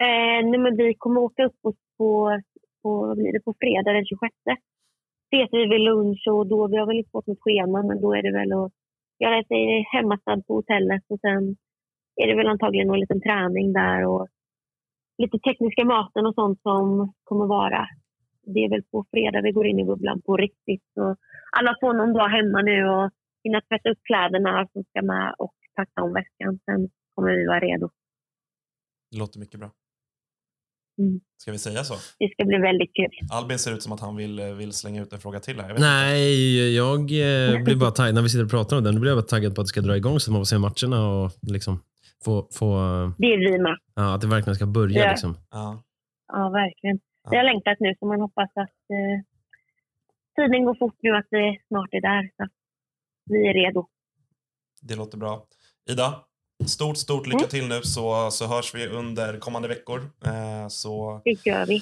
Eh, 0.05 0.41
nej, 0.51 0.59
men 0.65 0.77
vi 0.77 0.95
kommer 0.95 1.21
åka 1.21 1.45
upp 1.45 1.61
oss 1.63 1.81
på, 1.99 2.41
på, 2.83 3.07
vad 3.07 3.17
blir 3.17 3.33
det, 3.33 3.41
på 3.41 3.55
fredag 3.61 3.93
den 3.93 4.07
26. 4.07 4.35
Det 5.31 5.43
äter 5.43 5.59
vi 5.59 5.67
vid 5.73 5.81
lunch 5.81 6.23
och 6.31 6.47
då, 6.47 6.69
vi 6.69 6.77
har 6.77 6.87
väl 6.87 6.97
inte 6.97 7.11
fått 7.11 7.27
något 7.27 7.45
schema, 7.47 7.83
men 7.83 8.01
då 8.01 8.15
är 8.15 8.23
det 8.23 8.33
väl 8.33 8.53
att 8.53 8.73
göra 9.19 9.45
sig 9.45 9.87
hemmastad 9.93 10.43
på 10.47 10.55
hotellet 10.55 11.05
och 11.09 11.21
sen 11.21 11.57
är 12.17 12.27
det 12.27 12.37
väl 12.37 12.49
antagligen 12.49 12.89
någon 12.89 13.01
liten 13.01 13.21
träning 13.21 13.73
där 13.73 14.07
och 14.07 14.29
lite 15.19 15.39
tekniska 15.39 15.85
möten 15.85 16.27
och 16.27 16.35
sånt 16.35 16.63
som 16.63 17.13
kommer 17.25 17.47
vara. 17.47 17.87
Det 18.55 18.61
är 18.65 18.71
väl 18.71 18.83
på 18.83 19.05
fredag 19.11 19.41
vi 19.43 19.53
går 19.53 19.67
in 19.67 19.79
i 19.79 19.85
bubblan 19.85 20.23
på 20.27 20.37
riktigt. 20.37 20.85
Så 20.95 21.17
alla 21.57 21.77
får 21.81 21.93
någon 21.95 22.13
dag 22.13 22.29
hemma 22.29 22.63
nu 22.63 22.89
och 22.89 23.11
hinna 23.45 23.61
tvätta 23.61 23.91
upp 23.91 24.03
kläderna 24.05 24.69
som 24.73 24.85
ska 24.85 25.03
med 25.03 25.35
och 25.39 25.55
packa 25.77 26.03
om 26.03 26.13
väskan. 26.13 26.59
Sen 26.65 26.89
kommer 27.15 27.31
vi 27.37 27.47
vara 27.47 27.61
redo. 27.61 27.91
Det 29.11 29.19
låter 29.19 29.39
mycket 29.41 29.61
bra. 29.61 29.71
Mm. 30.99 31.21
Ska 31.37 31.53
vi 31.53 31.59
säga 31.59 31.85
så? 31.85 31.95
Det 32.19 32.29
ska 32.33 32.45
bli 32.45 32.59
väldigt 32.59 32.95
kul. 32.95 33.11
Albin 33.33 33.59
ser 33.59 33.73
ut 33.75 33.83
som 33.83 33.93
att 33.93 34.01
han 34.01 34.17
vill, 34.17 34.39
eh, 34.39 34.47
vill 34.47 34.73
slänga 34.73 35.03
ut 35.03 35.13
en 35.13 35.19
fråga 35.19 35.41
till 35.41 35.61
här. 35.61 35.69
Jag 35.69 35.75
vet 35.75 35.81
Nej, 35.81 36.77
jag 36.77 37.01
eh, 37.01 37.65
blir 37.65 37.77
bara 37.77 37.91
taggad. 37.91 38.15
När 38.15 38.23
vi 38.23 38.29
sitter 38.29 38.45
och 38.45 38.51
pratar 38.51 38.77
om 38.77 38.85
den, 38.85 38.95
då 38.95 39.01
blir 39.01 39.11
jag 39.11 39.19
bara 39.19 39.27
taggad 39.35 39.55
på 39.55 39.61
att 39.61 39.65
det 39.65 39.69
ska 39.69 39.81
dra 39.81 39.97
igång 39.97 40.21
så 40.21 40.31
att 40.31 40.33
man 40.33 40.41
får 40.41 40.45
se 40.45 40.59
matcherna 40.59 41.09
och 41.09 41.31
liksom 41.43 41.81
få, 42.25 42.49
få 42.59 42.67
Det 43.19 43.27
är 43.35 43.39
vi 43.39 43.59
med. 43.59 43.77
ja, 43.95 44.15
att 44.15 44.21
det 44.21 44.27
verkligen 44.27 44.55
ska 44.55 44.67
börja. 44.67 45.05
Ja. 45.05 45.11
Liksom. 45.11 45.37
Ja. 45.51 45.83
Ja, 46.33 46.49
verkligen. 46.51 46.99
Ja. 47.25 47.31
Vi 47.31 47.37
har 47.37 47.45
längtat 47.45 47.77
nu 47.81 47.95
så 47.99 48.07
man 48.07 48.21
hoppas 48.21 48.51
att 48.55 48.79
eh, 48.97 49.17
tiden 50.37 50.65
går 50.65 50.75
fort 50.75 50.99
nu, 51.03 51.11
att 51.17 51.27
det 51.31 51.59
snart 51.69 51.89
är 51.93 52.01
där. 52.01 52.31
Så 52.37 52.43
att 52.45 52.55
vi 53.25 53.49
är 53.49 53.55
redo. 53.55 53.87
Det 54.83 54.95
låter 54.95 55.19
bra. 55.19 55.47
Ida, 55.91 56.25
stort, 56.67 56.97
stort 56.97 57.27
lycka 57.27 57.39
Mm. 57.39 57.49
till 57.49 57.69
nu 57.69 57.83
så, 57.83 58.31
så 58.31 58.47
hörs 58.47 58.75
vi 58.75 58.87
under 58.89 59.39
kommande 59.39 59.69
veckor. 59.69 60.01
Eh, 60.25 60.69
så 60.69 61.21
Det 61.25 61.47
gör 61.47 61.67
vi. 61.67 61.77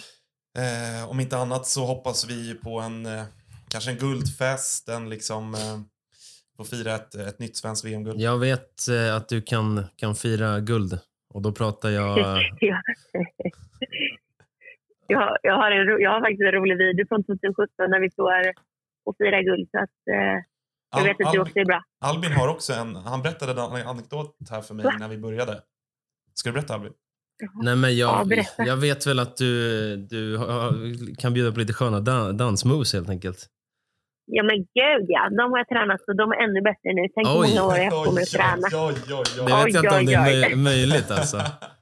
eh, 0.58 1.10
om 1.10 1.20
inte 1.20 1.36
annat 1.36 1.66
så 1.66 1.84
hoppas 1.84 2.26
vi 2.30 2.54
på 2.54 2.80
en 2.80 3.06
eh, 3.06 3.22
kanske 3.70 3.90
en 3.90 3.96
guldfest, 3.96 4.88
en 4.88 5.08
liksom 5.10 5.54
eh, 5.54 5.80
få 6.56 6.64
fira 6.64 6.94
ett, 6.94 7.14
ett 7.14 7.38
nytt 7.38 7.56
svenskt 7.56 7.84
VM-guld. 7.84 8.20
Jag 8.20 8.38
vet 8.38 8.88
eh, 8.88 9.16
att 9.16 9.28
du 9.28 9.42
kan, 9.42 9.84
kan 9.96 10.14
fira 10.14 10.60
guld 10.60 10.98
och 11.34 11.42
då 11.42 11.52
pratar 11.52 11.90
jag... 11.90 12.18
Ja. 12.60 12.82
jag, 15.06 15.36
jag, 15.42 15.54
har 15.56 15.70
en, 15.70 15.86
ro- 15.86 15.98
jag 16.00 16.10
har 16.10 16.20
faktiskt 16.20 16.40
en 16.40 16.52
rolig 16.52 16.76
video 16.78 17.06
från 17.08 17.24
2017 17.24 17.66
när 17.90 18.00
vi 18.00 18.10
står 18.10 18.32
och 19.04 19.16
firar 19.18 19.42
guld. 19.42 19.68
Så 19.70 19.78
att, 19.78 19.98
eh, 20.96 20.98
jag 20.98 21.00
Al- 21.00 21.06
vet 21.06 21.26
att 21.26 21.32
du 21.32 21.38
Al- 21.38 21.46
också 21.46 21.58
är 21.58 21.64
bra. 21.64 21.82
Albin 22.04 22.32
har 22.32 22.48
också 22.48 22.72
en, 22.72 22.96
han 22.96 23.22
berättade 23.22 23.52
en 23.62 23.86
anekdot 23.88 24.36
här 24.50 24.60
för 24.62 24.74
mig 24.74 24.84
Va? 24.84 24.94
när 24.98 25.08
vi 25.08 25.18
började. 25.18 25.60
Ska 26.34 26.48
du 26.48 26.52
berätta 26.52 26.74
Albin? 26.74 26.92
Nej, 27.62 27.76
men 27.76 27.96
Ja, 27.96 28.18
jag, 28.18 28.28
berätta. 28.28 28.66
jag 28.66 28.76
vet 28.76 29.06
väl 29.06 29.18
att 29.18 29.36
du, 29.36 29.96
du 29.96 30.38
kan 31.18 31.34
bjuda 31.34 31.52
på 31.52 31.58
lite 31.60 31.72
sköna 31.72 32.00
dan- 32.00 32.36
dansmoves 32.36 32.92
helt 32.92 33.08
enkelt. 33.10 33.46
Ja 34.32 34.42
men 34.42 34.56
gud 34.56 35.04
ja, 35.08 35.28
de 35.30 35.50
har 35.52 35.58
jag 35.58 35.68
tränat 35.68 36.00
så 36.04 36.12
de 36.12 36.30
är 36.32 36.36
ännu 36.44 36.60
bättre 36.62 36.88
nu. 36.94 37.02
Tänk 37.14 37.28
hur 37.28 37.40
Oj. 37.40 37.48
många 37.48 37.64
år 37.66 37.76
jag 37.78 38.04
kommer 38.04 38.22
att 38.22 38.28
träna. 38.28 38.66
oj, 38.86 38.94
oj, 39.08 39.14
oj. 39.14 39.24
Det 39.36 39.42
vet 39.42 39.52
Oj, 39.54 39.70
jag 39.72 39.84
inte 39.84 39.98
om 39.98 40.06
det 40.06 40.14
är 40.14 40.26
oj, 40.26 40.44
oj. 40.46 40.52
möj- 40.52 40.56
möjligt 40.56 41.10
alltså. 41.10 41.36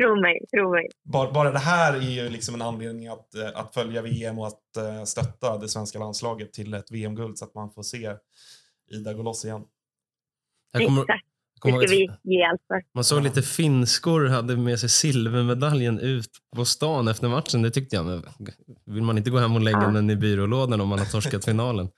Tro 0.00 0.20
mig, 0.20 0.38
tro 0.54 0.70
mig. 0.72 0.86
Bara, 1.04 1.32
bara 1.32 1.50
det 1.50 1.58
här 1.58 1.94
är 1.96 2.00
ju 2.00 2.28
liksom 2.28 2.54
en 2.54 2.62
anledning 2.62 3.08
att, 3.08 3.34
eh, 3.34 3.48
att 3.54 3.74
följa 3.74 4.02
VM 4.02 4.38
och 4.38 4.46
att 4.46 4.76
eh, 4.76 5.04
stötta 5.04 5.58
det 5.58 5.68
svenska 5.68 5.98
landslaget 5.98 6.52
till 6.52 6.74
ett 6.74 6.90
VM-guld 6.90 7.38
så 7.38 7.44
att 7.44 7.54
man 7.54 7.70
får 7.70 7.82
se 7.82 8.12
Ida 8.92 9.12
gå 9.14 9.22
loss 9.22 9.44
igen. 9.44 9.62
Jag 10.72 10.86
kommer, 10.86 11.02
Exakt, 11.02 11.24
det 11.54 11.60
kommer 11.60 11.86
ska 11.86 11.94
ihåg, 11.94 12.10
vi 12.22 12.36
ge 12.36 12.42
allt 12.44 12.62
för. 12.68 12.82
man 12.94 13.04
såg 13.04 13.22
lite 13.22 13.42
finskor 13.42 14.26
hade 14.28 14.56
med 14.56 14.78
sig 14.80 14.88
silvermedaljen 14.88 15.98
ut 16.00 16.30
på 16.56 16.64
stan 16.64 17.08
efter 17.08 17.28
matchen. 17.28 17.62
Det 17.62 17.70
tyckte 17.70 17.96
jag. 17.96 18.04
Men 18.06 18.22
vill 18.86 19.02
man 19.02 19.18
inte 19.18 19.30
gå 19.30 19.38
hem 19.38 19.54
och 19.54 19.60
lägga 19.60 19.82
Ja. 19.82 19.88
den 19.90 20.10
i 20.10 20.16
byrålådan 20.16 20.80
om 20.80 20.88
man 20.88 20.98
har 20.98 21.06
torskat 21.06 21.44
finalen? 21.44 21.88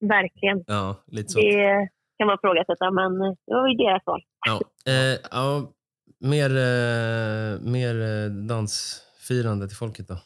Verkligen. 0.00 0.64
Ja, 0.66 1.04
lite 1.06 1.28
så. 1.32 1.38
Det 1.40 1.88
kan 2.18 2.26
man 2.26 2.34
ifrågasätta, 2.34 2.90
men 2.90 3.18
det 3.18 3.54
var 3.54 3.68
ju 3.68 3.74
deras 3.76 4.02
val. 4.06 4.20
Ja, 4.46 4.60
eh, 4.92 5.18
ja, 5.30 5.72
mer, 6.20 6.50
eh, 6.50 7.60
mer 7.60 8.00
eh, 8.02 8.30
dansfirande 8.30 9.68
till 9.68 9.76
folket 9.76 10.08
då. 10.08 10.18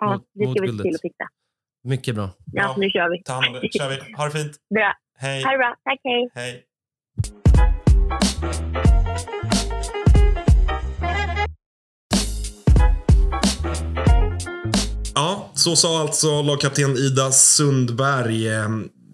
Ja, 0.00 0.22
det 0.34 0.44
ska 0.44 0.52
vi 0.52 0.58
se 0.58 0.66
guldet. 0.66 0.82
till 0.84 0.94
att 0.94 1.00
fixa. 1.02 1.24
Mycket 1.84 2.14
bra. 2.14 2.30
Ja, 2.52 2.62
Ja. 2.62 2.74
nu 2.78 2.90
kör 2.90 3.10
vi. 3.10 3.22
Ta 3.22 3.32
hand 3.32 3.46
om 3.46 3.52
det. 3.62 3.78
kör 3.78 3.88
vi. 3.88 4.14
Ha 4.16 4.24
det 4.24 4.30
fint. 4.30 4.56
Bra. 4.74 4.92
Hej. 5.18 5.42
Ha 5.44 5.50
det 5.52 5.58
bra. 5.58 5.76
Tack, 5.84 6.00
hej. 6.04 6.30
Hej. 6.34 6.64
Ja, 15.14 15.50
så 15.54 15.76
sa 15.76 16.00
alltså 16.00 16.42
lagkapten 16.42 16.96
Ida 16.96 17.30
Sundberg. 17.30 18.46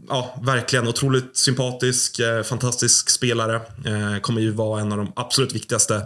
Ja, 0.08 0.34
verkligen 0.42 0.88
otroligt 0.88 1.36
sympatisk, 1.36 2.18
eh, 2.18 2.42
fantastisk 2.42 3.10
spelare. 3.10 3.54
Eh, 3.56 4.20
Kommer 4.20 4.40
ju 4.40 4.50
vara 4.50 4.80
en 4.80 4.92
av 4.92 4.98
de 4.98 5.12
absolut 5.16 5.54
viktigaste 5.54 6.02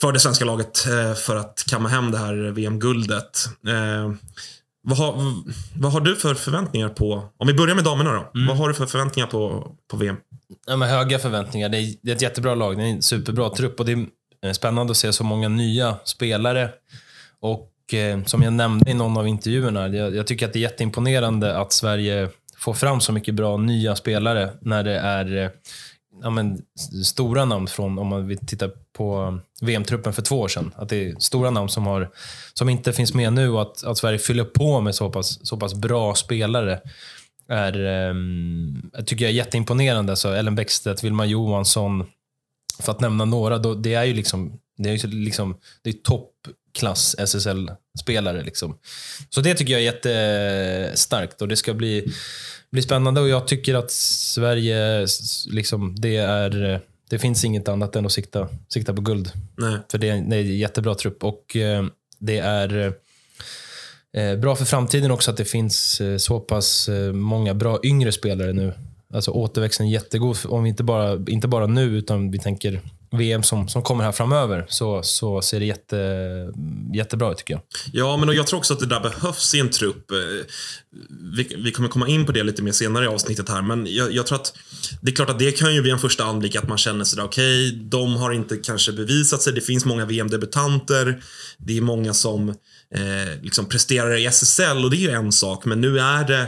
för 0.00 0.12
det 0.12 0.20
svenska 0.20 0.44
laget 0.44 0.86
eh, 0.86 1.14
för 1.14 1.36
att 1.36 1.64
kamma 1.70 1.88
hem 1.88 2.10
det 2.10 2.18
här 2.18 2.34
VM-guldet. 2.34 3.44
Vad 4.82 4.98
har, 4.98 5.14
vad 5.80 5.92
har 5.92 6.00
du 6.00 6.16
för 6.16 6.34
förväntningar 6.34 6.88
på, 6.88 7.22
om 7.36 7.46
vi 7.46 7.54
börjar 7.54 7.74
med 7.74 7.84
damerna 7.84 8.12
då. 8.12 8.30
Mm. 8.34 8.48
Vad 8.48 8.56
har 8.56 8.68
du 8.68 8.74
för 8.74 8.86
förväntningar 8.86 9.26
på, 9.26 9.72
på 9.90 9.96
VM? 9.96 10.16
Ja, 10.66 10.76
men 10.76 10.88
höga 10.88 11.18
förväntningar. 11.18 11.68
Det 11.68 11.78
är, 11.78 11.94
det 12.02 12.10
är 12.10 12.16
ett 12.16 12.22
jättebra 12.22 12.54
lag. 12.54 12.76
Det 12.76 12.82
är 12.82 12.86
en 12.86 13.02
superbra 13.02 13.50
trupp 13.50 13.80
och 13.80 13.86
det 13.86 14.06
är 14.42 14.52
spännande 14.52 14.90
att 14.90 14.96
se 14.96 15.12
så 15.12 15.24
många 15.24 15.48
nya 15.48 15.96
spelare. 16.04 16.70
Och 17.40 17.94
eh, 17.94 18.24
som 18.24 18.42
jag 18.42 18.52
nämnde 18.52 18.90
i 18.90 18.94
någon 18.94 19.16
av 19.16 19.28
intervjuerna, 19.28 19.88
jag, 19.88 20.16
jag 20.16 20.26
tycker 20.26 20.46
att 20.46 20.52
det 20.52 20.58
är 20.58 20.60
jätteimponerande 20.60 21.58
att 21.58 21.72
Sverige 21.72 22.28
få 22.60 22.74
fram 22.74 23.00
så 23.00 23.12
mycket 23.12 23.34
bra 23.34 23.56
nya 23.56 23.96
spelare 23.96 24.50
när 24.60 24.84
det 24.84 24.98
är 24.98 25.36
eh, 25.36 25.50
ja, 26.22 26.30
men, 26.30 26.62
stora 27.04 27.44
namn 27.44 27.66
från, 27.66 27.98
om 27.98 28.06
man 28.06 28.26
vill 28.26 28.46
titta 28.46 28.70
på 28.92 29.38
VM-truppen 29.60 30.12
för 30.12 30.22
två 30.22 30.40
år 30.40 30.48
sedan. 30.48 30.72
Att 30.76 30.88
det 30.88 30.96
är 30.96 31.14
stora 31.18 31.50
namn 31.50 31.68
som, 31.68 31.86
har, 31.86 32.10
som 32.54 32.68
inte 32.68 32.92
finns 32.92 33.14
med 33.14 33.32
nu 33.32 33.50
och 33.50 33.62
att, 33.62 33.84
att 33.84 33.98
Sverige 33.98 34.18
fyller 34.18 34.44
på 34.44 34.80
med 34.80 34.94
så 34.94 35.10
pass, 35.10 35.46
så 35.46 35.56
pass 35.56 35.74
bra 35.74 36.14
spelare 36.14 36.80
är, 37.48 37.84
um, 38.10 38.90
tycker 39.06 39.24
jag 39.24 39.30
är 39.30 39.36
jätteimponerande. 39.36 40.16
Så 40.16 40.32
Ellen 40.32 40.54
Bäckstedt, 40.54 41.04
Vilma 41.04 41.26
Johansson, 41.26 42.06
för 42.82 42.92
att 42.92 43.00
nämna 43.00 43.24
några. 43.24 43.58
Då, 43.58 43.74
det 43.74 43.94
är 43.94 44.04
ju 44.04 44.14
liksom, 44.14 44.58
det 44.78 44.90
är 44.90 44.96
ju 44.96 45.08
liksom, 45.08 45.56
det 45.82 45.90
är 45.90 45.94
toppklass 45.94 47.16
SSL-spelare. 47.18 48.42
Liksom. 48.42 48.78
Så 49.30 49.40
det 49.40 49.54
tycker 49.54 49.72
jag 49.72 49.82
är 49.82 49.84
jättestarkt 49.84 51.42
och 51.42 51.48
det 51.48 51.56
ska 51.56 51.74
bli, 51.74 52.12
bli 52.72 52.82
spännande. 52.82 53.20
Och 53.20 53.28
jag 53.28 53.48
tycker 53.48 53.74
att 53.74 53.90
Sverige, 53.90 55.06
liksom, 55.46 55.94
det, 55.98 56.16
är, 56.16 56.80
det 57.10 57.18
finns 57.18 57.44
inget 57.44 57.68
annat 57.68 57.96
än 57.96 58.06
att 58.06 58.12
sikta, 58.12 58.48
sikta 58.68 58.94
på 58.94 59.00
guld. 59.00 59.32
Nej. 59.56 59.78
För 59.90 59.98
det 59.98 60.08
är, 60.08 60.20
det 60.20 60.36
är 60.36 60.40
en 60.40 60.58
jättebra 60.58 60.94
trupp 60.94 61.24
och 61.24 61.56
eh, 61.56 61.84
det 62.18 62.38
är 62.38 62.94
eh, 64.12 64.36
bra 64.36 64.56
för 64.56 64.64
framtiden 64.64 65.10
också 65.10 65.30
att 65.30 65.36
det 65.36 65.44
finns 65.44 66.00
eh, 66.00 66.16
så 66.16 66.40
pass 66.40 66.88
många 67.12 67.54
bra 67.54 67.78
yngre 67.82 68.12
spelare 68.12 68.52
nu. 68.52 68.72
Alltså 69.14 69.30
återväxten 69.30 69.86
är 69.86 69.90
jättegod, 69.90 70.36
om 70.44 70.66
inte 70.66 70.82
bara, 70.82 71.24
inte 71.28 71.48
bara 71.48 71.66
nu 71.66 71.82
utan 71.82 72.30
vi 72.30 72.38
tänker 72.38 72.80
VM 73.12 73.42
som, 73.42 73.68
som 73.68 73.82
kommer 73.82 74.04
här 74.04 74.12
framöver 74.12 74.66
så, 74.68 75.02
så 75.02 75.42
ser 75.42 75.60
det 75.60 75.66
jätte, 75.66 75.96
jättebra 76.94 77.32
ut 77.32 77.38
tycker 77.38 77.54
jag. 77.54 77.62
Ja, 77.92 78.16
men 78.16 78.36
jag 78.36 78.46
tror 78.46 78.58
också 78.58 78.74
att 78.74 78.80
det 78.80 78.86
där 78.86 79.00
behövs 79.00 79.54
i 79.54 79.60
en 79.60 79.70
trupp. 79.70 80.10
Eh, 80.10 80.16
vi, 81.36 81.56
vi 81.58 81.72
kommer 81.72 81.88
komma 81.88 82.08
in 82.08 82.26
på 82.26 82.32
det 82.32 82.42
lite 82.42 82.62
mer 82.62 82.72
senare 82.72 83.04
i 83.04 83.08
avsnittet 83.08 83.48
här, 83.48 83.62
men 83.62 83.86
jag, 83.94 84.12
jag 84.12 84.26
tror 84.26 84.38
att 84.38 84.52
det 85.00 85.10
är 85.10 85.14
klart 85.14 85.30
att 85.30 85.38
det 85.38 85.52
kan 85.52 85.74
ju 85.74 85.82
vid 85.82 85.92
en 85.92 85.98
första 85.98 86.24
anblick 86.24 86.56
att 86.56 86.68
man 86.68 86.78
känner 86.78 87.04
sådär, 87.04 87.24
okej, 87.24 87.68
okay, 87.68 87.80
de 87.80 88.16
har 88.16 88.32
inte 88.32 88.56
kanske 88.56 88.92
bevisat 88.92 89.42
sig. 89.42 89.52
Det 89.52 89.60
finns 89.60 89.84
många 89.84 90.04
VM-debutanter. 90.04 91.22
Det 91.58 91.76
är 91.76 91.80
många 91.80 92.14
som 92.14 92.48
eh, 92.94 93.42
liksom 93.42 93.66
presterar 93.66 94.16
i 94.16 94.26
SSL 94.26 94.84
och 94.84 94.90
det 94.90 94.96
är 94.96 95.00
ju 95.00 95.10
en 95.10 95.32
sak, 95.32 95.64
men 95.64 95.80
nu 95.80 96.00
är 96.00 96.24
det 96.24 96.46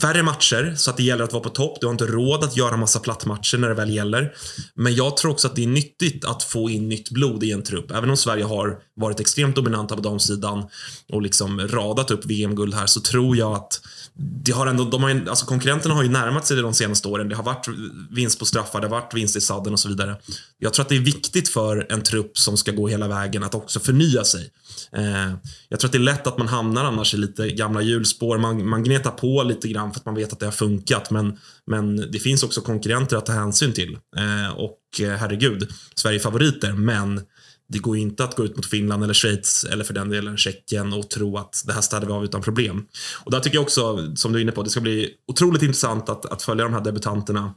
färre 0.00 0.22
matcher, 0.22 0.74
så 0.76 0.90
att 0.90 0.96
det 0.96 1.02
gäller 1.02 1.24
att 1.24 1.32
vara 1.32 1.42
på 1.42 1.48
topp. 1.48 1.78
Du 1.80 1.86
har 1.86 1.92
inte 1.92 2.06
råd 2.06 2.44
att 2.44 2.56
göra 2.56 2.76
massa 2.76 3.00
plattmatcher 3.00 3.58
när 3.58 3.68
det 3.68 3.74
väl 3.74 3.94
gäller. 3.94 4.32
Men 4.74 4.94
jag 4.94 5.16
tror 5.16 5.30
också 5.30 5.48
att 5.48 5.56
det 5.56 5.64
är 5.64 5.68
nyttigt 5.68 6.24
att 6.24 6.42
få 6.42 6.70
in 6.70 6.88
nytt 6.88 7.10
blod 7.10 7.44
i 7.44 7.52
en 7.52 7.62
trupp. 7.62 7.90
Även 7.90 8.10
om 8.10 8.16
Sverige 8.16 8.44
har 8.44 8.78
varit 8.96 9.20
extremt 9.20 9.56
dominanta 9.56 9.96
på 9.96 10.02
damsidan 10.02 10.64
och 11.12 11.22
liksom 11.22 11.60
radat 11.60 12.10
upp 12.10 12.26
VM-guld 12.26 12.74
här, 12.74 12.86
så 12.86 13.00
tror 13.00 13.36
jag 13.36 13.52
att 13.52 13.80
det 14.20 14.52
har 14.52 14.66
ändå, 14.66 14.84
de 14.84 15.02
har, 15.02 15.24
alltså 15.28 15.46
konkurrenterna 15.46 15.94
har 15.94 16.02
ju 16.02 16.08
närmat 16.08 16.46
sig 16.46 16.56
det 16.56 16.62
de 16.62 16.74
senaste 16.74 17.08
åren. 17.08 17.28
Det 17.28 17.36
har 17.36 17.42
varit 17.42 17.68
vinst 18.10 18.38
på 18.38 18.44
straffar, 18.44 18.80
det 18.80 18.86
har 18.86 19.00
varit 19.00 19.14
vinst 19.14 19.36
i 19.36 19.40
sadden 19.40 19.72
och 19.72 19.80
så 19.80 19.88
vidare. 19.88 20.16
Jag 20.58 20.74
tror 20.74 20.82
att 20.82 20.88
det 20.88 20.96
är 20.96 21.00
viktigt 21.00 21.48
för 21.48 21.86
en 21.92 22.02
trupp 22.02 22.38
som 22.38 22.56
ska 22.56 22.72
gå 22.72 22.88
hela 22.88 23.08
vägen 23.08 23.44
att 23.44 23.54
också 23.54 23.80
förnya 23.80 24.24
sig. 24.24 24.50
Eh, 24.92 25.32
jag 25.68 25.80
tror 25.80 25.88
att 25.88 25.92
det 25.92 25.98
är 25.98 26.00
lätt 26.00 26.26
att 26.26 26.38
man 26.38 26.48
hamnar 26.48 26.84
annars 26.84 27.14
i 27.14 27.16
lite 27.16 27.50
gamla 27.50 27.82
hjulspår. 27.82 28.38
Man, 28.38 28.68
man 28.68 28.84
gnetar 28.84 29.10
på 29.10 29.42
lite 29.42 29.68
grann 29.68 29.92
för 29.92 30.00
att 30.00 30.06
man 30.06 30.14
vet 30.14 30.32
att 30.32 30.40
det 30.40 30.46
har 30.46 30.52
funkat. 30.52 31.10
Men, 31.10 31.38
men 31.66 31.96
det 31.96 32.18
finns 32.18 32.42
också 32.42 32.60
konkurrenter 32.60 33.16
att 33.16 33.26
ta 33.26 33.32
hänsyn 33.32 33.72
till. 33.72 33.98
Eh, 34.16 34.56
och 34.56 34.80
eh, 35.00 35.16
herregud, 35.16 35.68
Sverige 35.94 36.18
är 36.18 36.20
favoriter, 36.20 36.72
men 36.72 37.20
det 37.68 37.78
går 37.78 37.96
ju 37.96 38.02
inte 38.02 38.24
att 38.24 38.36
gå 38.36 38.44
ut 38.44 38.56
mot 38.56 38.66
Finland 38.66 39.04
eller 39.04 39.14
Schweiz 39.14 39.64
eller 39.64 39.84
för 39.84 39.94
den 39.94 40.08
delen 40.08 40.36
Tjeckien 40.36 40.92
och 40.92 41.10
tro 41.10 41.36
att 41.36 41.62
det 41.66 41.72
här 41.72 41.80
städar 41.80 42.06
vi 42.06 42.12
av 42.12 42.24
utan 42.24 42.42
problem. 42.42 42.86
Och 43.24 43.30
där 43.30 43.40
tycker 43.40 43.56
jag 43.56 43.62
också, 43.62 44.16
som 44.16 44.32
du 44.32 44.38
är 44.38 44.42
inne 44.42 44.52
på, 44.52 44.62
det 44.62 44.70
ska 44.70 44.80
bli 44.80 45.10
otroligt 45.26 45.62
intressant 45.62 46.08
att, 46.08 46.26
att 46.26 46.42
följa 46.42 46.64
de 46.64 46.74
här 46.74 46.80
debutanterna. 46.80 47.54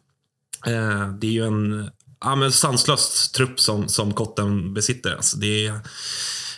Eh, 0.66 1.14
det 1.20 1.28
är 1.28 1.32
ju 1.32 1.46
en 1.46 1.90
ja, 2.22 2.36
men 2.36 2.52
sanslös 2.52 3.32
trupp 3.32 3.60
som, 3.60 3.88
som 3.88 4.14
Kotten 4.14 4.74
besitter. 4.74 5.16
Alltså 5.16 5.38
det 5.38 5.68
är, 5.68 5.80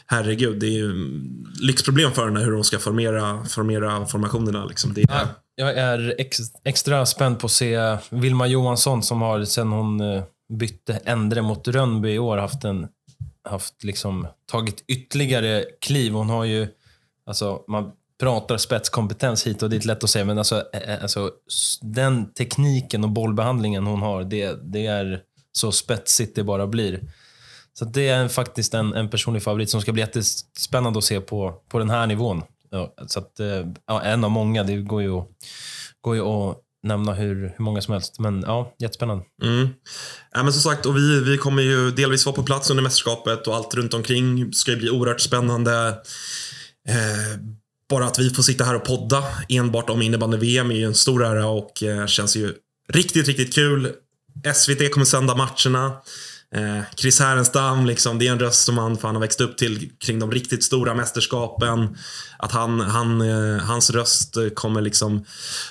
herregud, 0.06 0.60
det 0.60 0.68
är 0.68 0.78
ju 0.78 1.22
lyxproblem 1.62 2.12
för 2.12 2.26
henne 2.26 2.39
hur 2.39 2.51
hon 2.51 2.64
ska 2.64 2.80
formera, 2.80 3.45
formera 3.45 4.06
formationerna. 4.06 4.66
Liksom. 4.66 4.93
Det 4.93 5.01
är, 5.01 5.28
jag 5.56 5.78
är 5.78 6.16
ex, 6.18 6.38
extra 6.66 7.06
spänd 7.06 7.39
på 7.39 7.45
att 7.45 7.51
se 7.51 7.97
Vilma 8.10 8.47
Johansson 8.47 9.04
som 9.04 9.22
har, 9.22 9.43
sen 9.43 9.72
hon 9.72 10.01
eh, 10.01 10.24
bytte 10.60 10.93
Endre 10.93 11.41
mot 11.41 11.68
Rönnby 11.68 12.10
i 12.10 12.20
år, 12.20 12.38
haft 12.38 12.64
en 12.64 12.88
haft 13.44 13.84
liksom, 13.84 14.28
tagit 14.46 14.84
ytterligare 14.88 15.66
kliv. 15.82 16.14
Hon 16.14 16.30
har 16.30 16.44
ju, 16.44 16.68
alltså, 17.26 17.64
man 17.68 17.91
pratar 18.20 18.58
spetskompetens 18.58 19.48
hit 19.48 19.64
och 19.64 19.70
dit, 19.70 19.86
lätt 19.86 20.04
att 20.04 20.10
säga, 20.10 20.26
men 20.26 20.38
alltså, 20.38 20.64
eh, 20.74 20.94
eh, 20.94 21.02
alltså, 21.02 21.32
den 21.82 22.34
tekniken 22.34 23.04
och 23.04 23.10
bollbehandlingen 23.10 23.88
hon 23.88 24.02
har, 24.02 24.24
det, 24.24 24.60
det 24.64 24.86
är 24.86 25.22
så 25.52 25.72
spetsigt 25.72 26.36
det 26.36 26.44
bara 26.44 26.68
blir. 26.68 27.02
Så 27.74 27.86
det 27.86 28.08
är 28.08 28.28
faktiskt 28.28 28.74
en, 28.74 28.94
en 28.94 29.10
personlig 29.10 29.44
favorit 29.44 29.70
som 29.70 29.82
ska 29.82 29.91
bli 29.91 30.02
jättespännande 30.02 31.00
att 31.00 31.06
se 31.06 31.22
på, 31.22 31.62
på 31.70 31.80
den 31.80 31.89
här 31.89 32.08
nivån. 32.08 32.44
Ja, 32.70 32.94
så 33.08 33.20
att, 33.20 33.39
eh, 33.39 33.68
ja, 33.88 34.02
en 34.02 34.24
av 34.24 34.32
många, 34.32 34.64
det 34.64 34.76
går 34.78 35.02
ju, 35.02 35.22
går 36.02 36.16
ju 36.16 36.22
att 36.22 36.58
nämna 36.84 37.13
hur, 37.13 37.36
hur 37.36 37.63
många 37.63 37.81
som 37.81 37.91
helst. 37.91 38.19
Men 38.19 38.43
ja, 38.47 38.75
jättespännande. 38.79 39.23
Mm. 39.43 39.67
Ja, 40.31 40.43
men 40.43 40.53
som 40.53 40.71
sagt, 40.71 40.86
och 40.86 40.97
vi, 40.97 41.19
vi 41.19 41.38
kommer 41.38 41.63
ju 41.63 41.91
delvis 41.91 42.25
vara 42.25 42.36
på 42.36 42.43
plats 42.43 42.69
under 42.69 42.84
mästerskapet 42.84 43.47
och 43.47 43.55
allt 43.55 43.75
runt 43.75 43.93
omkring 43.93 44.53
ska 44.53 44.71
ju 44.71 44.77
bli 44.77 44.89
oerhört 44.89 45.21
spännande. 45.21 45.88
Eh, 46.89 47.39
bara 47.89 48.05
att 48.05 48.19
vi 48.19 48.29
får 48.29 48.43
sitta 48.43 48.63
här 48.63 48.75
och 48.75 48.86
podda 48.86 49.23
enbart 49.49 49.89
om 49.89 50.01
innebandy-VM 50.01 50.71
är 50.71 50.75
ju 50.75 50.86
en 50.86 50.95
stor 50.95 51.25
ära 51.25 51.47
och 51.47 51.84
eh, 51.84 52.05
känns 52.05 52.36
ju 52.36 52.53
riktigt, 52.89 53.27
riktigt 53.27 53.55
kul. 53.55 53.91
SVT 54.55 54.91
kommer 54.91 55.05
sända 55.05 55.36
matcherna. 55.36 55.93
Eh, 56.56 56.80
Chris 56.95 57.20
Härenstam, 57.20 57.86
liksom, 57.86 58.20
det 58.20 58.28
är 58.28 58.32
en 58.32 58.39
röst 58.39 58.66
som 58.66 58.78
han, 58.78 58.97
han 59.01 59.16
har 59.16 59.22
växt 59.22 59.41
upp 59.41 59.58
till 59.58 59.89
kring 59.99 60.20
de 60.20 60.32
riktigt 60.32 60.64
stora 60.64 60.93
mästerskapen. 60.93 61.97
Att 62.38 62.51
han, 62.51 62.80
han, 62.80 63.22
eh, 63.22 63.64
hans 63.64 63.89
röst 63.89 64.38
kommer 64.54 64.82
liksom 64.82 65.26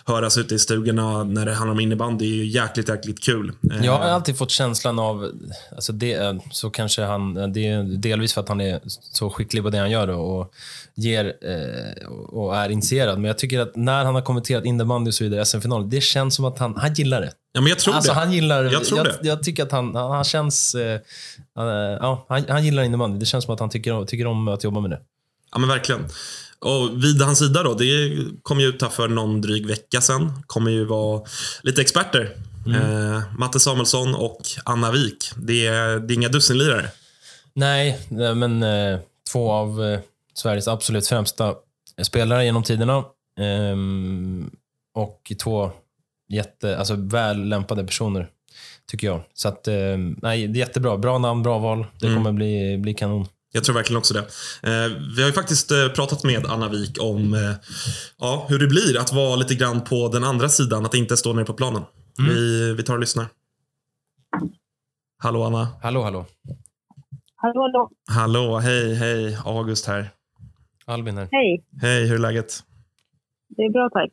höras 0.05 0.39
ute 0.39 0.55
i 0.55 0.59
stugorna 0.59 1.25
när 1.25 1.47
det 1.47 1.55
handlar 1.55 1.73
om 1.73 1.81
innebandy. 1.81 2.25
Är 2.25 2.37
ju 2.37 2.47
jäkligt, 2.47 2.89
jäkligt 2.89 3.25
kul. 3.25 3.53
Eh, 3.73 3.85
Jag 3.85 3.93
har 3.93 4.09
alltid 4.09 4.39
fått 4.39 4.51
känslan 4.51 4.99
av, 4.99 5.31
alltså 5.75 5.93
det, 5.93 6.13
eh, 6.13 6.35
så 6.51 6.71
kanske 6.71 7.03
han, 7.03 7.37
eh, 7.37 7.49
det 7.49 7.67
är 7.69 7.83
delvis 7.83 8.33
för 8.35 8.41
att 8.41 8.49
han 8.49 8.61
är 8.61 8.81
så 9.13 9.31
skicklig 9.31 9.63
på 9.63 9.71
det 9.71 9.79
han 9.79 9.91
gör 9.91 10.09
och 10.09 10.53
ger 10.95 11.35
och 12.29 12.57
är 12.57 12.69
initierad. 12.69 13.19
Men 13.19 13.25
jag 13.25 13.39
tycker 13.39 13.61
att 13.61 13.77
när 13.77 14.05
han 14.05 14.15
har 14.15 14.23
kommenterat 14.23 14.65
innebandy 14.65 15.09
och 15.09 15.15
så 15.15 15.25
vidare, 15.25 15.45
SM-final, 15.45 15.91
det 15.91 16.01
känns 16.01 16.35
som 16.35 16.45
att 16.45 16.59
han, 16.59 16.77
han 16.77 16.95
gillar 16.95 17.21
det. 17.21 17.33
Ja, 17.53 17.61
men 17.61 17.69
jag 17.71 17.79
tror 17.79 17.95
alltså, 17.95 18.13
det. 18.13 18.19
Han 18.19 18.33
gillar, 18.33 18.65
jag, 18.65 18.85
tror 18.85 18.99
jag, 18.99 19.07
det. 19.07 19.29
jag 19.29 19.43
tycker 19.43 19.63
att 19.63 19.73
han, 19.73 19.95
han 19.95 20.25
känns... 20.25 20.75
Uh, 20.75 20.83
ja, 21.55 22.27
han, 22.29 22.45
han 22.49 22.65
gillar 22.65 22.83
innebandy. 22.83 23.19
Det 23.19 23.27
känns 23.27 23.45
som 23.45 23.55
att 23.55 23.61
han 23.61 23.71
tycker, 23.71 24.05
tycker 24.05 24.27
om 24.27 24.49
att 24.49 24.65
jobba 24.65 24.81
med 24.81 24.91
det. 24.91 25.01
Ja, 25.53 25.59
men 25.59 25.69
verkligen. 25.69 26.05
Och 26.59 27.05
vid 27.05 27.23
hans 27.23 27.39
sida 27.39 27.63
då, 27.63 27.75
det 27.75 28.19
kom 28.43 28.61
ju 28.61 28.67
ut 28.67 28.83
här 28.83 28.89
för 28.89 29.09
någon 29.09 29.41
dryg 29.41 29.67
vecka 29.67 30.01
sedan. 30.01 30.43
kommer 30.47 30.71
ju 30.71 30.85
vara 30.85 31.23
lite 31.63 31.81
experter. 31.81 32.37
Mm. 32.67 33.13
Eh, 33.13 33.23
Matte 33.39 33.61
Samuelsson 33.61 34.15
och 34.15 34.41
Anna 34.65 34.93
Wik. 34.93 35.31
Det 35.37 35.67
är, 35.67 35.99
det 35.99 36.15
är 36.15 36.15
inga 36.15 36.29
dussinlirare. 36.29 36.91
Nej, 37.55 37.99
men 38.11 38.63
eh, 38.63 38.99
två 39.33 39.53
av 39.53 39.85
eh, 39.85 40.01
Sveriges 40.35 40.69
absolut 40.69 41.07
främsta 41.07 41.55
spelare 42.03 42.45
genom 42.45 42.63
tiderna. 42.63 43.05
Ehm, 43.41 44.51
och 44.95 45.33
två 45.43 45.71
jätte, 46.29 46.79
alltså 46.79 46.95
väl 46.95 47.49
lämpade 47.49 47.85
personer, 47.85 48.29
tycker 48.87 49.07
jag. 49.07 49.23
Så 49.35 49.49
att, 49.49 49.69
eh, 49.69 49.75
nej, 50.23 50.47
det 50.49 50.59
är 50.59 50.61
jättebra. 50.67 50.97
Bra 50.97 51.19
namn, 51.19 51.43
bra 51.43 51.59
val. 51.59 51.87
Det 52.01 52.07
kommer 52.07 52.21
mm. 52.21 52.35
bli, 52.35 52.79
bli 52.79 52.95
kanon. 52.95 53.27
Jag 53.53 53.65
tror 53.65 53.75
verkligen 53.75 53.99
också 53.99 54.15
det. 54.15 54.21
Eh, 54.63 54.91
vi 55.17 55.23
har 55.23 55.29
ju 55.29 55.33
faktiskt 55.33 55.71
eh, 55.71 55.89
pratat 55.89 56.25
med 56.25 56.47
Anna 56.47 56.69
Wik 56.69 56.99
om 57.01 57.35
eh, 57.35 57.55
ja, 58.19 58.47
hur 58.49 58.59
det 58.59 58.67
blir 58.67 58.99
att 58.99 59.13
vara 59.13 59.37
lite 59.37 59.55
grann 59.55 59.85
på 59.85 60.09
den 60.09 60.25
andra 60.25 60.49
sidan, 60.49 60.87
att 60.87 60.95
inte 60.95 61.17
stå 61.17 61.33
nere 61.33 61.45
på 61.45 61.55
planen. 61.55 61.83
Mm. 62.19 62.35
Vi, 62.35 62.75
vi 62.75 62.83
tar 62.83 62.95
och 62.95 63.01
lyssnar. 63.01 63.27
Hallå 65.19 65.43
Anna. 65.43 65.69
Hallå, 65.83 66.03
hallå. 66.03 66.27
Hallå, 67.37 67.61
hallå. 67.63 67.91
Hallå, 68.09 68.59
hej, 68.59 68.95
hej. 68.95 69.39
August 69.45 69.87
här. 69.87 70.11
Albin 70.87 71.17
här. 71.17 71.29
Hej. 71.31 71.65
Hej, 71.83 72.09
hur 72.09 72.15
är 72.15 72.19
läget? 72.19 72.53
Det 73.57 73.63
är 73.63 73.71
bra 73.71 73.91
tack. 73.93 74.13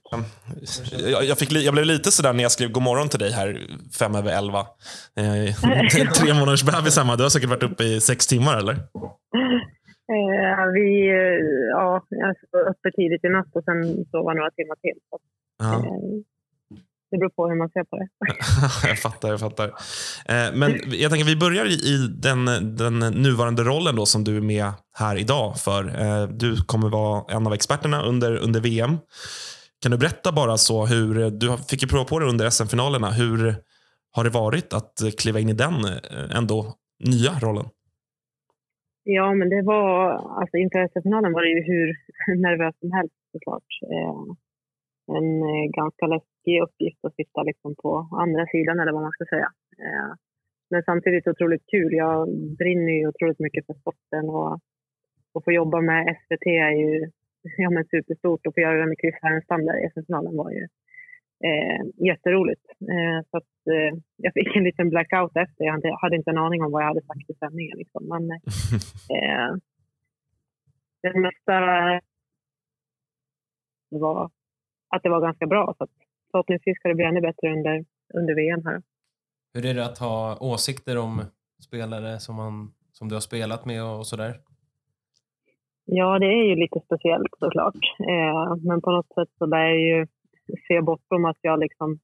Jag, 1.11 1.25
jag, 1.25 1.37
fick, 1.37 1.51
jag 1.51 1.73
blev 1.73 1.85
lite 1.85 2.11
sådär 2.11 2.33
när 2.33 2.43
jag 2.43 2.51
skrev 2.51 2.71
god 2.71 2.83
morgon 2.83 3.09
till 3.09 3.19
dig 3.19 3.31
här 3.31 3.61
fem 3.99 4.15
över 4.15 4.31
elva. 4.37 4.59
Eh, 5.19 5.55
tre 6.19 6.33
månaders 6.33 6.63
bebis 6.63 6.97
hemma. 6.97 7.15
Du 7.15 7.23
har 7.23 7.29
säkert 7.29 7.49
varit 7.49 7.63
uppe 7.63 7.83
i 7.83 8.01
sex 8.01 8.27
timmar 8.27 8.57
eller? 8.57 8.73
Eh, 10.15 10.65
vi, 10.73 11.07
ja, 11.71 12.03
jag 12.09 12.35
var 12.51 12.69
uppe 12.69 12.91
tidigt 12.95 13.23
i 13.25 13.29
natt 13.29 13.55
och 13.55 13.63
sen 13.63 14.05
sova 14.11 14.33
några 14.33 14.51
timmar 14.51 14.75
till. 14.75 14.99
Så, 15.09 15.19
ja. 15.59 15.73
eh, 15.73 16.38
det 17.11 17.17
beror 17.17 17.29
på 17.29 17.47
hur 17.47 17.55
man 17.55 17.69
ser 17.69 17.83
på 17.83 17.97
det. 17.97 18.07
jag 18.87 18.99
fattar, 18.99 19.29
jag 19.29 19.39
fattar. 19.39 19.67
Eh, 20.27 20.53
men 20.53 20.71
jag 20.85 21.11
tänker 21.11 21.25
vi 21.25 21.35
börjar 21.35 21.65
i 21.65 22.07
den, 22.07 22.45
den 22.75 22.99
nuvarande 22.99 23.63
rollen 23.63 23.95
då 23.95 24.05
som 24.05 24.23
du 24.23 24.37
är 24.37 24.41
med 24.41 24.71
här 24.97 25.15
idag 25.19 25.57
för. 25.57 25.83
Eh, 26.01 26.27
du 26.27 26.55
kommer 26.55 26.89
vara 26.89 27.35
en 27.35 27.47
av 27.47 27.53
experterna 27.53 28.01
under, 28.01 28.35
under 28.35 28.59
VM. 28.59 28.97
Kan 29.81 29.91
du 29.91 29.97
berätta 29.97 30.31
bara 30.31 30.57
så 30.57 30.85
hur, 30.85 31.29
du 31.29 31.57
fick 31.69 31.81
ju 31.81 31.87
prova 31.87 32.05
på 32.05 32.19
det 32.19 32.25
under 32.25 32.49
SM-finalerna. 32.49 33.11
Hur 33.11 33.55
har 34.11 34.23
det 34.23 34.29
varit 34.29 34.73
att 34.73 34.93
kliva 35.19 35.39
in 35.39 35.49
i 35.49 35.53
den 35.53 35.73
eh, 35.73 36.37
ändå 36.37 36.73
nya 37.05 37.31
rollen? 37.39 37.65
Ja, 39.03 39.33
men 39.33 39.49
det 39.49 39.61
var, 39.61 40.11
alltså 40.41 40.57
inför 40.57 40.87
SM-finalen 40.87 41.33
var 41.33 41.41
det 41.41 41.49
ju 41.49 41.63
hur 41.71 41.87
nervös 42.47 42.75
som 42.79 42.91
helst 42.91 43.15
såklart 43.31 43.69
en 45.17 45.29
eh, 45.51 45.65
ganska 45.79 46.05
läskig 46.07 46.55
uppgift 46.65 47.05
att 47.05 47.15
sitta 47.15 47.43
liksom 47.43 47.75
på 47.83 47.91
andra 48.23 48.45
sidan 48.53 48.79
eller 48.79 48.91
vad 48.91 49.01
man 49.01 49.15
ska 49.17 49.25
säga. 49.25 49.49
Eh, 49.83 50.11
men 50.69 50.83
samtidigt 50.83 51.27
otroligt 51.27 51.65
kul. 51.73 51.91
Jag 51.93 52.17
brinner 52.57 52.93
ju 52.99 53.07
otroligt 53.07 53.39
mycket 53.39 53.65
för 53.65 53.73
sporten 53.73 54.29
och 54.29 54.53
att 55.33 55.43
få 55.45 55.51
jobba 55.51 55.81
med 55.81 56.17
SVT 56.19 56.45
är 56.45 56.71
ju 56.71 57.11
ja, 57.63 57.69
men 57.69 57.85
superstort 57.85 58.47
och 58.47 58.53
få 58.53 58.59
göra 58.61 58.79
det 58.79 58.87
med 58.87 58.99
Chris 59.01 59.15
Härenstam 59.21 59.65
där 59.65 59.85
i 59.85 59.89
SM-finalen 59.89 60.37
var 60.37 60.51
ju 60.51 60.63
eh, 61.47 61.81
jätteroligt. 62.09 62.65
Eh, 62.81 63.19
så 63.29 63.37
att, 63.37 63.53
eh, 63.73 63.99
jag 64.17 64.33
fick 64.33 64.55
en 64.55 64.63
liten 64.63 64.89
blackout 64.89 65.35
efter. 65.35 65.63
Jag 65.65 65.97
hade 66.01 66.15
inte 66.15 66.31
en 66.31 66.37
aning 66.37 66.63
om 66.63 66.71
vad 66.71 66.81
jag 66.81 66.87
hade 66.87 67.01
sagt 67.05 67.29
i 67.29 67.33
sändningen. 67.33 67.77
Liksom. 67.77 68.07
Men 68.07 68.31
eh, 69.15 69.49
det 71.01 71.19
mesta 71.19 71.55
var 73.89 74.29
att 74.89 75.03
det 75.03 75.09
var 75.09 75.21
ganska 75.21 75.47
bra. 75.47 75.73
Så 75.77 75.83
att 75.83 75.89
förhoppningsvis 76.31 76.77
ska 76.77 76.89
det 76.89 76.95
bli 76.95 77.05
ännu 77.05 77.21
bättre 77.21 77.53
under, 77.53 77.85
under 78.13 78.35
VM 78.35 78.65
här. 78.65 78.81
Hur 79.53 79.65
är 79.65 79.73
det 79.73 79.85
att 79.85 79.97
ha 79.97 80.37
åsikter 80.39 80.97
om 80.97 81.21
spelare 81.67 82.19
som, 82.19 82.35
man, 82.35 82.71
som 82.91 83.09
du 83.09 83.15
har 83.15 83.21
spelat 83.21 83.65
med 83.65 83.83
och, 83.83 83.97
och 83.97 84.07
sådär? 84.07 84.33
Ja, 85.85 86.19
det 86.19 86.25
är 86.25 86.43
ju 86.43 86.55
lite 86.55 86.79
speciellt 86.85 87.33
såklart. 87.39 87.83
Eh, 87.99 88.55
men 88.67 88.81
på 88.81 88.91
något 88.91 89.13
sätt 89.13 89.29
så 89.37 89.45
lär 89.45 89.65
jag 89.65 89.79
ju 89.79 90.07
se 90.67 90.81
bortom 90.81 91.25
att 91.25 91.37
jag 91.41 91.59
liksom 91.59 91.99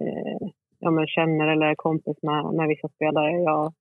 eh, 0.00 0.48
ja, 0.78 0.90
men 0.90 1.06
känner 1.06 1.46
eller 1.48 1.66
är 1.66 1.74
kompis 1.74 2.16
med, 2.22 2.54
med 2.54 2.68
vissa 2.68 2.88
spelare. 2.88 3.30
Jag, 3.30 3.72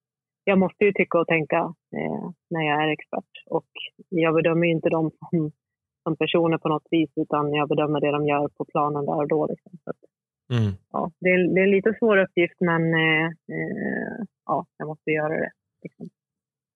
jag 0.44 0.60
måste 0.60 0.86
ju 0.86 0.94
tycka 0.94 1.20
och 1.20 1.28
tänka 1.28 1.58
eh, 1.98 2.30
när 2.50 2.62
jag 2.62 2.84
är 2.84 2.92
expert. 2.92 3.32
Och 3.46 3.72
jag 4.10 4.34
bedömer 4.34 4.66
ju 4.68 4.72
inte 4.72 4.90
dem 4.90 5.12
som, 5.20 5.52
som 6.04 6.18
personer 6.18 6.58
på 6.58 6.70
något 6.70 6.88
vis 6.92 7.10
utan 7.16 7.54
jag 7.54 7.70
bedömer 7.70 8.02
det 8.02 8.12
de 8.12 8.26
gör 8.26 8.48
på 8.48 8.66
planen 8.66 9.06
där 9.06 9.16
och 9.16 9.28
då. 9.28 9.48
Liksom. 9.48 9.72
Så 9.84 9.92
mm. 10.56 10.72
ja, 10.92 11.12
det, 11.20 11.30
är, 11.30 11.54
det 11.54 11.62
är 11.62 11.64
en 11.64 11.72
lite 11.72 11.94
svår 12.00 12.18
uppgift 12.18 12.60
men 12.60 12.94
eh, 12.94 13.26
eh, 13.26 14.18
ja, 14.46 14.66
jag 14.78 14.88
måste 14.88 15.12
göra 15.12 15.34
det. 15.34 15.52
Liksom. 15.84 16.10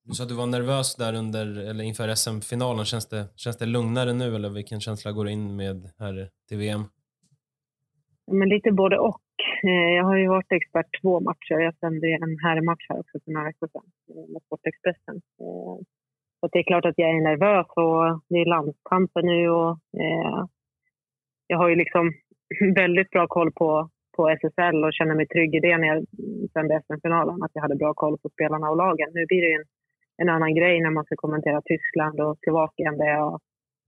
Du 0.08 0.14
sa 0.14 0.24
att 0.24 0.30
du 0.30 0.36
var 0.36 0.46
nervös 0.46 0.96
där 0.96 1.14
under, 1.16 1.46
eller 1.70 1.84
inför 1.84 2.16
SM-finalen. 2.16 2.86
Känns 2.86 3.10
det, 3.10 3.26
känns 3.36 3.58
det 3.58 3.66
lugnare 3.66 4.14
nu 4.14 4.36
eller 4.36 4.50
vilken 4.50 4.80
känsla 4.80 5.12
går 5.12 5.26
du 5.26 5.32
in 5.32 5.56
med 5.56 5.78
här 6.00 6.30
till 6.48 6.58
VM? 6.58 6.84
Men 8.32 8.50
lite 8.50 8.72
både 8.72 9.00
och. 9.00 9.22
Eh, 9.64 9.90
jag 9.98 10.04
har 10.04 10.18
ju 10.18 10.28
varit 10.28 10.52
expert 10.52 11.02
två 11.02 11.20
matcher. 11.20 11.60
Jag 11.68 11.76
sände 11.78 12.08
en 12.08 12.40
herrmatch 12.44 12.86
här 12.90 13.00
också 13.00 13.20
för 13.24 13.32
några 13.32 13.46
veckor 13.46 13.68
sedan 13.68 13.88
eh, 14.10 14.28
med 14.34 14.42
Sportexpressen. 14.46 15.22
Så 16.46 16.50
det 16.52 16.60
är 16.60 16.72
klart 16.72 16.86
att 16.86 16.98
jag 16.98 17.10
är 17.10 17.22
nervös 17.22 17.68
och 17.84 18.22
det 18.30 18.38
är 18.42 18.46
landskamper 18.46 19.22
nu 19.22 19.50
och 19.50 19.72
eh, 20.04 20.46
jag 21.48 21.58
har 21.58 21.70
ju 21.70 21.76
liksom 21.76 22.14
väldigt 22.76 23.10
bra 23.10 23.28
koll 23.28 23.52
på, 23.52 23.90
på 24.18 24.30
SSL 24.30 24.84
och 24.84 24.94
känner 24.94 25.16
mig 25.16 25.28
trygg 25.28 25.56
i 25.56 25.60
det 25.60 25.78
när 25.78 25.88
jag 25.88 26.06
sände 26.54 26.82
SM-finalen. 26.82 27.44
Att 27.44 27.52
jag 27.54 27.62
hade 27.62 27.76
bra 27.76 27.94
koll 27.94 28.18
på 28.18 28.30
spelarna 28.30 28.70
och 28.70 28.78
lagen. 28.78 29.10
Nu 29.14 29.26
blir 29.26 29.42
det 29.42 29.54
en, 29.54 29.66
en 30.22 30.30
annan 30.36 30.56
grej 30.56 30.82
när 30.82 30.90
man 30.90 31.06
ska 31.06 31.16
kommentera 31.16 31.62
Tyskland 31.62 32.20
och 32.20 32.38
Slovakien 32.44 32.98
där 32.98 33.08
jag 33.08 33.40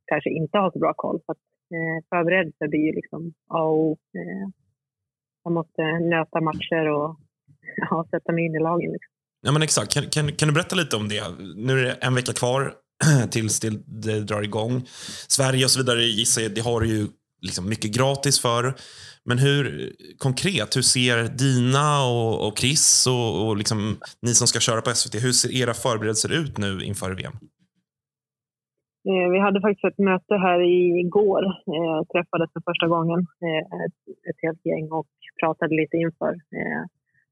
kanske 0.06 0.30
inte 0.30 0.58
har 0.58 0.72
så 0.72 0.80
bra 0.80 0.94
koll. 0.94 1.20
Så 1.26 1.32
att, 1.32 1.44
eh, 1.76 1.98
förberedelse 2.10 2.68
blir 2.68 2.86
ju 2.90 2.92
liksom 2.92 3.34
A 3.48 3.64
och 3.64 3.78
O. 3.78 3.98
Eh, 4.18 4.48
jag 5.44 5.54
måste 5.54 5.84
nöta 6.00 6.42
matcher 6.42 6.90
och 6.90 7.16
ja, 7.90 8.06
sätta 8.12 8.32
mig 8.32 8.46
in 8.46 8.56
i 8.56 8.60
lagen. 8.60 8.92
Liksom. 8.92 9.17
Ja, 9.42 9.52
men 9.52 9.62
exakt. 9.62 9.94
Kan, 9.94 10.10
kan, 10.10 10.32
kan 10.32 10.48
du 10.48 10.54
berätta 10.54 10.76
lite 10.76 10.96
om 10.96 11.10
det? 11.10 11.24
Nu 11.56 11.80
är 11.80 11.84
det 11.84 11.92
en 11.92 12.16
vecka 12.16 12.34
kvar 12.34 12.74
tills 13.32 13.60
det, 13.60 13.70
det 13.86 14.20
drar 14.20 14.42
igång. 14.42 14.84
Sverige 15.28 15.66
och 15.66 15.72
så 15.72 15.80
vidare 15.80 16.04
gissar 16.04 16.42
jag, 16.42 16.56
det 16.56 16.62
har 16.62 16.82
du 16.82 16.88
ju 16.88 17.08
liksom 17.42 17.70
mycket 17.70 17.96
gratis 17.96 18.42
för. 18.42 18.74
Men 19.26 19.38
hur 19.38 19.92
konkret, 20.18 20.76
hur 20.78 20.82
ser 20.82 21.18
dina 21.24 22.06
och, 22.06 22.48
och 22.48 22.58
Chris 22.60 23.08
och, 23.08 23.48
och 23.48 23.58
liksom, 23.58 23.98
ni 24.22 24.34
som 24.34 24.48
ska 24.48 24.60
köra 24.60 24.82
på 24.82 24.90
SVT, 24.90 25.24
hur 25.24 25.32
ser 25.32 25.52
era 25.62 25.74
förberedelser 25.74 26.32
ut 26.42 26.58
nu 26.58 26.84
inför 26.84 27.12
VM? 27.12 27.34
Eh, 29.10 29.28
vi 29.34 29.40
hade 29.40 29.62
faktiskt 29.62 29.86
ett 29.86 30.06
möte 30.10 30.34
här 30.48 30.60
igår, 31.06 31.44
eh, 31.76 32.00
träffades 32.14 32.50
för 32.54 32.62
första 32.70 32.88
gången, 32.88 33.20
eh, 33.46 33.64
ett, 33.86 34.00
ett 34.30 34.40
helt 34.46 34.66
gäng 34.66 34.88
och 35.00 35.10
pratade 35.40 35.76
lite 35.82 35.98
inför. 35.98 36.34
Eh, 36.60 36.84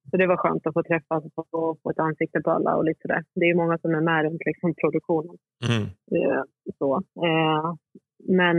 så 0.09 0.17
det 0.17 0.27
var 0.27 0.37
skönt 0.37 0.67
att 0.67 0.73
få 0.73 0.83
träffas 0.83 1.23
och 1.35 1.49
få, 1.83 1.89
ett 1.89 1.99
ansikte 1.99 2.41
på 2.41 2.51
alla 2.51 2.75
och 2.75 2.85
lite 2.85 3.01
sådär. 3.01 3.23
Det 3.35 3.45
är 3.45 3.55
många 3.55 3.77
som 3.77 3.95
är 3.95 4.01
med 4.01 4.23
runt 4.23 4.45
liksom, 4.45 4.73
produktionen. 4.81 5.37
Mm. 5.69 5.83
Eh, 6.15 6.43
så. 6.77 6.95
Eh, 7.27 7.73
men 8.27 8.57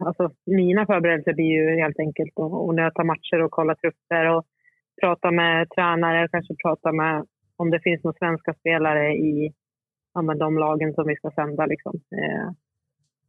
alltså, 0.00 0.30
mina 0.46 0.86
förberedelser 0.86 1.34
blir 1.34 1.52
ju 1.58 1.80
helt 1.80 1.98
enkelt 1.98 2.32
att, 2.38 2.74
nöta 2.74 3.04
matcher 3.04 3.42
och 3.44 3.50
kolla 3.50 3.74
trupper 3.74 4.24
och 4.34 4.44
prata 5.00 5.30
med 5.30 5.70
tränare, 5.70 6.28
kanske 6.28 6.54
prata 6.64 6.92
med 6.92 7.26
om 7.56 7.70
det 7.70 7.80
finns 7.80 8.04
några 8.04 8.18
svenska 8.18 8.54
spelare 8.54 9.12
i 9.12 9.52
ja, 10.14 10.34
de 10.34 10.58
lagen 10.58 10.94
som 10.94 11.06
vi 11.06 11.16
ska 11.16 11.30
sända. 11.30 11.66
Liksom. 11.66 12.00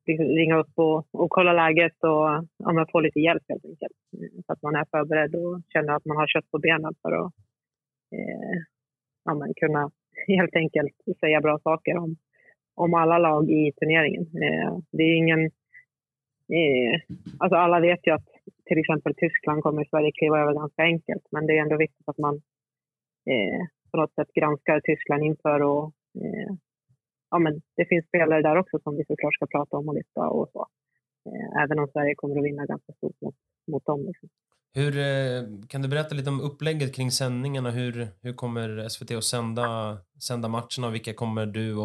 Liksom 0.09 0.25
ringa 0.25 0.55
upp 0.57 0.73
och, 0.75 0.97
och 1.11 1.29
kolla 1.29 1.53
läget 1.53 1.97
och 2.03 2.27
ja, 2.57 2.85
få 2.91 2.99
lite 2.99 3.19
hjälp 3.19 3.43
helt 3.49 3.65
enkelt. 3.65 3.97
Mm, 4.17 4.43
så 4.45 4.53
att 4.53 4.61
man 4.61 4.75
är 4.75 4.85
förberedd 4.91 5.35
och 5.35 5.61
känner 5.73 5.93
att 5.93 6.05
man 6.05 6.17
har 6.17 6.27
kött 6.27 6.51
på 6.51 6.59
benen 6.59 6.93
för 7.01 7.11
att 7.11 7.33
eh, 8.15 8.57
ja, 9.25 9.33
men 9.33 9.53
kunna 9.53 9.91
helt 10.27 10.55
enkelt 10.55 10.95
säga 11.19 11.41
bra 11.41 11.59
saker 11.59 11.97
om, 11.97 12.15
om 12.75 12.93
alla 12.93 13.17
lag 13.17 13.49
i 13.49 13.71
turneringen. 13.79 14.25
Eh, 14.43 14.77
det 14.91 15.03
är 15.03 15.15
ingen... 15.15 15.41
Eh, 16.59 16.95
alltså 17.39 17.55
alla 17.55 17.79
vet 17.79 18.07
ju 18.07 18.11
att 18.11 18.27
till 18.65 18.77
exempel 18.77 19.13
Tyskland 19.15 19.63
kommer 19.63 19.85
Sverige 19.85 20.11
kliva 20.11 20.39
över 20.39 20.53
ganska 20.53 20.83
enkelt, 20.83 21.25
men 21.31 21.47
det 21.47 21.57
är 21.57 21.61
ändå 21.61 21.77
viktigt 21.77 22.09
att 22.09 22.17
man 22.17 22.35
eh, 23.31 23.61
på 23.91 23.97
något 23.97 24.13
sätt 24.13 24.33
granskar 24.33 24.79
Tyskland 24.79 25.23
inför 25.23 25.61
och 25.61 25.85
eh, 26.23 26.53
ja, 27.31 27.39
men 27.39 27.61
det 27.77 27.85
finns 27.85 28.05
spelare 28.07 28.41
där 28.41 28.55
också 28.55 28.79
som 28.83 28.95
vi 28.97 29.05
såklart 29.05 29.33
ska 29.33 29.45
prata 29.45 29.77
om 29.77 29.89
och 29.89 29.95
lyfta 29.95 30.29
och 30.29 30.49
så. 30.53 30.67
Eh, 31.25 31.63
även 31.63 31.79
om 31.79 31.87
Sverige 31.87 32.15
kommer 32.15 32.39
att 32.39 32.45
vinna 32.45 32.65
ganska 32.65 32.93
stort 32.93 33.21
mot, 33.21 33.35
mot 33.71 33.85
dem. 33.85 34.05
Liksom. 34.05 34.29
Hur, 34.73 34.97
eh, 34.97 35.41
kan 35.67 35.81
du 35.81 35.87
berätta 35.87 36.15
lite 36.15 36.29
om 36.29 36.41
upplägget 36.41 36.95
kring 36.95 37.11
sändningarna? 37.11 37.71
Hur, 37.71 38.07
hur 38.21 38.33
kommer 38.33 38.89
SVT 38.89 39.11
att 39.11 39.23
sända, 39.23 39.97
sända 40.27 40.47
matcherna? 40.47 40.89
Vilka 40.91 41.13
kommer 41.13 41.45
du 41.45 41.75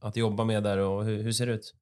att 0.00 0.16
jobba 0.16 0.44
med 0.44 0.62
där 0.62 0.78
och 0.78 1.04
hur, 1.04 1.22
hur 1.22 1.32
ser 1.32 1.46
det 1.46 1.52
ut? 1.52 1.74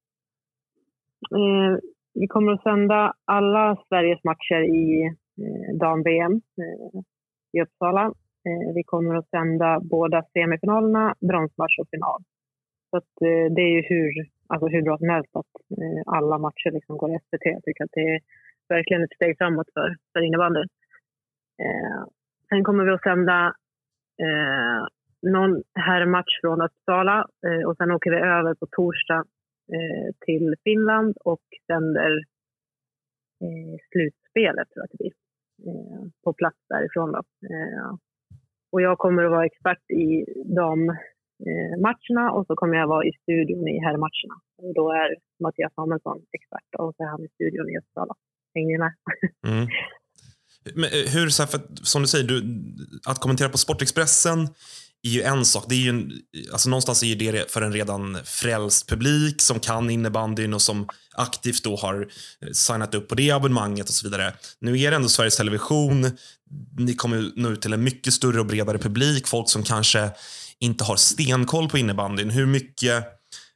Eh, 1.34 1.78
vi 2.14 2.26
kommer 2.26 2.52
att 2.52 2.62
sända 2.62 3.14
alla 3.24 3.76
Sveriges 3.88 4.24
matcher 4.24 4.60
i 4.74 5.06
eh, 5.42 5.76
dam-VM 5.80 6.32
eh, 6.32 7.00
i 7.52 7.62
Uppsala. 7.62 8.04
Eh, 8.46 8.74
vi 8.74 8.82
kommer 8.84 9.14
att 9.14 9.28
sända 9.28 9.80
båda 9.80 10.22
semifinalerna, 10.32 11.14
bronsmatch 11.20 11.78
och 11.78 11.88
final. 11.90 12.22
Så 12.91 12.97
att, 12.97 13.14
eh, 13.30 13.47
det 13.55 13.62
är 13.62 13.72
ju 13.76 13.82
hur, 13.93 14.12
alltså 14.47 14.66
hur 14.68 14.82
bra 14.82 14.99
som 14.99 15.09
helst 15.09 15.36
att 15.36 15.55
eh, 15.78 16.03
alla 16.07 16.39
matcher 16.39 16.70
liksom 16.70 16.97
går 16.97 17.11
i 17.11 17.18
SVT. 17.18 17.45
Jag 17.45 17.64
tycker 17.64 17.84
att 17.84 17.99
det 17.99 18.14
är 18.14 18.20
verkligen 18.68 19.03
ett 19.03 19.14
steg 19.14 19.39
framåt 19.39 19.70
för, 19.74 19.97
för 20.12 20.20
innebandyn. 20.20 20.68
Eh, 21.62 22.03
sen 22.49 22.64
kommer 22.64 22.84
vi 22.84 22.91
att 22.91 23.03
sända 23.03 23.55
eh, 24.26 24.80
någon 25.22 25.62
herrmatch 25.74 26.41
från 26.41 26.62
Uppsala 26.62 27.26
eh, 27.47 27.68
och 27.68 27.76
sen 27.76 27.91
åker 27.91 28.11
vi 28.11 28.16
över 28.16 28.55
på 28.55 28.66
torsdag 28.70 29.24
eh, 29.74 30.14
till 30.20 30.55
Finland 30.64 31.16
och 31.24 31.47
sänder 31.66 32.12
eh, 33.45 33.76
slutspelet, 33.91 34.68
tror 34.70 34.80
jag 34.80 34.84
att 34.84 34.91
det 34.91 35.03
blir, 35.03 35.14
eh, 35.68 36.03
på 36.24 36.32
plats 36.32 36.59
därifrån. 36.68 37.12
Då. 37.12 37.18
Eh, 37.18 37.91
och 38.72 38.82
jag 38.82 38.99
kommer 38.99 39.24
att 39.24 39.30
vara 39.30 39.47
expert 39.47 39.91
i 39.91 40.24
de 40.57 40.97
Eh, 41.47 41.74
matcherna 41.86 42.24
och 42.32 42.47
så 42.47 42.55
kommer 42.57 42.76
jag 42.76 42.86
vara 42.86 43.05
i 43.05 43.12
studion 43.22 43.68
i 43.68 43.78
herrmatcherna. 43.86 44.36
Då 44.74 44.93
är 44.93 45.09
Mattias 45.43 45.74
Samuelsson 45.74 46.18
expert 46.36 46.70
och 46.78 46.95
så 46.97 47.03
är 47.03 47.09
han 47.09 47.24
i 47.24 47.28
studion 47.28 47.68
i 47.70 47.78
Uppsala. 47.78 48.14
Hänger 48.55 48.72
ni 48.72 48.78
med? 48.78 48.93
Mm. 49.47 49.66
Men 50.74 50.84
eh, 50.84 51.12
hur, 51.14 51.28
så 51.28 51.43
här, 51.43 51.51
för, 51.51 51.61
som 51.82 52.03
du 52.03 52.09
säger, 52.09 52.24
du, 52.24 52.36
att 53.07 53.18
kommentera 53.18 53.49
på 53.49 53.59
Sportexpressen 53.59 54.49
är 55.03 55.11
ju 55.11 55.22
en 55.22 55.45
sak. 55.45 55.64
Det 55.68 55.74
är 55.74 55.78
ju 55.78 55.89
en, 55.89 56.12
alltså 56.53 56.70
någonstans 56.70 57.03
är 57.03 57.16
det 57.16 57.51
för 57.51 57.62
en 57.62 57.72
redan 57.72 58.18
frälst 58.24 58.89
publik 58.89 59.43
som 59.43 59.61
kan 59.61 59.91
innebandyn 59.91 60.55
och 60.55 60.62
som 60.62 60.89
aktivt 61.16 61.64
då 61.64 61.76
har 61.76 62.09
eh, 62.41 62.49
signat 62.53 62.95
upp 62.95 63.09
på 63.09 63.14
det 63.14 63.30
abonnemanget 63.30 63.89
och 63.89 63.95
så 63.95 64.07
vidare. 64.07 64.32
Nu 64.61 64.80
är 64.80 64.91
det 64.91 64.97
ändå 64.97 65.09
Sveriges 65.09 65.36
Television. 65.36 66.11
Ni 66.78 66.95
kommer 66.95 67.32
nå 67.36 67.49
ut 67.49 67.62
till 67.62 67.72
en 67.72 67.84
mycket 67.84 68.12
större 68.12 68.41
och 68.41 68.47
bredare 68.47 68.78
publik. 68.78 69.26
Folk 69.26 69.51
som 69.51 69.62
kanske 69.62 70.11
inte 70.61 70.84
har 70.84 70.96
stenkoll 70.96 71.68
på 71.68 71.78
innebandyn. 71.78 72.30
Hur 72.30 72.46
mycket, 72.46 73.04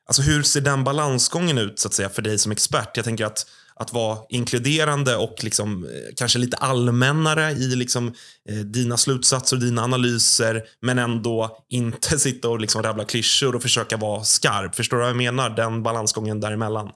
alltså 0.07 0.23
hur 0.23 0.43
ser 0.43 0.61
den 0.61 0.85
balansgången 0.85 1.59
ut 1.59 1.79
så 1.79 1.89
att 1.89 1.95
säga 1.95 2.09
för 2.09 2.23
dig 2.23 2.39
som 2.39 2.53
expert? 2.53 2.97
Jag 2.97 3.05
tänker 3.05 3.25
att 3.25 3.47
att 3.83 3.93
vara 3.95 4.19
inkluderande 4.29 5.17
och 5.17 5.45
liksom, 5.45 5.85
eh, 5.85 6.15
kanske 6.17 6.39
lite 6.39 6.57
allmännare 6.57 7.51
i 7.51 7.77
liksom, 7.77 8.07
eh, 8.49 8.65
dina 8.79 8.97
slutsatser 8.97 9.57
och 9.57 9.63
dina 9.63 9.83
analyser, 9.83 10.63
men 10.81 10.99
ändå 10.99 11.57
inte 11.69 12.19
sitta 12.27 12.51
och 12.51 12.61
liksom 12.61 12.83
rabbla 12.83 13.05
klyschor 13.05 13.55
och 13.57 13.63
försöka 13.63 13.97
vara 13.97 14.21
skarp. 14.21 14.75
Förstår 14.75 14.97
du 14.97 15.01
vad 15.01 15.11
jag 15.11 15.17
menar? 15.17 15.51
Den 15.51 15.83
balansgången 15.83 16.41
däremellan. 16.41 16.91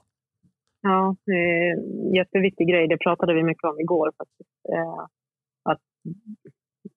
Ja, 0.81 1.15
det 1.25 1.31
är 1.31 1.71
en 1.73 2.13
jätteviktig 2.13 2.67
grej. 2.69 2.87
Det 2.87 2.97
pratade 2.97 3.33
vi 3.33 3.43
mycket 3.43 3.63
om 3.63 3.79
igår. 3.79 4.11
Faktiskt. 4.17 4.57
Eh, 4.73 4.99
att 5.71 5.81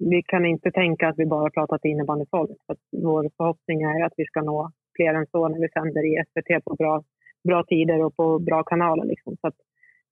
vi 0.01 0.23
kan 0.23 0.47
inte 0.47 0.71
tänka 0.71 1.09
att 1.09 1.19
vi 1.19 1.27
bara 1.27 1.51
pratar 1.51 1.79
till 1.79 1.91
innebandyfolk. 1.91 2.59
Vår 2.93 3.31
förhoppning 3.37 3.83
är 3.83 4.05
att 4.05 4.13
vi 4.17 4.25
ska 4.25 4.43
nå 4.43 4.71
fler 4.97 5.15
än 5.15 5.27
så 5.27 5.49
när 5.49 5.61
vi 5.61 5.69
sänder 5.69 6.05
i 6.05 6.25
SVT 6.25 6.65
på 6.65 6.75
bra, 6.75 7.03
bra 7.49 7.65
tider 7.65 8.05
och 8.05 8.17
på 8.17 8.39
bra 8.39 8.63
kanaler. 8.63 9.05
Liksom. 9.05 9.37
Så 9.41 9.47
att, 9.47 9.55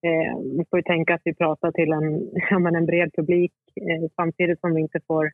eh, 0.03 0.39
vi 0.59 0.65
får 0.71 0.83
tänka 0.83 1.15
att 1.15 1.21
vi 1.25 1.35
pratar 1.35 1.73
till 1.73 1.93
en, 1.93 2.31
ja, 2.51 2.79
en 2.79 2.87
bred 2.87 3.11
publik 3.17 3.53
eh, 3.77 4.09
samtidigt 4.17 4.61
som 4.61 4.75
vi 4.75 4.81
inte 4.81 5.01
får... 5.07 5.31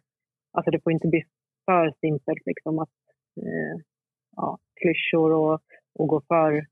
Alltså 0.53 0.71
det 0.71 0.83
får 0.83 0.93
inte 0.93 1.09
bli 1.09 1.23
för 1.65 1.93
simpelt 2.01 2.47
liksom, 2.47 2.79
att 2.79 2.89
eh, 3.43 3.81
ja, 4.37 4.59
klyschor 4.81 5.33
och, 5.33 5.61
och 5.99 6.09
gå 6.09 6.21
för 6.29 6.67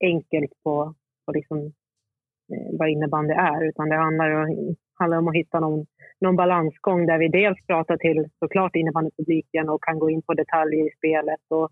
enkelt 0.00 0.52
på, 0.64 0.94
på 1.26 1.32
liksom, 1.32 1.58
eh, 2.52 2.78
vad 2.78 2.88
innebandy 2.88 3.34
är. 3.34 3.64
Utan 3.68 3.88
det 3.88 3.96
handlar 3.96 4.30
handlar 4.98 5.18
om 5.18 5.28
att 5.28 5.34
hitta 5.34 5.60
någon, 5.60 5.86
någon 6.20 6.36
balansgång 6.36 7.06
där 7.06 7.18
vi 7.18 7.28
dels 7.28 7.66
pratar 7.66 7.96
till 7.96 8.28
såklart 8.38 8.76
innebandypubliken 8.76 9.68
och 9.68 9.84
kan 9.84 9.98
gå 9.98 10.10
in 10.10 10.22
på 10.22 10.34
detaljer 10.34 10.86
i 10.86 10.96
spelet 10.96 11.44
och 11.48 11.68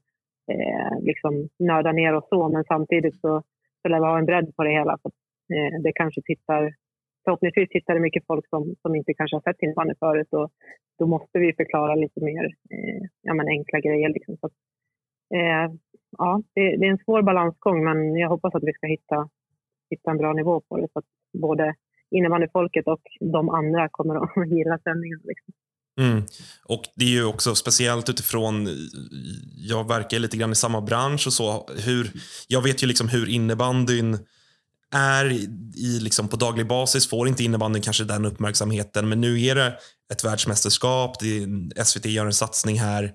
eh, 0.52 1.00
liksom 1.00 1.48
nörda 1.58 1.92
ner 1.92 2.14
och 2.14 2.26
så, 2.28 2.48
men 2.48 2.64
samtidigt 2.64 3.20
så, 3.20 3.42
så 3.82 3.88
lär 3.88 4.00
vi 4.00 4.06
ha 4.06 4.18
en 4.18 4.26
bredd 4.26 4.56
på 4.56 4.64
det 4.64 4.70
hela. 4.70 4.98
Så, 5.02 5.08
eh, 5.54 5.80
det 5.82 5.92
kanske 5.92 6.20
tittar, 6.24 6.74
förhoppningsvis 7.24 7.68
tittar 7.68 7.94
det 7.94 8.00
mycket 8.00 8.26
folk 8.26 8.48
som, 8.48 8.74
som 8.82 8.94
inte 8.94 9.14
kanske 9.14 9.36
har 9.36 9.40
sett 9.40 9.62
innebandy 9.62 9.94
förut 9.98 10.32
och 10.32 10.50
då 10.98 11.06
måste 11.06 11.38
vi 11.38 11.52
förklara 11.52 11.94
lite 11.94 12.20
mer 12.24 12.44
eh, 12.44 13.02
ja, 13.22 13.34
men 13.34 13.48
enkla 13.48 13.80
grejer. 13.80 14.08
Liksom. 14.08 14.36
Så, 14.36 14.46
eh, 15.36 15.66
ja, 16.18 16.42
det, 16.54 16.76
det, 16.76 16.86
är 16.86 16.90
en 16.90 17.04
svår 17.04 17.22
balansgång, 17.22 17.84
men 17.84 18.16
jag 18.16 18.28
hoppas 18.28 18.54
att 18.54 18.64
vi 18.64 18.72
ska 18.72 18.86
hitta, 18.86 19.28
hitta 19.90 20.10
en 20.10 20.18
bra 20.18 20.32
nivå 20.32 20.60
på 20.60 20.76
det 20.76 20.88
så 20.92 20.98
att 20.98 21.04
både 21.42 21.74
innebandyfolket 22.10 22.86
och 22.86 23.00
de 23.20 23.48
andra 23.48 23.88
kommer 23.88 24.14
att 24.14 24.50
gilla 24.56 24.78
sändningen. 24.78 25.20
Liksom. 25.24 25.54
Mm. 26.00 26.24
Och 26.64 26.82
det 26.94 27.04
är 27.04 27.10
ju 27.10 27.24
också 27.24 27.54
speciellt 27.54 28.08
utifrån, 28.08 28.68
jag 29.56 29.88
verkar 29.88 30.18
lite 30.18 30.36
grann 30.36 30.52
i 30.52 30.54
samma 30.54 30.80
bransch 30.80 31.26
och 31.26 31.32
så. 31.32 31.68
Hur, 31.84 32.10
jag 32.48 32.62
vet 32.62 32.82
ju 32.82 32.86
liksom 32.86 33.08
hur 33.08 33.28
innebandyn 33.28 34.18
är 34.94 35.32
i, 35.76 36.00
liksom 36.00 36.28
på 36.28 36.36
daglig 36.36 36.66
basis, 36.68 37.10
får 37.10 37.28
inte 37.28 37.44
innebandyn 37.44 37.82
kanske 37.82 38.04
den 38.04 38.24
uppmärksamheten. 38.24 39.08
Men 39.08 39.20
nu 39.20 39.42
är 39.42 39.54
det 39.54 39.74
ett 40.12 40.24
världsmästerskap, 40.24 41.20
det, 41.20 41.84
SVT 41.84 42.06
gör 42.06 42.26
en 42.26 42.32
satsning 42.32 42.78
här 42.80 43.12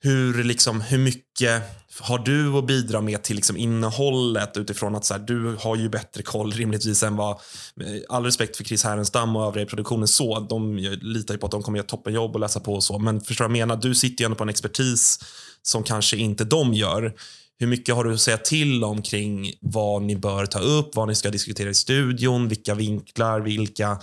hur, 0.00 0.44
liksom, 0.44 0.80
hur 0.80 0.98
mycket 0.98 1.62
har 2.00 2.18
du 2.18 2.58
att 2.58 2.66
bidra 2.66 3.00
med 3.00 3.22
till 3.22 3.36
liksom, 3.36 3.56
innehållet 3.56 4.56
utifrån 4.56 4.94
att 4.94 5.04
så 5.04 5.14
här, 5.14 5.20
du 5.20 5.56
har 5.60 5.76
ju 5.76 5.88
bättre 5.88 6.22
koll 6.22 6.52
rimligtvis 6.52 7.02
än 7.02 7.16
vad, 7.16 7.30
eh, 7.30 8.02
all 8.08 8.24
respekt 8.24 8.56
för 8.56 8.64
Chris 8.64 8.84
Härenstam 8.84 9.36
och 9.36 9.46
övriga 9.46 9.66
i 9.66 9.68
produktionen 9.68 10.08
så, 10.08 10.40
de 10.40 10.76
litar 11.02 11.34
ju 11.34 11.38
på 11.38 11.46
att 11.46 11.52
de 11.52 11.62
kommer 11.62 11.78
göra 11.78 11.86
toppenjobb 11.86 12.34
och 12.34 12.40
läsa 12.40 12.60
på 12.60 12.74
och 12.74 12.84
så, 12.84 12.98
men 12.98 13.20
förstår 13.20 13.44
du 13.44 13.48
vad 13.48 13.58
jag 13.58 13.68
menar? 13.68 13.82
Du 13.82 13.94
sitter 13.94 14.22
ju 14.22 14.24
ändå 14.24 14.36
på 14.36 14.42
en 14.42 14.48
expertis 14.48 15.18
som 15.62 15.82
kanske 15.82 16.16
inte 16.16 16.44
de 16.44 16.74
gör. 16.74 17.14
Hur 17.58 17.66
mycket 17.66 17.94
har 17.94 18.04
du 18.04 18.14
att 18.14 18.20
säga 18.20 18.38
till 18.38 18.84
om 18.84 19.02
kring 19.02 19.52
vad 19.60 20.02
ni 20.02 20.16
bör 20.16 20.46
ta 20.46 20.58
upp, 20.58 20.96
vad 20.96 21.08
ni 21.08 21.14
ska 21.14 21.30
diskutera 21.30 21.70
i 21.70 21.74
studion, 21.74 22.48
vilka 22.48 22.74
vinklar, 22.74 23.40
vilka 23.40 23.98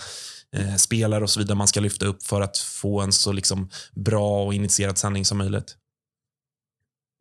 eh, 0.56 0.74
spelare 0.74 1.24
och 1.24 1.30
så 1.30 1.40
vidare 1.40 1.56
man 1.56 1.68
ska 1.68 1.80
lyfta 1.80 2.06
upp 2.06 2.22
för 2.22 2.40
att 2.40 2.58
få 2.58 3.00
en 3.00 3.12
så 3.12 3.32
liksom, 3.32 3.68
bra 3.94 4.44
och 4.44 4.54
initierad 4.54 4.98
sändning 4.98 5.24
som 5.24 5.38
möjligt? 5.38 5.76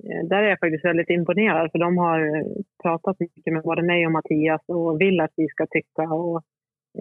Eh, 0.04 0.28
där 0.30 0.43
är 0.43 0.50
jag 0.50 0.60
faktiskt 0.60 0.86
väldigt 0.86 1.10
imponerad 1.10 1.72
för 1.72 1.80
de 1.80 1.98
har 1.98 2.20
eh, 2.36 2.46
pratat 2.84 3.20
mycket 3.20 3.54
med 3.54 3.64
både 3.64 3.84
mig 3.84 4.06
och 4.06 4.12
Mattias 4.12 4.62
och 4.68 5.02
vill 5.02 5.20
att 5.20 5.34
vi 5.36 5.48
ska 5.48 5.66
tycka 5.66 6.04
och 6.04 6.38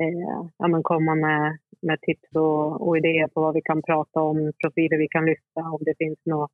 eh, 0.01 0.49
ja, 0.59 0.69
men 0.69 0.83
komma 0.83 1.15
med, 1.15 1.59
med 1.83 2.01
tips 2.01 2.31
och, 2.35 2.89
och, 2.89 2.97
idéer 2.99 3.29
på 3.29 3.41
vad 3.41 3.55
vi 3.55 3.63
kan 3.63 3.83
prata 3.83 4.21
om, 4.21 4.53
profiler 4.63 4.99
vi 4.99 5.09
kan 5.09 5.27
lyfta, 5.27 5.61
om 5.61 5.81
det 5.81 5.95
finns 5.99 6.19
något, 6.25 6.53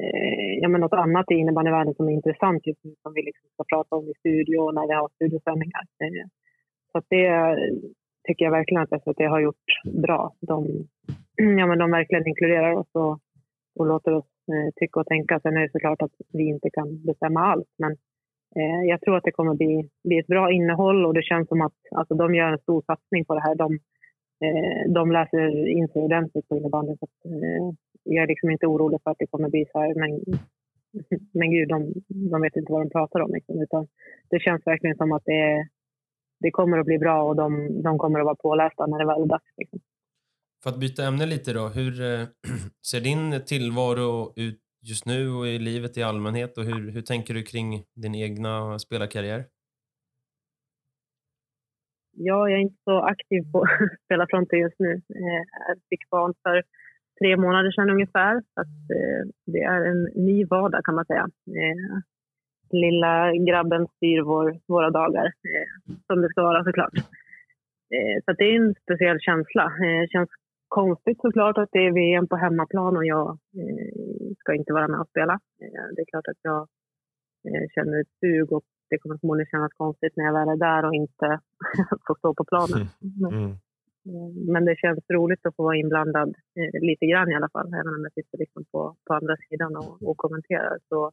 eh, 0.00 0.52
ja, 0.60 0.68
men 0.68 0.80
något 0.80 0.92
annat 0.92 1.30
i 1.30 1.34
innebandyvärlden 1.34 1.94
som 1.94 2.08
är 2.08 2.12
intressant 2.12 2.66
just 2.66 2.84
nu 2.84 2.94
som 3.02 3.12
vi 3.14 3.22
liksom 3.22 3.48
ska 3.52 3.64
prata 3.74 3.96
om 3.96 4.04
i 4.08 4.14
studio 4.18 4.70
när 4.70 4.86
vi 4.88 4.94
har 4.94 5.08
studiosändningar. 5.08 5.84
Eh, 6.04 6.26
så 6.92 7.02
det 7.08 7.56
tycker 8.26 8.44
jag 8.44 8.52
verkligen 8.52 8.82
att 8.82 9.02
SVT 9.02 9.18
har 9.18 9.40
gjort 9.40 9.66
bra. 9.84 10.32
De, 10.40 10.66
ja, 11.58 11.66
men 11.66 11.78
de 11.78 11.90
verkligen 11.90 12.28
inkluderar 12.28 12.72
oss 12.72 12.90
och, 12.92 13.18
och 13.78 13.86
låter 13.86 14.12
oss 14.12 14.35
Eh, 14.52 14.70
tycka 14.76 15.00
och 15.00 15.06
tänka. 15.06 15.40
Sen 15.40 15.56
är 15.56 15.60
det 15.60 15.72
såklart 15.72 16.02
att 16.02 16.16
vi 16.32 16.44
inte 16.48 16.70
kan 16.70 17.02
bestämma 17.06 17.40
allt. 17.40 17.68
Men 17.78 17.92
eh, 18.56 18.80
jag 18.88 19.00
tror 19.00 19.16
att 19.16 19.24
det 19.24 19.38
kommer 19.38 19.54
bli, 19.54 19.88
bli 20.04 20.18
ett 20.18 20.26
bra 20.26 20.52
innehåll 20.52 21.06
och 21.06 21.14
det 21.14 21.22
känns 21.22 21.48
som 21.48 21.60
att 21.60 21.78
alltså, 21.90 22.14
de 22.14 22.34
gör 22.34 22.52
en 22.52 22.58
stor 22.58 22.82
satsning 22.86 23.24
på 23.24 23.34
det 23.34 23.40
här. 23.40 23.54
De, 23.54 23.78
eh, 24.44 24.92
de 24.94 25.12
läser 25.12 25.68
in 25.68 25.88
sig 25.88 26.02
ordentligt 26.02 26.48
på 26.48 26.56
innebandyn. 26.56 26.96
Så 26.98 27.06
eh, 27.28 27.72
jag 28.04 28.22
är 28.22 28.26
liksom 28.26 28.50
inte 28.50 28.66
orolig 28.66 29.00
för 29.02 29.10
att 29.10 29.18
det 29.18 29.26
kommer 29.26 29.48
bli 29.48 29.66
så 29.72 29.78
här. 29.78 29.94
Men, 29.94 30.10
men 31.38 31.50
gud, 31.50 31.68
de, 31.68 31.92
de 32.30 32.42
vet 32.42 32.56
inte 32.56 32.72
vad 32.72 32.82
de 32.82 32.90
pratar 32.90 33.20
om. 33.20 33.30
Liksom, 33.32 33.62
utan 33.62 33.86
det 34.30 34.40
känns 34.40 34.66
verkligen 34.66 34.96
som 34.96 35.12
att 35.12 35.24
det, 35.24 35.68
det 36.40 36.50
kommer 36.50 36.78
att 36.78 36.86
bli 36.86 36.98
bra 36.98 37.22
och 37.22 37.36
de, 37.36 37.82
de 37.82 37.98
kommer 37.98 38.18
att 38.20 38.24
vara 38.24 38.42
pålästa 38.46 38.86
när 38.86 38.98
det 38.98 39.06
väl 39.06 39.22
är 39.22 39.26
dags. 39.26 39.52
Liksom. 39.56 39.80
För 40.66 40.70
att 40.70 40.80
byta 40.80 41.04
ämne 41.04 41.26
lite 41.26 41.52
då, 41.52 41.68
hur 41.68 41.92
eh, 42.00 42.26
ser 42.90 43.00
din 43.00 43.44
tillvaro 43.46 44.32
ut 44.36 44.60
just 44.90 45.06
nu 45.06 45.30
och 45.30 45.46
i 45.46 45.58
livet 45.58 45.96
i 45.96 46.02
allmänhet 46.02 46.58
och 46.58 46.64
hur, 46.64 46.90
hur 46.90 47.02
tänker 47.02 47.34
du 47.34 47.42
kring 47.42 47.84
din 47.94 48.14
egna 48.14 48.78
spelarkarriär? 48.78 49.44
Ja, 52.16 52.48
jag 52.48 52.58
är 52.58 52.62
inte 52.62 52.82
så 52.84 52.98
aktiv 52.98 53.42
på 53.52 53.66
spelarfronten 54.04 54.58
just 54.58 54.78
nu. 54.78 54.92
Eh, 54.92 55.42
jag 55.68 55.76
fick 55.90 56.10
barn 56.10 56.34
för 56.42 56.62
tre 57.20 57.36
månader 57.36 57.70
sedan 57.70 57.90
ungefär. 57.90 58.34
Så 58.54 58.60
att, 58.60 58.76
eh, 58.96 59.22
det 59.46 59.62
är 59.62 59.80
en 59.84 60.02
ny 60.04 60.44
vardag 60.44 60.84
kan 60.84 60.94
man 60.94 61.06
säga. 61.06 61.28
Eh, 61.46 61.98
lilla 62.70 63.32
grabben 63.48 63.86
styr 63.96 64.20
vår, 64.20 64.60
våra 64.66 64.90
dagar, 64.90 65.26
eh, 65.26 65.94
som 66.06 66.22
det 66.22 66.28
ska 66.28 66.42
vara 66.42 66.64
såklart. 66.64 66.94
Så 68.24 68.32
det 68.32 68.44
är 68.44 68.56
en 68.56 68.74
speciell 68.82 69.20
känsla. 69.20 69.72
Det 69.78 70.08
känns 70.10 70.30
konstigt 70.68 71.20
såklart 71.20 71.58
att 71.58 71.68
det 71.72 71.86
är 71.86 71.92
VM 71.92 72.28
på 72.28 72.36
hemmaplan 72.36 72.96
och 72.96 73.06
jag 73.06 73.28
eh, 73.30 74.30
ska 74.38 74.54
inte 74.54 74.72
vara 74.72 74.88
med 74.88 75.00
och 75.00 75.08
spela. 75.08 75.32
Eh, 75.62 75.86
det 75.94 76.00
är 76.02 76.10
klart 76.12 76.28
att 76.28 76.42
jag 76.42 76.60
eh, 77.48 77.66
känner 77.74 78.00
ett 78.00 78.14
sug 78.20 78.52
och 78.52 78.64
det 78.90 78.98
kommer 78.98 79.18
förmodligen 79.18 79.50
kännas 79.50 79.72
konstigt 79.72 80.16
när 80.16 80.24
jag 80.24 80.32
väl 80.32 80.48
är 80.48 80.56
där 80.56 80.82
och 80.88 80.94
inte 80.94 81.40
får 82.06 82.14
stå 82.18 82.34
på 82.34 82.44
planen. 82.44 82.86
Mm. 83.02 83.34
Mm. 83.34 83.50
Eh, 84.08 84.52
men 84.52 84.64
det 84.64 84.76
känns 84.76 85.04
roligt 85.10 85.46
att 85.46 85.56
få 85.56 85.62
vara 85.62 85.76
inblandad 85.76 86.28
eh, 86.58 86.80
lite 86.88 87.06
grann 87.06 87.30
i 87.30 87.34
alla 87.34 87.48
fall, 87.48 87.68
även 87.80 87.94
om 87.94 88.02
jag 88.02 88.12
sitter 88.12 88.38
liksom 88.38 88.64
på, 88.72 88.96
på 89.06 89.14
andra 89.14 89.36
sidan 89.36 89.76
och, 89.76 90.08
och 90.08 90.16
kommenterar. 90.16 90.78
Så 90.88 91.12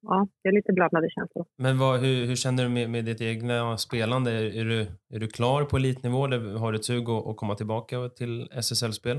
ja, 0.00 0.28
det 0.42 0.48
är 0.48 0.52
lite 0.52 0.72
blandade 0.72 1.10
känslor. 1.10 1.46
Men 1.56 1.78
vad, 1.78 2.00
hur, 2.00 2.26
hur, 2.26 2.36
känner 2.36 2.62
du 2.62 2.68
med, 2.68 2.90
med 2.90 3.04
ditt 3.04 3.20
egna 3.20 3.76
spelande? 3.76 4.30
Är, 4.30 4.56
är, 4.60 4.64
du, 4.64 4.80
är 5.14 5.20
du 5.20 5.28
klar 5.28 5.64
på 5.64 5.76
elitnivå 5.76 6.24
eller 6.24 6.58
har 6.58 6.72
du 6.72 6.78
ett 6.78 6.84
sug 6.84 7.08
att, 7.08 7.26
att 7.26 7.36
komma 7.36 7.54
tillbaka 7.54 7.96
till 8.08 8.48
SSL-spel? 8.52 9.18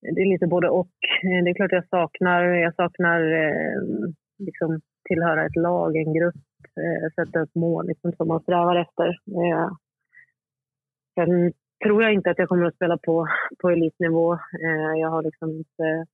Det 0.00 0.20
är 0.20 0.32
lite 0.32 0.46
både 0.46 0.68
och. 0.68 0.96
Eh, 1.24 1.44
det 1.44 1.50
är 1.50 1.54
klart 1.54 1.72
jag 1.72 1.88
saknar, 1.88 2.42
jag 2.42 2.74
saknar 2.74 3.20
eh, 3.20 3.80
liksom 4.38 4.80
tillhöra 5.08 5.46
ett 5.46 5.56
lag, 5.56 5.96
en 5.96 6.14
grupp, 6.14 6.34
sätta 7.14 7.40
upp 7.40 7.54
mål 7.54 7.86
liksom, 7.86 8.12
som 8.12 8.28
man 8.28 8.40
strävar 8.40 8.76
efter. 8.76 9.18
Sen 11.14 11.52
tror 11.84 12.02
jag 12.02 12.12
inte 12.12 12.30
att 12.30 12.38
jag 12.38 12.48
kommer 12.48 12.64
att 12.64 12.74
spela 12.74 12.98
på, 12.98 13.26
på 13.58 13.70
elitnivå. 13.70 14.38
Jag 14.96 15.10
har 15.10 15.22
liksom 15.22 15.50
inte 15.50 16.06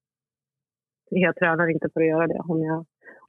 jag 1.20 1.36
tränar 1.36 1.70
inte 1.70 1.88
för 1.92 2.00
att 2.00 2.12
göra 2.12 2.26
det 2.26 2.40
om 2.48 2.62
jag, 2.62 2.78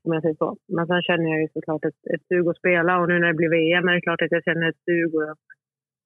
om 0.04 0.14
jag 0.14 0.22
säger 0.22 0.36
så. 0.36 0.58
Men 0.68 0.88
sen 0.88 1.02
känner 1.02 1.30
jag 1.32 1.42
ju 1.42 1.48
såklart 1.54 1.86
ett, 1.86 2.02
ett 2.14 2.28
sug 2.28 2.48
att 2.48 2.58
spela 2.58 3.00
och 3.00 3.08
nu 3.08 3.20
när 3.20 3.28
det 3.28 3.40
blir 3.42 3.50
VM 3.50 3.88
är 3.88 3.94
det 3.94 4.02
klart 4.02 4.22
att 4.22 4.32
jag 4.32 4.44
känner 4.44 4.70
ett 4.70 4.86
sug 4.86 5.16
och 5.16 5.36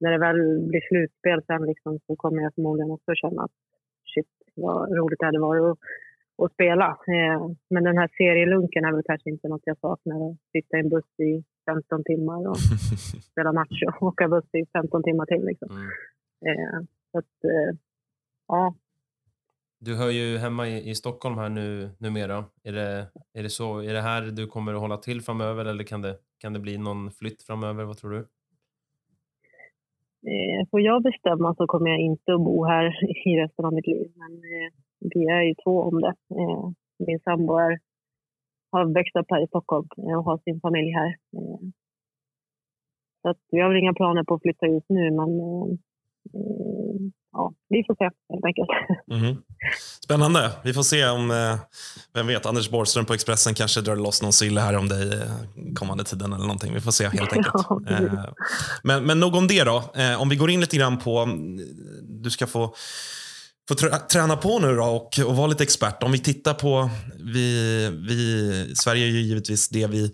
när 0.00 0.10
det 0.10 0.18
väl 0.18 0.40
blir 0.68 0.88
slutspel 0.88 1.40
sen 1.46 1.62
liksom, 1.66 1.98
så 2.06 2.16
kommer 2.16 2.42
jag 2.42 2.54
förmodligen 2.54 2.90
också 2.90 3.14
känna 3.14 3.42
att 3.42 3.56
shit 4.14 4.32
vad 4.54 4.96
roligt 4.98 5.18
det 5.18 5.26
hade 5.26 5.40
varit 5.40 5.62
att, 5.62 5.78
att 6.42 6.52
spela. 6.52 6.88
Eh, 7.16 7.40
men 7.70 7.84
den 7.84 7.98
här 7.98 8.08
serielunken 8.18 8.84
är 8.84 8.92
väl 8.92 9.02
kanske 9.10 9.30
inte 9.30 9.48
något 9.48 9.70
jag 9.70 9.78
saknar. 9.78 10.30
Att 10.30 10.36
sitta 10.52 10.76
i 10.76 10.80
en 10.80 10.88
buss 10.88 11.20
i 11.20 11.44
15 11.66 12.04
timmar 12.04 12.48
och 12.50 12.60
spela 13.30 13.52
match 13.52 13.82
och 13.86 14.02
åka 14.02 14.28
buss 14.28 14.54
i 14.54 14.66
15 14.72 15.02
timmar 15.02 15.26
till. 15.26 15.44
Liksom. 15.44 15.68
Mm. 15.70 15.88
Eh, 16.48 16.78
så 17.10 17.18
att, 17.18 17.34
eh, 17.44 17.70
ja, 18.48 18.74
du 19.80 19.96
hör 19.96 20.10
ju 20.10 20.38
hemma 20.38 20.68
i, 20.68 20.90
i 20.90 20.94
Stockholm 20.94 21.38
här 21.38 21.48
nu 21.48 21.90
numera. 21.98 22.44
Är 22.64 22.72
det, 22.72 23.06
är 23.32 23.42
det 23.42 23.50
så? 23.50 23.78
Är 23.78 23.92
det 23.92 24.00
här 24.00 24.22
du 24.22 24.46
kommer 24.46 24.74
att 24.74 24.80
hålla 24.80 24.96
till 24.96 25.20
framöver 25.22 25.64
eller 25.64 25.84
kan 25.84 26.02
det, 26.02 26.16
kan 26.38 26.52
det 26.52 26.60
bli 26.60 26.78
någon 26.78 27.10
flytt 27.10 27.42
framöver? 27.42 27.84
Vad 27.84 27.96
tror 27.96 28.10
du? 28.10 28.18
Eh, 30.32 30.68
får 30.70 30.80
jag 30.80 31.02
bestämma 31.02 31.54
så 31.54 31.66
kommer 31.66 31.90
jag 31.90 32.00
inte 32.00 32.34
att 32.34 32.40
bo 32.40 32.64
här 32.64 32.86
i 33.28 33.40
resten 33.42 33.64
av 33.64 33.72
mitt 33.72 33.86
liv. 33.86 34.12
Men 34.16 34.32
eh, 34.32 34.70
vi 35.00 35.26
är 35.26 35.42
ju 35.42 35.54
två 35.64 35.82
om 35.82 36.00
det. 36.00 36.14
Eh, 36.38 36.70
min 37.06 37.20
sambo 37.20 37.56
är, 37.56 37.78
har 38.72 38.94
växt 38.94 39.16
upp 39.16 39.30
här 39.30 39.44
i 39.44 39.46
Stockholm 39.46 39.88
eh, 39.98 40.18
och 40.18 40.24
har 40.24 40.38
sin 40.38 40.60
familj 40.60 40.90
här. 40.90 41.08
Eh, 41.08 41.60
så 43.22 43.28
att 43.30 43.38
vi 43.50 43.60
har 43.60 43.68
väl 43.68 43.78
inga 43.78 43.94
planer 43.94 44.24
på 44.24 44.34
att 44.34 44.42
flytta 44.42 44.66
just 44.66 44.88
nu 44.88 45.10
men 45.10 45.30
eh, 45.40 45.78
ja, 47.38 47.52
vi 47.68 47.84
får 47.86 47.94
se 47.94 48.04
helt 48.32 48.44
enkelt. 48.44 48.68
Mm. 49.12 49.36
Spännande. 50.04 50.50
Vi 50.64 50.74
får 50.74 50.82
se 50.82 51.08
om, 51.08 51.30
eh, 51.30 51.56
vem 52.14 52.26
vet, 52.26 52.46
Anders 52.46 52.70
Borgström 52.70 53.04
på 53.04 53.14
Expressen 53.14 53.54
kanske 53.54 53.80
drar 53.80 53.96
loss 53.96 54.22
någon 54.22 54.32
sille 54.32 54.60
här 54.60 54.76
om 54.76 54.88
dig 54.88 55.12
eh, 55.12 55.74
kommande 55.74 56.04
tiden 56.04 56.32
eller 56.32 56.44
någonting. 56.44 56.74
Vi 56.74 56.80
får 56.80 56.92
se 56.92 57.08
helt 57.08 57.32
enkelt. 57.32 57.54
Ja, 57.68 57.80
eh, 57.90 58.24
men, 58.82 59.04
men 59.04 59.20
nog 59.20 59.34
om 59.34 59.46
det 59.46 59.64
då. 59.64 59.82
Om 60.18 60.28
vi 60.28 60.36
går 60.36 60.50
in 60.50 60.60
lite 60.60 60.76
grann 60.76 60.98
på, 60.98 61.18
mm, 61.18 61.58
du 62.22 62.30
ska 62.30 62.46
få 62.46 62.74
få 63.68 63.74
träna 64.10 64.36
på 64.36 64.58
nu 64.58 64.76
då 64.76 64.84
och, 64.84 65.18
och 65.26 65.36
vara 65.36 65.46
lite 65.46 65.62
expert. 65.62 66.02
Om 66.02 66.12
vi 66.12 66.18
tittar 66.18 66.54
på, 66.54 66.90
vi, 67.34 67.88
vi, 68.08 68.72
Sverige 68.76 69.06
är 69.06 69.10
ju 69.10 69.20
givetvis 69.20 69.68
det 69.68 69.86
vi 69.86 70.12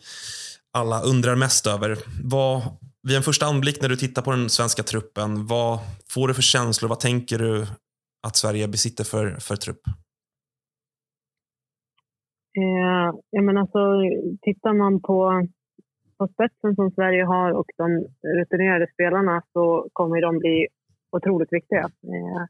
alla 0.73 1.01
undrar 1.01 1.35
mest 1.35 1.67
över. 1.67 1.99
Vad 2.23 2.63
vid 3.07 3.17
en 3.17 3.23
första 3.23 3.47
anblick 3.47 3.83
när 3.83 3.89
du 3.89 3.97
tittar 3.97 4.23
på 4.23 4.31
den 4.31 4.49
svenska 4.49 4.83
truppen, 4.83 5.47
vad 5.47 5.79
får 6.15 6.29
du 6.29 6.35
för 6.35 6.43
känslor? 6.43 6.89
Vad 6.89 7.01
tänker 7.01 7.39
du 7.39 7.67
att 8.27 8.37
Sverige 8.37 8.69
besitter 8.69 9.05
för, 9.05 9.31
för 9.31 9.57
trupp? 9.57 9.83
Eh, 12.59 13.09
ja, 13.31 13.43
men 13.43 13.57
alltså, 13.57 13.79
tittar 14.43 14.73
man 14.73 15.03
på, 15.03 15.47
på 16.19 16.29
spetsen 16.29 16.75
som 16.75 16.91
Sverige 16.91 17.25
har 17.25 17.51
och 17.51 17.67
de 17.77 18.07
rutinerade 18.39 18.87
spelarna 18.95 19.43
så 19.53 19.89
kommer 19.93 20.21
de 20.21 20.39
bli 20.39 20.67
otroligt 21.17 21.53
viktiga. 21.53 21.81
Eh, 21.83 22.43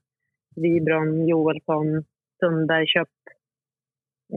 Wibron, 0.56 1.28
Joelsson, 1.28 2.04
Sundberg, 2.40 2.86
Köpp, 2.86 3.08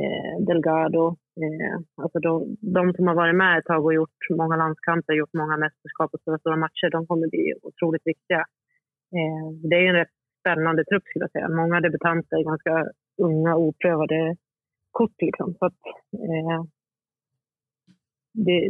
eh, 0.01 0.45
Delgado. 0.47 1.05
Eh, 1.43 1.77
alltså 1.95 2.19
de, 2.19 2.57
de 2.61 2.93
som 2.93 3.07
har 3.07 3.15
varit 3.15 3.35
med 3.35 3.57
ett 3.57 3.65
tag 3.65 3.85
och 3.85 3.93
gjort 3.93 4.19
många 4.37 4.55
landskamper, 4.55 5.13
gjort 5.13 5.33
många 5.33 5.57
mästerskap 5.57 6.13
och 6.13 6.21
stora, 6.21 6.37
stora 6.37 6.55
matcher, 6.55 6.89
de 6.91 7.07
kommer 7.07 7.27
bli 7.29 7.53
otroligt 7.61 8.07
viktiga. 8.07 8.39
Eh, 9.17 9.47
det 9.69 9.75
är 9.75 9.89
en 9.89 9.95
rätt 10.01 10.15
spännande 10.39 10.85
trupp 10.85 11.03
skulle 11.05 11.23
jag 11.23 11.31
säga. 11.31 11.49
Många 11.49 11.81
debutanter, 11.81 12.43
ganska 12.43 12.73
unga, 13.17 13.55
oprövade 13.55 14.35
kort. 14.91 15.21
Liksom. 15.21 15.55
Så 15.59 15.65
att, 15.65 15.81
eh, 16.27 16.63
det, 18.45 18.69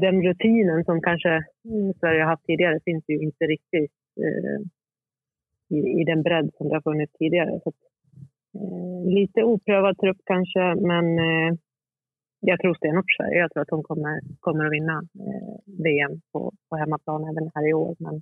den 0.00 0.22
rutinen 0.22 0.84
som 0.84 1.00
kanske 1.00 1.32
mm, 1.64 1.92
Sverige 2.00 2.22
har 2.22 2.30
haft 2.30 2.46
tidigare 2.46 2.80
finns 2.84 3.04
ju 3.08 3.16
inte 3.18 3.44
riktigt 3.44 3.92
eh, 4.24 4.58
i, 5.76 5.78
i, 6.00 6.04
den 6.04 6.22
bredd 6.22 6.50
som 6.54 6.68
det 6.68 6.74
har 6.74 6.82
funnits 6.82 7.12
tidigare. 7.12 7.60
Så 7.62 7.68
att, 7.68 7.80
lite 9.04 9.42
oprövad 9.42 9.98
trupp 9.98 10.16
kanske, 10.24 10.74
men 10.74 11.18
eh, 11.18 11.58
jag 12.40 12.60
tror 12.60 12.74
stenhårt 12.74 13.04
på 13.04 13.14
Sverige. 13.16 13.38
Jag 13.38 13.52
tror 13.52 13.62
att 13.62 13.68
de 13.68 13.82
kommer, 13.82 14.20
kommer 14.40 14.64
att 14.66 14.72
vinna 14.72 15.02
eh, 15.26 15.82
VM 15.84 16.20
på, 16.32 16.52
på 16.68 16.76
hemmaplan 16.76 17.24
även 17.24 17.50
här 17.54 17.68
i 17.68 17.74
år. 17.74 17.96
Men, 17.98 18.14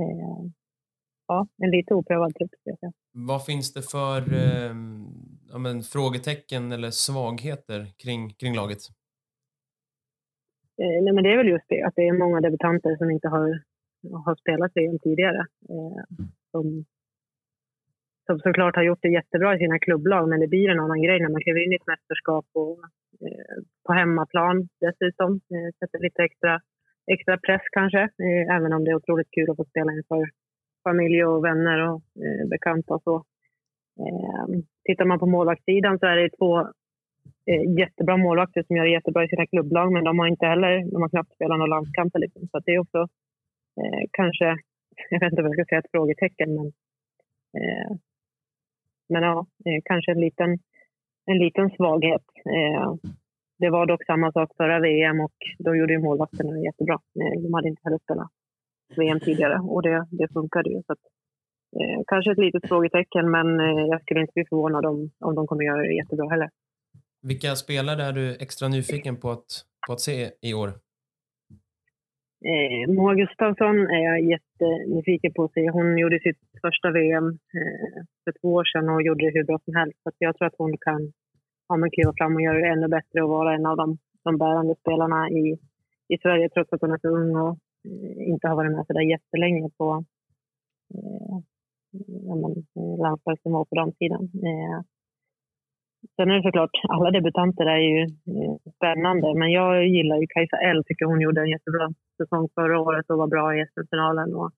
eh, 0.00 0.42
ja, 1.26 1.46
en 1.62 1.70
lite 1.70 1.94
oprövad 1.94 2.34
trupp. 2.34 2.50
Vad 3.12 3.44
finns 3.44 3.72
det 3.72 3.82
för 3.82 4.18
eh, 4.34 4.74
ja, 5.52 5.58
men, 5.58 5.82
frågetecken 5.82 6.72
eller 6.72 6.90
svagheter 6.90 7.86
kring, 8.02 8.30
kring 8.30 8.54
laget? 8.54 8.78
Eh, 10.82 11.02
nej, 11.02 11.12
men 11.12 11.24
det 11.24 11.32
är 11.32 11.36
väl 11.36 11.48
just 11.48 11.68
det, 11.68 11.82
att 11.82 11.94
det 11.96 12.08
är 12.08 12.18
många 12.18 12.40
debutanter 12.40 12.96
som 12.96 13.10
inte 13.10 13.28
har, 13.28 13.62
har 14.24 14.34
spelat 14.34 14.72
VM 14.74 14.98
tidigare. 14.98 15.46
Eh, 15.68 16.24
som, 16.50 16.84
som 18.30 18.38
såklart 18.38 18.76
har 18.76 18.82
gjort 18.82 19.02
det 19.02 19.18
jättebra 19.18 19.54
i 19.54 19.58
sina 19.58 19.78
klubblag, 19.78 20.28
men 20.28 20.40
det 20.40 20.48
blir 20.48 20.68
en 20.68 20.84
annan 20.84 21.02
grej 21.02 21.20
när 21.20 21.32
man 21.34 21.40
kliver 21.44 21.64
in 21.64 21.72
i 21.72 21.76
ett 21.80 21.92
mästerskap 21.92 22.46
och 22.62 22.74
eh, 23.24 23.56
på 23.86 23.92
hemmaplan 23.92 24.68
dessutom. 24.84 25.30
Eh, 25.54 25.68
sätter 25.78 25.98
lite 26.06 26.22
extra, 26.22 26.60
extra 27.14 27.34
press 27.46 27.64
kanske, 27.78 28.02
eh, 28.26 28.44
även 28.56 28.72
om 28.72 28.84
det 28.84 28.90
är 28.90 29.00
otroligt 29.00 29.30
kul 29.30 29.50
att 29.50 29.56
få 29.56 29.64
spela 29.64 29.92
inför 29.92 30.24
familj 30.88 31.24
och 31.24 31.44
vänner 31.44 31.78
och 31.88 32.00
eh, 32.24 32.48
bekanta 32.52 32.94
och 32.94 33.02
så. 33.02 33.16
Eh, 34.02 34.46
tittar 34.84 35.04
man 35.04 35.18
på 35.18 35.26
målvaktssidan 35.26 35.98
så 35.98 36.06
är 36.06 36.16
det 36.16 36.36
två 36.38 36.52
eh, 37.50 37.64
jättebra 37.78 38.16
målvakter 38.16 38.62
som 38.62 38.76
gör 38.76 38.84
det 38.84 38.98
jättebra 38.98 39.24
i 39.24 39.28
sina 39.28 39.46
klubblag, 39.46 39.92
men 39.92 40.04
de 40.04 40.18
har 40.18 40.26
inte 40.26 40.46
heller, 40.46 40.72
de 40.92 41.02
har 41.02 41.08
knappt 41.08 41.34
spelat 41.34 41.58
några 41.58 41.74
landskamper. 41.76 42.18
Liksom. 42.18 42.48
Så 42.50 42.58
det 42.58 42.72
är 42.74 42.78
också 42.78 43.00
eh, 43.80 44.02
kanske, 44.12 44.44
jag 45.10 45.20
vet 45.20 45.32
inte 45.32 45.42
vad 45.42 45.50
jag 45.50 45.56
ska 45.56 45.64
säga, 45.68 45.78
ett 45.78 45.94
frågetecken, 45.96 46.54
men, 46.54 46.66
eh, 47.58 47.90
men 49.10 49.22
ja, 49.22 49.46
eh, 49.66 49.80
kanske 49.84 50.12
en 50.12 50.20
liten, 50.20 50.58
en 51.26 51.38
liten 51.38 51.70
svaghet. 51.70 52.26
Eh, 52.56 52.94
det 53.58 53.70
var 53.70 53.86
dock 53.86 54.04
samma 54.04 54.32
sak 54.32 54.50
förra 54.56 54.80
VM 54.80 55.20
och 55.20 55.36
då 55.58 55.76
gjorde 55.76 55.92
ju 55.92 55.98
målvakterna 55.98 56.58
jättebra. 56.58 56.98
Eh, 57.20 57.42
de 57.42 57.54
hade 57.54 57.68
inte 57.68 57.82
heller 57.84 57.98
spelat 58.04 58.28
VM 58.96 59.20
tidigare 59.20 59.58
och 59.58 59.82
det, 59.82 60.06
det 60.10 60.28
funkade 60.32 60.70
ju. 60.70 60.82
Så 60.86 60.92
att, 60.92 61.04
eh, 61.80 62.00
kanske 62.06 62.32
ett 62.32 62.38
litet 62.38 62.68
frågetecken, 62.68 63.30
men 63.30 63.48
jag 63.92 64.02
skulle 64.02 64.20
inte 64.20 64.32
bli 64.34 64.44
förvånad 64.48 64.86
om, 64.86 65.10
om 65.20 65.34
de 65.34 65.46
kommer 65.46 65.64
göra 65.64 65.82
det 65.82 65.94
jättebra 65.94 66.28
heller. 66.28 66.50
Vilka 67.22 67.56
spelare 67.56 68.02
är 68.02 68.12
du 68.12 68.36
extra 68.36 68.68
nyfiken 68.68 69.16
på 69.16 69.30
att, 69.30 69.64
på 69.86 69.92
att 69.92 70.00
se 70.00 70.30
i 70.42 70.54
år? 70.54 70.72
Eh, 72.44 72.92
Moa 72.94 73.14
Gustafsson 73.14 73.76
är 73.96 74.02
jag 74.10 74.20
jättenyfiken 74.34 75.32
på 75.32 75.44
att 75.44 75.52
se. 75.52 75.70
Hon 75.70 75.98
gjorde 75.98 76.20
sitt 76.20 76.40
första 76.64 76.90
VM 76.90 77.28
eh, 77.28 78.02
för 78.24 78.32
två 78.40 78.48
år 78.54 78.64
sedan 78.64 78.88
och 78.88 79.02
gjorde 79.02 79.24
det 79.24 79.34
hur 79.34 79.44
bra 79.44 79.58
som 79.64 79.74
helst. 79.74 79.98
Så 80.02 80.10
jag 80.18 80.36
tror 80.36 80.46
att 80.48 80.58
hon 80.58 80.76
kan 80.78 81.12
ja, 81.68 81.76
men 81.76 81.90
kliva 81.90 82.12
fram 82.18 82.34
och 82.36 82.42
göra 82.42 82.58
det 82.58 82.68
ännu 82.68 82.88
bättre 82.88 83.22
och 83.22 83.28
vara 83.28 83.54
en 83.54 83.66
av 83.66 83.76
de, 83.76 83.98
de 84.24 84.38
bärande 84.38 84.74
spelarna 84.80 85.30
i, 85.30 85.58
i 86.08 86.18
Sverige 86.22 86.48
trots 86.48 86.72
att 86.72 86.80
hon 86.80 86.92
är 86.92 86.98
så 86.98 87.08
ung 87.08 87.36
och 87.36 87.58
Eh, 87.84 88.28
inte 88.28 88.48
har 88.48 88.56
varit 88.56 88.72
med 88.72 88.86
så 88.86 88.92
där 88.92 89.10
jättelänge 89.10 89.70
på 89.78 90.04
eh, 90.94 91.36
eh 91.94 92.98
landslagsnivå 92.98 93.64
på 93.64 93.74
den 93.74 93.92
tiden. 93.92 94.22
Eh, 94.22 94.80
sen 96.16 96.30
är 96.30 96.36
det 96.36 96.42
såklart, 96.42 96.70
alla 96.88 97.10
debutanter 97.10 97.66
är 97.66 97.82
ju 97.92 98.02
eh, 98.02 98.56
spännande, 98.76 99.38
men 99.38 99.50
jag 99.52 99.88
gillar 99.88 100.16
ju 100.20 100.26
Kajsa 100.26 100.56
L. 100.56 100.82
tycker 100.86 101.04
hon 101.04 101.20
gjorde 101.20 101.40
en 101.40 101.54
jättebra 101.56 101.88
säsong 102.16 102.48
förra 102.54 102.80
året 102.80 103.10
och 103.10 103.18
var 103.18 103.26
bra 103.26 103.56
i 103.56 103.66
SM-finalen. 103.66 104.34
Och, 104.34 104.50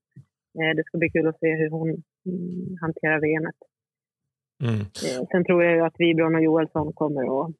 eh, 0.59 0.71
det 0.75 0.83
ska 0.85 0.97
bli 0.97 1.09
kul 1.09 1.27
att 1.27 1.39
se 1.39 1.55
hur 1.55 1.69
hon 1.69 1.89
mm, 1.89 2.77
hanterar 2.81 3.19
VM. 3.21 3.45
Mm. 4.63 4.79
Eh, 4.79 5.21
sen 5.31 5.45
tror 5.45 5.63
jag 5.63 5.73
ju 5.75 5.81
att 5.81 5.99
Wibron 5.99 6.35
och 6.35 6.43
Joelsson 6.43 6.93
kommer 6.93 7.23
att 7.41 7.51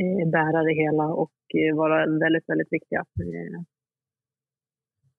eh, 0.00 0.28
bära 0.36 0.62
det 0.62 0.74
hela 0.74 1.04
och 1.22 1.32
vara 1.74 1.96
väldigt, 2.06 2.48
väldigt 2.48 2.72
viktiga 2.72 3.04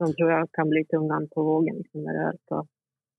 som 0.02 0.14
tror 0.16 0.32
jag 0.32 0.52
kan 0.52 0.70
bli 0.70 0.86
tungan 0.86 1.28
på 1.36 1.44
vågen 1.44 1.76
liksom, 1.78 2.04
när 2.04 2.14
det 2.14 2.38
ska 2.46 2.66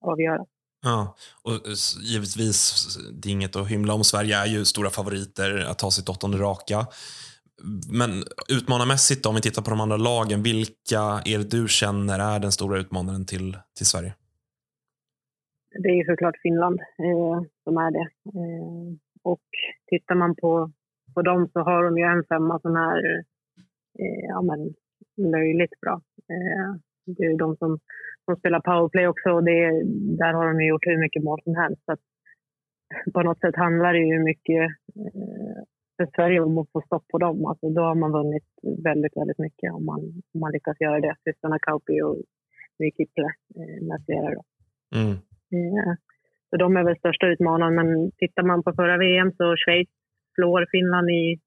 avgöras. 0.01 0.49
Ja, 0.83 1.17
och 1.43 1.53
eh, 1.53 1.75
givetvis, 2.03 2.87
det 3.13 3.29
är 3.29 3.33
inget 3.33 3.57
att 3.57 3.69
hymla 3.69 3.95
om. 3.95 4.05
Sverige 4.05 4.37
är 4.37 4.47
ju 4.47 4.65
stora 4.65 4.91
favoriter 4.91 5.67
att 5.71 5.79
ta 5.79 5.91
sitt 5.91 6.09
åttonde 6.09 6.39
raka. 6.39 6.87
Men 7.93 8.11
utmanarmässigt, 8.49 9.23
då, 9.23 9.29
om 9.29 9.35
vi 9.35 9.41
tittar 9.41 9.63
på 9.63 9.71
de 9.71 9.81
andra 9.81 9.97
lagen, 9.97 10.43
vilka 10.43 11.01
är 11.25 11.39
det 11.39 11.51
du 11.51 11.69
känner 11.69 12.19
är 12.19 12.39
den 12.41 12.53
stora 12.53 12.79
utmanaren 12.79 13.27
till, 13.27 13.57
till 13.77 13.87
Sverige? 13.87 14.15
Det 15.83 15.89
är 15.89 16.11
såklart 16.11 16.37
Finland 16.43 16.81
eh, 16.81 17.43
som 17.65 17.77
är 17.77 17.91
det. 17.91 18.09
Eh, 18.39 18.97
och 19.23 19.47
tittar 19.87 20.15
man 20.15 20.37
på, 20.37 20.73
på 21.15 21.23
dem 21.23 21.49
så 21.53 21.61
har 21.61 21.85
de 21.85 21.99
ju 21.99 22.05
en 22.05 22.25
femma 22.25 22.61
som 22.61 22.77
är 22.77 23.25
eh, 23.99 24.25
ja, 24.29 24.43
men, 24.43 24.75
löjligt 25.31 25.81
bra. 25.81 26.01
Eh, 26.31 26.77
det 27.07 27.25
är 27.25 27.39
de 27.39 27.57
som, 27.57 27.79
som 28.25 28.37
spelar 28.37 28.61
powerplay 28.61 29.07
också 29.07 29.29
och 29.31 29.45
det, 29.45 29.61
där 30.21 30.33
har 30.33 30.47
de 30.47 30.65
gjort 30.67 30.87
hur 30.87 31.01
mycket 31.05 31.25
mål 31.25 31.41
som 31.45 31.55
helst. 31.55 31.83
Så 31.85 31.97
på 33.15 33.23
något 33.23 33.41
sätt 33.41 33.57
handlar 33.57 33.93
det 33.93 34.05
ju 34.13 34.19
mycket 34.19 34.63
eh, 35.05 35.59
för 35.97 36.07
Sverige 36.17 36.41
om 36.41 36.59
att 36.59 36.73
få 36.73 36.81
stopp 36.81 37.09
på 37.09 37.19
dem. 37.19 37.47
Alltså, 37.47 37.71
då 37.71 37.83
har 37.83 37.95
man 37.95 38.13
vunnit 38.13 38.49
väldigt, 38.85 39.17
väldigt 39.17 39.39
mycket 39.39 39.73
om 39.73 39.85
man, 39.85 40.01
om 40.35 40.41
man 40.41 40.53
lyckas 40.53 40.81
göra 40.81 41.01
det. 41.01 41.15
Systrarna 41.25 41.59
Kauppi 41.59 42.03
och 42.03 42.17
Nykiple 42.79 43.29
eh, 43.59 43.87
med 43.89 43.99
flera. 44.07 44.35
Då. 44.35 44.43
Mm. 44.95 45.17
Så 46.51 46.57
de 46.57 46.77
är 46.77 46.85
väl 46.85 46.99
största 46.99 47.27
utmanaren. 47.27 47.75
Men 47.75 48.11
tittar 48.17 48.43
man 48.43 48.63
på 48.63 48.73
förra 48.73 48.97
VM 48.99 49.33
så 49.33 49.57
Schweiz 49.57 49.89
slår 50.35 50.67
Finland 50.71 51.11
i 51.11 51.41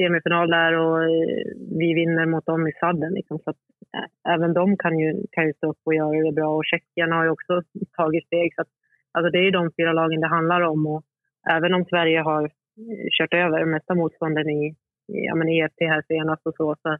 semifinal 0.00 0.50
där 0.50 0.72
och 0.82 1.02
eh, 1.02 1.44
vi 1.80 1.88
vinner 2.00 2.26
mot 2.26 2.46
dem 2.46 2.68
i 2.68 2.72
sadden. 2.80 3.12
Liksom. 3.18 3.38
Så 3.38 3.50
att, 3.50 3.62
eh, 3.96 4.34
även 4.34 4.52
de 4.54 4.76
kan 4.76 4.98
ju, 4.98 5.08
kan 5.32 5.46
ju 5.46 5.52
stå 5.52 5.70
upp 5.70 5.82
och 5.84 5.94
göra 5.94 6.26
det 6.26 6.32
bra. 6.32 6.50
Och 6.56 6.68
Tjeckien 6.70 7.12
har 7.12 7.24
ju 7.24 7.30
också 7.30 7.62
tagit 7.96 8.26
steg. 8.26 8.54
Så 8.54 8.60
att, 8.62 8.68
alltså 9.12 9.30
det 9.30 9.38
är 9.38 9.46
ju 9.48 9.50
de 9.50 9.70
fyra 9.76 9.92
lagen 9.92 10.20
det 10.20 10.36
handlar 10.36 10.60
om. 10.60 10.86
Och 10.86 11.02
även 11.50 11.74
om 11.74 11.84
Sverige 11.84 12.20
har 12.20 12.44
eh, 12.44 13.06
kört 13.18 13.34
över 13.34 13.64
mesta 13.64 13.94
motstånden 13.94 14.48
i, 14.48 14.74
ja, 15.06 15.34
men 15.34 15.48
EFT 15.48 15.80
här 15.80 16.02
senast 16.08 16.46
och 16.46 16.54
så, 16.56 16.76
så 16.82 16.96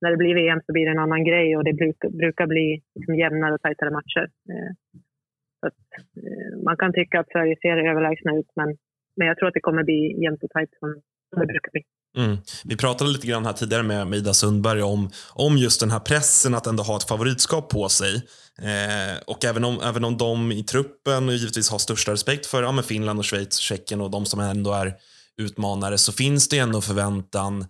när 0.00 0.10
det 0.10 0.16
blir 0.16 0.34
VM 0.34 0.60
så 0.66 0.72
blir 0.72 0.84
det 0.86 0.90
en 0.90 1.06
annan 1.06 1.24
grej 1.24 1.56
och 1.56 1.64
det 1.64 1.72
brukar, 1.72 2.08
brukar 2.08 2.46
bli 2.46 2.82
liksom 2.94 3.14
jämnare 3.14 3.54
och 3.54 3.60
tajtare 3.60 3.90
matcher. 3.90 4.26
Så 5.60 5.66
att, 5.66 5.80
man 6.64 6.76
kan 6.76 6.92
tycka 6.92 7.20
att 7.20 7.30
Sverige 7.32 7.56
ser 7.62 7.76
överlägsna 7.90 8.36
ut, 8.38 8.50
men, 8.56 8.76
men 9.16 9.26
jag 9.28 9.36
tror 9.36 9.48
att 9.48 9.54
det 9.54 9.68
kommer 9.68 9.82
bli 9.82 10.22
jämnt 10.22 10.42
och 10.44 10.50
tajt 10.50 10.70
som 10.78 11.00
det 11.40 11.46
brukar 11.46 11.70
bli. 11.72 11.82
Mm. 12.16 12.38
Vi 12.64 12.76
pratade 12.76 13.10
lite 13.10 13.26
grann 13.26 13.46
här 13.46 13.52
tidigare 13.52 13.82
med, 13.82 14.06
med 14.06 14.18
Ida 14.18 14.34
Sundberg 14.34 14.82
om, 14.82 15.10
om 15.28 15.58
just 15.58 15.80
den 15.80 15.90
här 15.90 16.00
pressen 16.00 16.54
att 16.54 16.66
ändå 16.66 16.82
ha 16.82 16.96
ett 16.96 17.08
favoritskap 17.08 17.68
på 17.68 17.88
sig. 17.88 18.14
Eh, 18.58 19.18
och 19.26 19.44
även 19.44 19.64
om, 19.64 19.80
även 19.80 20.04
om 20.04 20.16
de 20.16 20.52
i 20.52 20.64
truppen 20.64 21.28
givetvis 21.28 21.70
har 21.70 21.78
största 21.78 22.12
respekt 22.12 22.46
för 22.46 22.62
ja, 22.62 22.82
Finland, 22.82 23.18
och 23.18 23.26
Schweiz, 23.26 23.56
Tjeckien 23.56 24.00
och 24.00 24.10
de 24.10 24.26
som 24.26 24.40
ändå 24.40 24.72
är 24.72 24.94
utmanare 25.36 25.98
så 25.98 26.12
finns 26.12 26.48
det 26.48 26.58
ändå 26.58 26.80
förväntan 26.80 27.66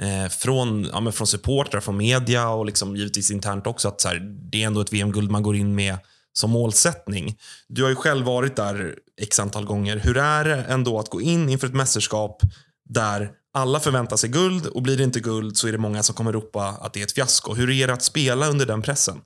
eh, 0.00 0.28
från, 0.30 0.84
ja, 0.92 1.12
från 1.12 1.26
supportrar, 1.26 1.80
från 1.80 1.96
media 1.96 2.48
och 2.48 2.66
liksom 2.66 2.96
givetvis 2.96 3.30
internt 3.30 3.66
också 3.66 3.88
att 3.88 4.00
så 4.00 4.08
här, 4.08 4.20
det 4.50 4.62
är 4.62 4.66
ändå 4.66 4.80
ett 4.80 4.92
VM-guld 4.92 5.30
man 5.30 5.42
går 5.42 5.56
in 5.56 5.74
med 5.74 5.98
som 6.32 6.50
målsättning. 6.50 7.38
Du 7.68 7.82
har 7.82 7.88
ju 7.88 7.96
själv 7.96 8.26
varit 8.26 8.56
där 8.56 8.94
x 9.20 9.40
antal 9.40 9.64
gånger. 9.64 9.96
Hur 9.96 10.16
är 10.16 10.44
det 10.44 10.64
ändå 10.64 10.98
att 10.98 11.08
gå 11.08 11.20
in 11.20 11.48
inför 11.48 11.66
ett 11.66 11.74
mästerskap 11.74 12.42
där 12.88 13.30
alla 13.52 13.78
förväntar 13.78 14.16
sig 14.16 14.30
guld 14.30 14.64
och 14.74 14.82
blir 14.82 14.96
det 14.96 15.04
inte 15.04 15.20
guld 15.20 15.56
så 15.56 15.68
är 15.68 15.72
det 15.72 15.78
många 15.78 16.02
som 16.02 16.14
kommer 16.14 16.32
ropa 16.32 16.64
att 16.82 16.92
det 16.94 17.00
är 17.00 17.06
ett 17.08 17.18
fiasko. 17.18 17.54
Hur 17.58 17.68
är 17.70 17.86
det 17.86 17.92
att 17.92 18.10
spela 18.12 18.44
under 18.52 18.66
den 18.72 18.82
pressen? 18.82 19.16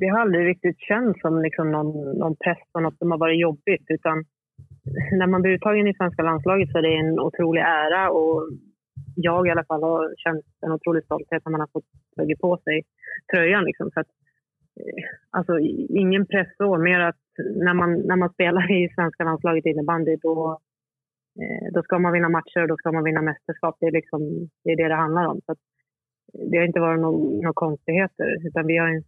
Det 0.00 0.08
har 0.12 0.20
aldrig 0.20 0.46
riktigt 0.46 0.80
känts 0.90 1.20
som 1.20 1.42
liksom 1.42 1.66
någon, 1.76 2.18
någon 2.22 2.36
press 2.44 2.64
och 2.74 2.82
något 2.82 2.98
som 2.98 3.10
har 3.10 3.18
varit 3.18 3.40
jobbigt. 3.40 3.86
Utan 3.96 4.16
när 5.18 5.26
man 5.26 5.42
blir 5.42 5.52
uttagen 5.52 5.86
i 5.88 5.94
svenska 5.94 6.22
landslaget 6.22 6.70
så 6.70 6.78
är 6.78 6.82
det 6.82 6.94
en 7.02 7.18
otrolig 7.20 7.60
ära 7.60 8.10
och 8.10 8.36
jag 9.16 9.46
i 9.46 9.50
alla 9.50 9.64
fall 9.64 9.82
har 9.82 10.14
känt 10.16 10.44
en 10.66 10.72
otrolig 10.72 11.04
stolthet 11.04 11.42
när 11.44 11.52
man 11.52 11.60
har 11.60 11.72
fått 11.72 11.90
tagit 12.16 12.40
på 12.40 12.58
sig 12.64 12.82
tröjan. 13.32 13.64
Liksom. 13.64 13.90
Så 13.90 14.00
att, 14.00 14.10
eh, 14.80 15.04
alltså, 15.30 15.58
ingen 16.02 16.26
press 16.26 16.48
så, 16.56 16.78
mer 16.78 17.00
att 17.00 17.22
när 17.66 17.74
man, 17.74 17.90
när 18.08 18.16
man 18.16 18.32
spelar 18.32 18.72
i 18.78 18.88
svenska 18.94 19.24
landslaget 19.24 19.66
innebandy 19.66 20.16
då, 20.16 20.58
Eh, 21.40 21.66
då 21.74 21.82
ska 21.82 21.98
man 21.98 22.12
vinna 22.12 22.28
matcher 22.28 22.62
och 22.62 22.68
då 22.68 22.76
ska 22.76 22.92
man 22.92 23.04
vinna 23.04 23.22
mästerskap. 23.22 23.76
Det 23.80 23.86
är, 23.86 23.92
liksom, 23.92 24.20
det, 24.64 24.70
är 24.72 24.76
det 24.76 24.88
det 24.88 24.94
handlar 25.04 25.26
om. 25.26 25.40
Så 25.46 25.52
att, 25.52 25.58
eh, 26.34 26.44
det 26.50 26.56
har 26.58 26.66
inte 26.66 26.80
varit 26.80 27.00
några 27.00 27.52
konstigheter. 27.52 28.46
Utan 28.46 28.66
vi 28.66 28.76
har 28.76 29.02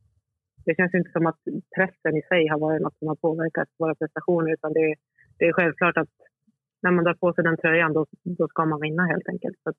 det 0.66 0.74
känns 0.76 0.94
inte 0.94 1.10
som 1.10 1.26
att 1.26 1.40
pressen 1.76 2.16
i 2.16 2.22
sig 2.22 2.48
har 2.48 2.58
varit 2.58 2.82
något 2.82 2.98
som 2.98 3.08
har 3.08 3.16
påverkat 3.16 3.68
våra 3.78 3.94
prestationer. 3.94 4.52
Utan 4.52 4.72
det, 4.72 4.94
det 5.38 5.44
är 5.44 5.52
självklart 5.52 5.96
att 5.96 6.14
när 6.82 6.90
man 6.90 7.04
drar 7.04 7.14
på 7.14 7.32
sig 7.32 7.44
den 7.44 7.56
tröjan 7.56 7.92
då, 7.92 8.06
då 8.38 8.48
ska 8.48 8.64
man 8.64 8.80
vinna 8.80 9.06
helt 9.06 9.28
enkelt. 9.28 9.58
Så 9.62 9.70
att, 9.70 9.76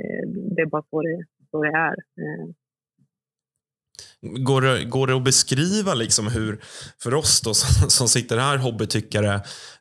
eh, 0.00 0.24
det 0.56 0.62
är 0.62 0.66
bara 0.66 0.82
så 0.90 1.02
det, 1.02 1.24
så 1.50 1.62
det 1.62 1.68
är. 1.68 1.96
Eh. 2.22 2.46
Går 4.22 4.60
det, 4.60 4.84
går 4.84 5.06
det 5.06 5.16
att 5.16 5.24
beskriva 5.24 5.94
liksom 5.94 6.26
hur, 6.26 6.60
för 7.02 7.14
oss 7.14 7.40
då, 7.40 7.54
som, 7.54 7.90
som 7.90 8.08
sitter 8.08 8.38
här 8.38 8.56
hobbytyckare, 8.56 9.34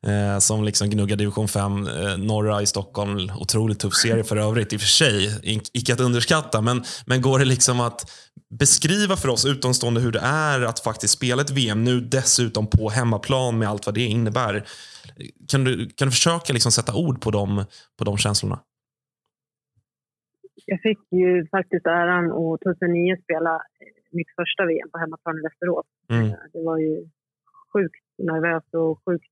eh, 0.07 0.39
som 0.39 0.63
liksom 0.63 0.89
gnuggar 0.89 1.15
division 1.15 1.47
5, 1.47 1.87
eh, 1.87 2.17
norra 2.17 2.61
i 2.61 2.65
Stockholm, 2.65 3.31
otroligt 3.39 3.79
tuff 3.79 3.93
serie 3.93 4.23
för 4.23 4.37
övrigt, 4.37 4.73
i 4.73 4.77
och 4.77 4.81
för 4.81 4.87
sig, 4.87 5.29
icke 5.73 5.93
att 5.93 5.99
underskatta, 5.99 6.61
men, 6.61 6.83
men 7.05 7.21
går 7.21 7.39
det 7.39 7.45
liksom 7.45 7.79
att 7.79 8.11
beskriva 8.59 9.15
för 9.15 9.29
oss 9.29 9.45
utomstående 9.45 10.01
hur 10.01 10.11
det 10.11 10.21
är 10.23 10.61
att 10.61 10.79
faktiskt 10.79 11.13
spela 11.13 11.41
ett 11.41 11.51
VM, 11.51 11.83
nu 11.83 11.99
dessutom 11.99 12.67
på 12.67 12.89
hemmaplan 12.89 13.57
med 13.57 13.69
allt 13.69 13.85
vad 13.85 13.95
det 13.95 14.05
innebär? 14.05 14.65
Kan 15.47 15.63
du, 15.63 15.89
kan 15.89 16.07
du 16.07 16.11
försöka 16.11 16.53
liksom 16.53 16.71
sätta 16.71 16.95
ord 16.95 17.21
på 17.21 17.31
de, 17.31 17.65
på 17.97 18.03
de 18.03 18.17
känslorna? 18.17 18.59
Jag 20.65 20.81
fick 20.81 20.99
ju 21.11 21.47
faktiskt 21.47 21.85
äran 21.85 22.25
att 22.25 22.61
2009 22.61 23.17
spela 23.23 23.61
mitt 24.19 24.31
första 24.39 24.63
VM 24.65 24.89
på 24.91 24.97
hemmaplan 24.97 25.39
i 25.39 25.45
Västerås. 25.47 25.87
Mm. 26.09 26.25
Eh, 26.25 26.43
det 26.53 26.63
var 26.69 26.77
ju 26.77 26.93
sjukt 27.73 28.05
nervöst 28.29 28.71
och 28.81 28.93
sjukt 29.05 29.31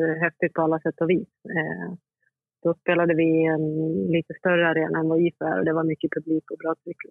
eh, 0.00 0.16
häftigt 0.24 0.52
på 0.54 0.62
alla 0.62 0.78
sätt 0.80 0.98
och 1.00 1.10
vis. 1.10 1.32
Eh, 1.56 1.88
då 2.62 2.74
spelade 2.74 3.14
vi 3.14 3.26
i 3.40 3.44
en 3.56 3.66
lite 4.16 4.34
större 4.40 4.68
arena 4.68 4.98
än 4.98 5.08
vad 5.08 5.20
IFA 5.20 5.48
är 5.48 5.58
och 5.58 5.64
det 5.64 5.78
var 5.78 5.84
mycket 5.84 6.14
publik 6.16 6.50
och 6.50 6.58
bra 6.58 6.74
tryck. 6.82 7.02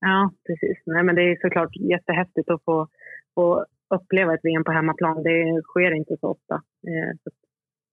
Ja, 0.00 0.32
precis. 0.46 0.78
Nej, 0.86 1.02
men 1.02 1.14
det 1.14 1.22
är 1.22 1.36
såklart 1.40 1.76
jättehäftigt 1.76 2.50
att 2.50 2.64
få, 2.64 2.88
få 3.34 3.66
uppleva 3.94 4.34
ett 4.34 4.44
VM 4.44 4.64
på 4.64 4.72
hemmaplan. 4.72 5.22
Det 5.22 5.62
sker 5.62 5.90
inte 5.90 6.16
så 6.20 6.26
ofta. 6.28 6.62
Så 7.22 7.30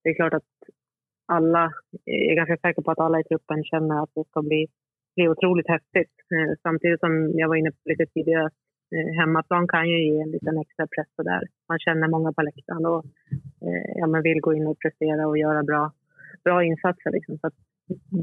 det 0.04 0.10
är 0.10 0.16
klart 0.16 0.34
att 0.34 0.52
alla, 1.26 1.72
jag 2.04 2.32
är 2.32 2.36
ganska 2.36 2.58
säker 2.58 2.82
på 2.82 2.92
att 2.92 3.00
alla 3.00 3.20
i 3.20 3.24
truppen 3.24 3.64
känner 3.64 4.04
att 4.04 4.14
det 4.16 4.24
ska 4.30 4.42
bli 4.42 4.68
är 5.22 5.30
otroligt 5.30 5.70
häftigt. 5.70 6.14
Eh, 6.34 6.54
samtidigt 6.64 7.00
som 7.00 7.32
jag 7.40 7.48
var 7.48 7.56
inne 7.56 7.72
på 7.72 7.78
lite 7.86 8.06
tidigare, 8.06 8.50
eh, 8.96 9.10
hemmaplan 9.20 9.68
kan 9.68 9.90
ju 9.90 9.98
ge 10.06 10.22
en 10.22 10.32
liten 10.32 10.58
extra 10.58 10.88
press 10.88 11.08
på 11.16 11.24
där. 11.24 11.44
Man 11.70 11.80
känner 11.80 12.08
många 12.08 12.34
på 12.34 12.42
läktaren 12.42 12.86
och 12.86 13.06
eh, 13.66 13.92
ja, 13.96 14.08
man 14.08 14.22
vill 14.22 14.42
gå 14.42 14.54
in 14.54 14.68
och 14.68 14.80
prestera 14.80 15.28
och 15.28 15.38
göra 15.38 15.64
bra, 15.64 15.92
bra 16.44 16.64
insatser. 16.64 17.12
Liksom. 17.12 17.38
Så 17.38 17.50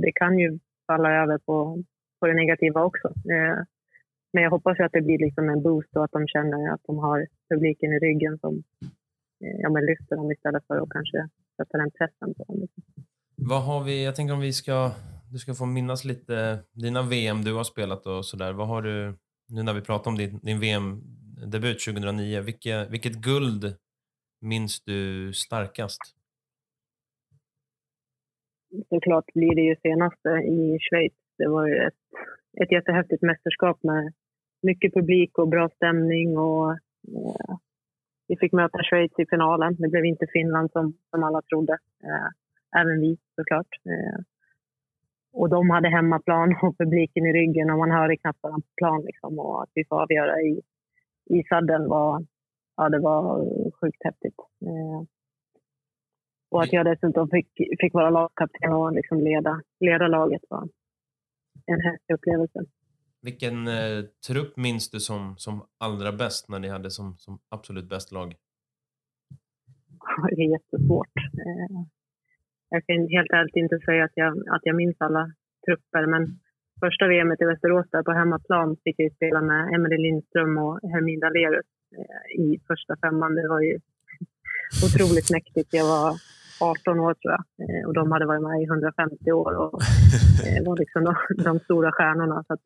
det 0.05 0.12
kan 0.12 0.38
ju 0.38 0.59
falla 0.86 1.22
över 1.22 1.38
på, 1.38 1.82
på 2.20 2.26
det 2.26 2.34
negativa 2.34 2.84
också. 2.84 3.09
Eh, 3.09 3.59
men 4.32 4.43
jag 4.43 4.51
hoppas 4.51 4.80
att 4.80 4.93
det 4.93 5.01
blir 5.01 5.18
liksom 5.18 5.49
en 5.49 5.62
boost 5.62 5.97
och 5.97 6.05
att 6.05 6.12
de 6.12 6.26
känner 6.26 6.74
att 6.74 6.80
de 6.86 6.99
har 6.99 7.26
publiken 7.51 7.93
i 7.93 7.99
ryggen 7.99 8.38
som 8.38 8.62
eh, 9.45 9.57
ja, 9.62 9.70
men 9.70 9.86
lyfter 9.86 10.16
dem 10.16 10.32
istället 10.32 10.66
för 10.66 10.76
att 10.76 10.90
kanske 10.90 11.28
sätta 11.57 11.78
den 11.78 11.90
pressen 11.90 12.34
på 12.34 12.45
dem. 12.45 12.61
Liksom. 12.61 12.82
Vad 13.36 13.62
har 13.62 13.84
vi, 13.84 14.05
jag 14.05 14.16
tänker 14.16 14.34
om 14.34 14.40
vi 14.40 14.53
ska 14.53 14.90
du 15.33 15.39
ska 15.39 15.55
få 15.55 15.66
minnas 15.66 16.05
lite 16.05 16.59
dina 16.72 17.03
VM 17.03 17.45
du 17.45 17.55
har 17.55 17.64
spelat 17.64 18.07
och 18.07 18.24
sådär. 18.24 18.53
Vad 18.53 18.68
har 18.68 18.83
du, 18.83 19.14
nu 19.49 19.62
när 19.62 19.74
vi 19.74 19.80
pratar 19.80 20.11
om 20.11 20.16
din, 20.16 20.39
din 20.43 20.61
VM-debut 20.61 21.85
2009, 21.85 22.41
vilka, 22.41 22.85
vilket 22.91 23.16
guld 23.30 23.64
minns 24.41 24.85
du 24.85 25.33
starkast? 25.33 26.03
Såklart 28.89 29.24
blir 29.35 29.55
det 29.55 29.62
ju 29.70 29.76
senaste 29.83 30.28
i 30.28 30.78
Schweiz. 30.85 31.12
Det 31.39 31.49
var 31.49 31.66
ju 31.66 31.76
ett, 31.89 32.03
ett 32.62 32.72
jättehäftigt 32.72 33.22
mästerskap 33.22 33.78
med 33.83 34.12
mycket 34.62 34.95
publik 34.95 35.39
och 35.39 35.49
bra 35.49 35.68
stämning. 35.68 36.39
Och, 36.39 36.70
eh, 36.72 37.57
vi 38.28 38.37
fick 38.37 38.53
möta 38.53 38.78
Schweiz 38.83 39.12
i 39.18 39.26
finalen. 39.30 39.76
Det 39.78 39.89
blev 39.89 40.05
inte 40.05 40.26
Finland 40.33 40.70
som, 40.72 40.97
som 41.11 41.24
alla 41.24 41.43
trodde. 41.43 41.72
Eh, 42.05 42.28
även 42.80 43.01
vi 43.01 43.18
såklart. 43.37 43.72
Eh, 43.93 44.20
och 45.33 45.49
de 45.49 45.70
hade 45.70 45.89
hemmaplan 45.89 46.57
och 46.62 46.78
publiken 46.78 47.26
i 47.26 47.33
ryggen 47.33 47.70
och 47.70 47.78
man 47.78 47.91
hörde 47.91 48.16
knappt 48.16 48.43
varandra 48.43 48.66
på 48.66 48.74
plan. 48.76 49.03
Liksom, 49.05 49.39
och 49.39 49.62
att 49.62 49.70
vi 49.74 49.85
får 49.89 50.03
avgöra 50.03 50.41
i, 50.41 50.61
i 51.30 51.43
sadden 51.49 51.89
var, 51.89 52.26
ja, 52.76 52.89
det 52.89 52.99
var 52.99 53.45
sjukt 53.80 54.05
häftigt. 54.05 54.35
Eh, 54.66 55.03
och 56.51 56.62
att 56.62 56.72
jag 56.72 56.87
dessutom 56.87 57.28
fick, 57.28 57.49
fick 57.80 57.95
vara 57.95 58.11
lagkapten 58.11 58.72
och 58.72 58.93
liksom 58.93 59.20
leda, 59.20 59.62
leda 59.80 60.09
laget 60.09 60.43
var 60.49 60.68
en 61.66 61.80
häftig 61.80 62.14
upplevelse. 62.14 62.61
Vilken 63.22 63.68
eh, 63.68 64.05
trupp 64.26 64.57
minns 64.57 64.91
du 64.91 65.01
som, 65.01 65.35
som 65.39 65.66
allra 65.78 66.12
bäst 66.12 66.49
när 66.49 66.59
ni 66.59 66.68
hade 66.68 66.91
som, 66.91 67.16
som 67.18 67.39
absolut 67.49 67.89
bäst 67.89 68.12
lag? 68.12 68.35
Det 70.37 70.43
är 70.43 70.51
jättesvårt. 70.51 71.16
Eh, 71.16 72.01
jag 72.74 72.82
kan 72.86 73.08
helt 73.16 73.32
ärligt 73.38 73.62
inte 73.64 73.78
säga 73.88 74.04
att 74.04 74.16
jag, 74.22 74.32
att 74.54 74.64
jag 74.68 74.76
minns 74.76 74.96
alla 75.06 75.24
trupper, 75.64 76.04
men 76.12 76.22
första 76.84 77.04
VM 77.12 77.32
i 77.32 77.44
Västerås 77.50 77.88
där 77.90 78.02
på 78.02 78.12
hemmaplan 78.12 78.76
fick 78.84 78.96
jag 78.98 79.12
spela 79.18 79.40
med 79.50 79.60
Emelie 79.74 80.04
Lindström 80.06 80.52
och 80.64 80.74
Hermine 80.92 81.20
Dalerus 81.24 81.70
eh, 81.98 82.24
i 82.44 82.46
första 82.70 82.92
femman. 83.02 83.34
Det 83.34 83.48
var 83.54 83.60
ju 83.68 83.74
otroligt 84.86 85.30
mäktigt. 85.36 85.70
Jag 85.80 85.86
var 85.94 86.08
18 86.60 87.00
år 87.06 87.14
tror 87.14 87.32
jag 87.36 87.44
eh, 87.62 87.82
och 87.86 87.94
de 87.98 88.04
hade 88.12 88.26
varit 88.26 88.46
med 88.48 88.62
i 88.62 88.64
150 88.64 89.32
år 89.42 89.52
och 89.62 89.74
eh, 90.46 90.60
var 90.66 90.76
liksom 90.82 91.00
de, 91.08 91.14
de 91.48 91.52
stora 91.66 91.90
stjärnorna. 91.92 92.44
Så 92.46 92.52
att, 92.54 92.64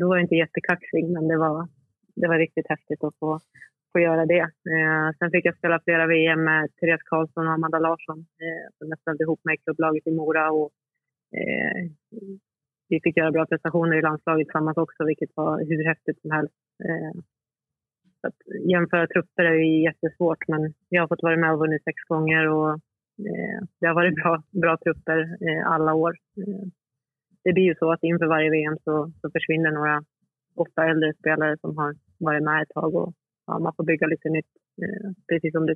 då 0.00 0.08
var 0.08 0.16
jag 0.16 0.24
inte 0.24 0.42
jättekaxig, 0.44 1.04
men 1.14 1.28
det 1.28 1.38
var, 1.46 1.68
det 2.20 2.28
var 2.28 2.38
riktigt 2.38 2.68
häftigt 2.68 3.04
att 3.04 3.18
få, 3.20 3.40
få 3.92 4.00
göra 4.00 4.26
det. 4.26 4.44
Eh, 4.74 5.08
sen 5.18 5.30
fick 5.30 5.44
jag 5.44 5.56
spela 5.56 5.80
flera 5.84 6.06
VM 6.06 6.44
med 6.44 6.68
Therese 6.76 7.02
Karlsson 7.10 7.46
och 7.46 7.52
Amanda 7.52 7.78
Larsson 7.78 8.18
eh, 8.18 8.66
som 8.78 8.88
jag 8.88 8.98
ställde 8.98 9.24
ihop 9.24 9.40
med 9.44 9.54
i 9.54 9.62
klubblaget 9.64 10.06
i 10.06 10.10
Mora. 10.10 10.50
Och, 10.50 10.70
eh, 11.38 11.90
vi 12.88 13.00
fick 13.00 13.16
göra 13.16 13.32
bra 13.32 13.46
prestationer 13.46 13.96
i 13.96 14.02
landslaget 14.02 14.46
tillsammans 14.46 14.76
också, 14.76 15.04
vilket 15.04 15.30
var 15.34 15.64
hur 15.68 15.84
häftigt 15.84 16.20
som 16.20 16.30
helst. 16.30 16.54
Eh, 16.84 17.20
så 18.20 18.26
att 18.26 18.40
jämföra 18.70 19.06
trupper 19.06 19.44
är 19.44 19.54
ju 19.54 19.82
jättesvårt, 19.82 20.48
men 20.48 20.74
jag 20.88 21.02
har 21.02 21.08
fått 21.08 21.22
vara 21.22 21.36
med 21.36 21.52
och 21.52 21.58
vunnit 21.58 21.84
sex 21.84 21.96
gånger 22.08 22.48
och 22.48 22.72
eh, 23.28 23.60
det 23.80 23.86
har 23.86 23.94
varit 23.94 24.14
bra, 24.14 24.42
bra 24.50 24.76
trupper 24.76 25.18
eh, 25.46 25.72
alla 25.72 25.94
år. 25.94 26.14
Eh, 26.36 26.66
det 27.44 27.52
blir 27.52 27.64
ju 27.64 27.74
så 27.74 27.92
att 27.92 28.02
inför 28.02 28.26
varje 28.26 28.50
VM 28.50 28.78
så, 28.84 29.12
så 29.20 29.30
försvinner 29.30 29.70
några 29.70 30.04
ofta 30.54 30.84
äldre 30.90 31.14
spelare 31.14 31.56
som 31.60 31.76
har 31.78 31.94
varit 32.18 32.42
med 32.42 32.62
ett 32.62 32.68
tag 32.68 32.94
och 32.94 33.12
ja, 33.50 33.58
man 33.58 33.72
får 33.76 33.84
bygga 33.84 34.06
lite 34.06 34.28
nytt, 34.28 34.52
eh, 34.82 35.10
precis 35.28 35.52
som 35.52 35.66
du. 35.66 35.74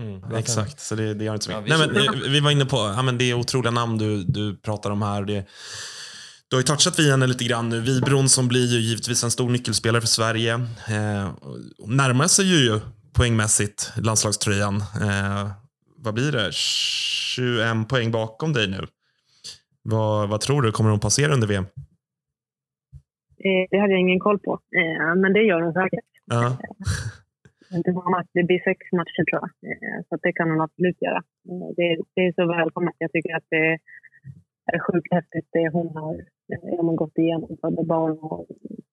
Mm, 0.00 0.34
exakt, 0.34 0.80
så 0.80 0.94
det, 0.94 1.14
det 1.14 1.24
gör 1.24 1.32
inte 1.32 1.44
så 1.44 1.50
mycket. 1.50 1.78
Ja, 1.78 1.86
vi, 1.86 1.98
Nej, 1.98 2.08
men, 2.12 2.32
vi 2.32 2.40
var 2.40 2.50
inne 2.50 2.64
på 2.64 2.76
ja, 2.76 3.02
men 3.02 3.18
det 3.18 3.30
är 3.30 3.34
otroliga 3.34 3.70
namn 3.70 3.98
du, 3.98 4.24
du 4.24 4.56
pratar 4.56 4.90
om 4.90 5.02
här. 5.02 5.24
Det, 5.24 5.46
du 6.48 6.56
har 6.56 6.60
ju 6.60 6.64
touchat 6.64 6.98
vid 6.98 7.10
henne 7.10 7.26
lite 7.26 7.44
grann 7.44 7.68
nu. 7.68 7.80
Vibron 7.80 8.28
som 8.28 8.48
blir 8.48 8.66
ju 8.66 8.78
givetvis 8.78 9.24
en 9.24 9.30
stor 9.30 9.50
nyckelspelare 9.50 10.00
för 10.00 10.08
Sverige. 10.08 10.54
Eh, 10.94 11.32
närmar 11.86 12.26
sig 12.26 12.44
ju 12.44 12.80
poängmässigt 13.16 13.92
landslagströjan. 13.96 14.76
Eh, 14.76 15.50
vad 15.96 16.14
blir 16.14 16.32
det? 16.32 16.48
21 16.52 17.88
poäng 17.88 18.10
bakom 18.10 18.52
dig 18.52 18.68
nu. 18.68 18.86
Vad, 19.82 20.28
vad 20.28 20.40
tror 20.40 20.62
du? 20.62 20.72
Kommer 20.72 20.90
hon 20.90 21.00
passera 21.00 21.34
under 21.34 21.48
VM? 21.48 21.64
Eh, 23.44 23.68
det 23.70 23.78
hade 23.78 23.92
jag 23.92 24.00
ingen 24.00 24.20
koll 24.20 24.38
på, 24.38 24.52
eh, 24.52 25.14
men 25.16 25.32
det 25.32 25.42
gör 25.42 25.60
hon 25.60 25.72
säkert. 25.72 26.11
Ja. 26.32 26.58
Det 28.32 28.44
blir 28.48 28.62
sex 28.68 28.78
matcher 28.98 29.24
tror 29.24 29.40
jag, 29.42 29.50
eh, 29.70 29.98
så 30.08 30.16
det 30.22 30.32
kan 30.32 30.50
hon 30.50 30.60
absolut 30.60 31.02
göra. 31.02 31.22
Det, 31.76 31.88
det 32.14 32.22
är 32.26 32.32
så 32.32 32.46
välkommet. 32.46 32.94
Jag 32.98 33.12
tycker 33.12 33.36
att 33.36 33.48
det 33.50 33.78
är 34.72 34.78
sjukt 34.86 35.12
häftigt 35.12 35.48
det 35.52 35.68
hon 35.72 35.88
har, 35.96 36.14
gått 36.96 37.18
igenom. 37.18 37.56
Födde 37.60 37.84
barn 37.84 38.18
och 38.18 38.46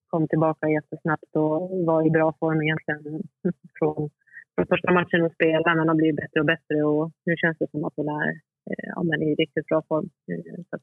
kom 0.10 0.28
tillbaka 0.28 0.70
jättesnabbt 0.70 1.36
och 1.36 1.86
var 1.90 2.08
i 2.08 2.10
bra 2.10 2.34
form 2.40 2.62
egentligen 2.62 3.04
från, 3.78 4.10
från 4.56 4.68
första 4.72 4.92
matchen 4.92 5.26
att 5.26 5.34
spela, 5.34 5.76
men 5.76 5.88
har 5.88 5.96
blivit 5.96 6.22
bättre 6.22 6.40
och 6.40 6.46
bättre. 6.54 6.84
Och 6.84 7.12
nu 7.26 7.34
känns 7.42 7.58
det 7.58 7.72
som 7.72 7.86
att 7.86 7.94
hon 7.96 8.10
är 8.22 8.30
eh, 8.70 8.90
ja, 8.96 9.04
men 9.04 9.22
i 9.22 9.36
riktigt 9.36 9.68
bra 9.68 9.82
form. 9.88 10.10
Eh, 10.32 10.60
Så 10.70 10.76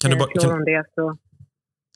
Kan 0.00 0.10
du, 0.10 0.16
eh, 0.16 0.20
bara, 0.20 0.30
kan, 0.40 0.64
det 0.64 0.84
så 0.94 1.16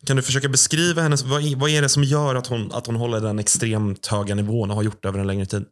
kan 0.06 0.16
du 0.16 0.22
försöka 0.22 0.48
beskriva 0.48 1.02
hennes... 1.02 1.22
Vad, 1.30 1.40
är- 1.42 1.60
vad 1.60 1.70
är 1.70 1.82
det 1.82 1.88
som 1.88 2.02
gör 2.02 2.34
att 2.34 2.46
hon, 2.46 2.62
att 2.72 2.86
hon 2.86 2.96
håller 2.96 3.20
den 3.20 3.38
extremt 3.38 4.06
höga 4.06 4.34
nivån 4.34 4.70
och 4.70 4.76
har 4.76 4.82
gjort 4.88 5.02
det 5.02 5.08
över 5.08 5.18
en 5.18 5.26
längre 5.26 5.46
tid? 5.46 5.64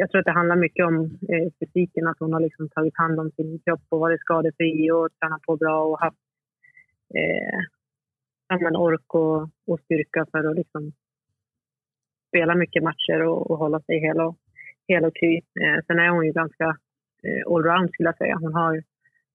Jag 0.00 0.10
tror 0.10 0.18
att 0.18 0.24
det 0.30 0.40
handlar 0.40 0.56
mycket 0.56 0.86
om 0.86 0.96
eh, 1.32 1.46
fysiken, 1.58 2.06
att 2.06 2.18
hon 2.18 2.32
har 2.32 2.40
liksom 2.40 2.68
tagit 2.68 2.96
hand 2.96 3.20
om 3.20 3.30
sin 3.30 3.58
kropp 3.64 3.84
och 3.88 4.00
varit 4.00 4.20
skadefri 4.20 4.90
och 4.90 5.08
tränat 5.18 5.42
på 5.42 5.56
bra 5.56 5.84
och 5.84 6.00
haft 6.00 6.16
eh, 7.14 8.80
ork 8.80 9.14
och, 9.14 9.42
och 9.66 9.80
styrka 9.84 10.26
för 10.30 10.44
att 10.50 10.56
liksom 10.56 10.92
spela 12.28 12.54
mycket 12.54 12.82
matcher 12.82 13.22
och, 13.22 13.50
och 13.50 13.58
hålla 13.58 13.80
sig 13.80 14.00
hel 14.00 14.20
och, 14.20 14.36
hel 14.88 15.04
och 15.04 15.16
kry. 15.16 15.36
Eh, 15.36 15.78
sen 15.86 15.98
är 15.98 16.08
hon 16.08 16.26
ju 16.26 16.32
ganska 16.32 16.64
eh, 17.26 17.52
allround 17.54 17.90
skulle 17.90 18.08
jag 18.08 18.16
säga. 18.16 18.36
Hon 18.40 18.54
har 18.54 18.82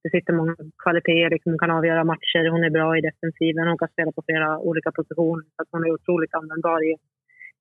det 0.06 0.12
sitter 0.12 0.34
många 0.34 0.56
kvaliteter, 0.84 1.30
liksom, 1.30 1.52
hon 1.52 1.60
kan 1.60 1.78
avgöra 1.78 2.04
matcher, 2.04 2.52
hon 2.54 2.64
är 2.64 2.70
bra 2.78 2.98
i 2.98 3.02
defensiven, 3.02 3.68
hon 3.68 3.78
kan 3.78 3.94
spela 3.96 4.12
på 4.12 4.22
flera 4.28 4.60
olika 4.60 4.92
positioner. 4.92 5.46
Så 5.56 5.60
att 5.62 5.72
hon 5.72 5.86
är 5.86 5.92
otroligt 5.98 6.34
användbar 6.34 6.80
i, 6.90 6.92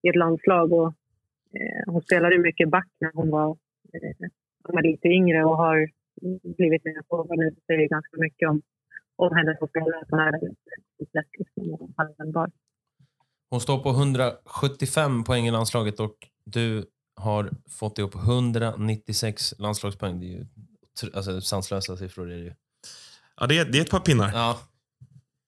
i 0.03 0.09
ett 0.09 0.22
landslag. 0.24 0.72
Och, 0.72 0.88
eh, 1.57 1.82
hon 1.92 2.03
spelade 2.03 2.38
mycket 2.38 2.68
back 2.70 2.90
när 3.01 3.12
hon 3.14 3.30
var, 3.30 3.49
eh, 3.95 4.16
hon 4.64 4.74
var 4.76 4.82
lite 4.82 5.09
yngre 5.09 5.45
och 5.45 5.57
har 5.57 5.78
blivit 6.57 6.84
mer 6.84 7.03
påverkad 7.09 7.38
nu. 7.38 7.51
Det 7.51 7.62
säger 7.66 7.88
ganska 7.88 8.16
mycket 8.26 8.49
om, 8.49 8.62
om 9.16 9.36
henne 9.36 9.57
som 9.59 9.68
spelare. 9.68 10.05
Hon 10.11 10.20
är 10.20 10.32
väldigt 10.32 11.14
lätt 11.16 11.32
liksom, 11.38 11.72
och 11.74 11.90
användbar. 11.97 12.51
Hon 13.51 13.61
står 13.61 13.78
på 13.78 13.90
175 13.90 15.24
poäng 15.24 15.47
i 15.47 15.51
landslaget 15.51 16.01
och 16.01 16.16
du 16.45 16.84
har 17.16 17.51
fått 17.78 17.99
ihop 17.99 18.14
196 18.14 19.59
landslagspoäng. 19.59 20.20
Det 20.20 20.26
är 20.26 20.36
ju 20.38 20.45
alltså, 21.14 21.40
sanslösa 21.40 21.97
siffror. 21.97 22.30
Är 22.32 22.36
det 22.36 22.42
ju. 22.42 22.55
Ja, 23.40 23.47
det, 23.47 23.59
är, 23.59 23.64
det 23.64 23.78
är 23.78 23.82
ett 23.82 23.90
par 23.90 24.01
pinnar. 24.01 24.30
Ja, 24.34 24.59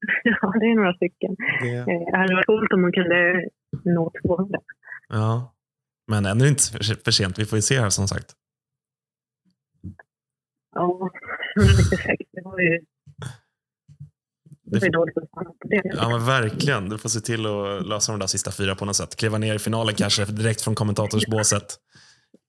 ja, 0.24 0.52
det 0.60 0.66
är 0.66 0.76
några 0.76 0.94
stycken. 0.94 1.36
Det, 1.60 1.68
Eh, 1.76 1.84
det 2.12 2.16
hade 2.18 2.34
varit 2.34 2.46
coolt 2.46 2.72
om 2.72 2.82
hon 2.82 2.92
kunde 2.92 3.48
nå 3.84 4.12
200. 4.26 4.58
ja. 5.08 5.52
Men 6.08 6.26
ännu 6.26 6.48
inte 6.48 6.62
för, 7.04 7.10
sent. 7.10 7.38
Vi 7.38 7.44
får 7.44 7.58
ju 7.58 7.62
se 7.62 7.80
här 7.80 7.90
som 7.90 8.08
sagt. 8.08 8.32
Ja, 10.74 11.10
196. 11.56 12.04
Det 12.32 12.42
var 12.44 12.60
ju... 12.60 12.80
Det 14.62 14.78
var 14.78 14.86
ju 14.86 14.90
dåligt 14.92 15.14
på 15.14 15.56
det. 15.64 15.82
Ja, 15.84 16.08
men 16.08 16.26
verkligen. 16.26 16.88
Du 16.88 16.98
får 16.98 17.08
se 17.08 17.20
till 17.20 17.46
att 17.46 17.86
lösa 17.86 18.12
de 18.12 18.18
där 18.18 18.26
sista 18.26 18.50
fyra 18.50 18.74
på 18.74 18.84
något 18.84 18.96
sätt. 18.96 19.16
Kliva 19.16 19.38
ner 19.38 19.54
i 19.54 19.58
finalen 19.58 19.94
kanske 19.94 20.24
direkt 20.24 20.60
från 20.60 20.74
kommentatorsbåset. 20.74 21.76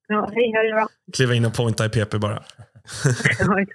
Ja, 0.08 0.30
hej, 0.34 0.52
hej. 0.52 0.86
Kliva 1.14 1.34
in 1.34 1.46
och 1.46 1.54
pointa 1.54 1.86
i 1.86 1.90
PP 1.90 2.18
bara. 2.18 2.44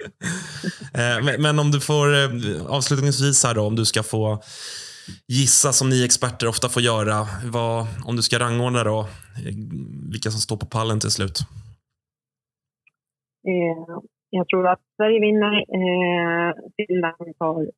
Eh, 0.94 1.24
men, 1.24 1.42
men 1.42 1.58
om 1.58 1.70
du 1.70 1.80
får 1.80 2.14
eh, 2.14 2.66
avslutningsvis 2.66 3.44
här 3.44 3.54
då, 3.54 3.62
om 3.66 3.76
du 3.76 3.84
ska 3.84 4.02
få 4.02 4.42
gissa 5.28 5.72
som 5.72 5.88
ni 5.88 6.04
experter 6.04 6.48
ofta 6.48 6.68
får 6.68 6.82
göra. 6.82 7.26
Vad, 7.52 7.86
om 8.04 8.16
du 8.16 8.22
ska 8.22 8.38
rangordna 8.38 8.84
då, 8.84 9.00
eh, 9.00 9.54
vilka 10.12 10.30
som 10.30 10.40
står 10.40 10.56
på 10.56 10.66
pallen 10.66 11.00
till 11.00 11.10
slut. 11.10 11.38
Eh, 13.48 13.96
jag 14.30 14.48
tror 14.48 14.66
att 14.68 14.80
Sverige 14.96 15.20
vinner. 15.20 15.54
Eh, 15.80 16.54
Finland 16.76 17.38
tar 17.38 17.70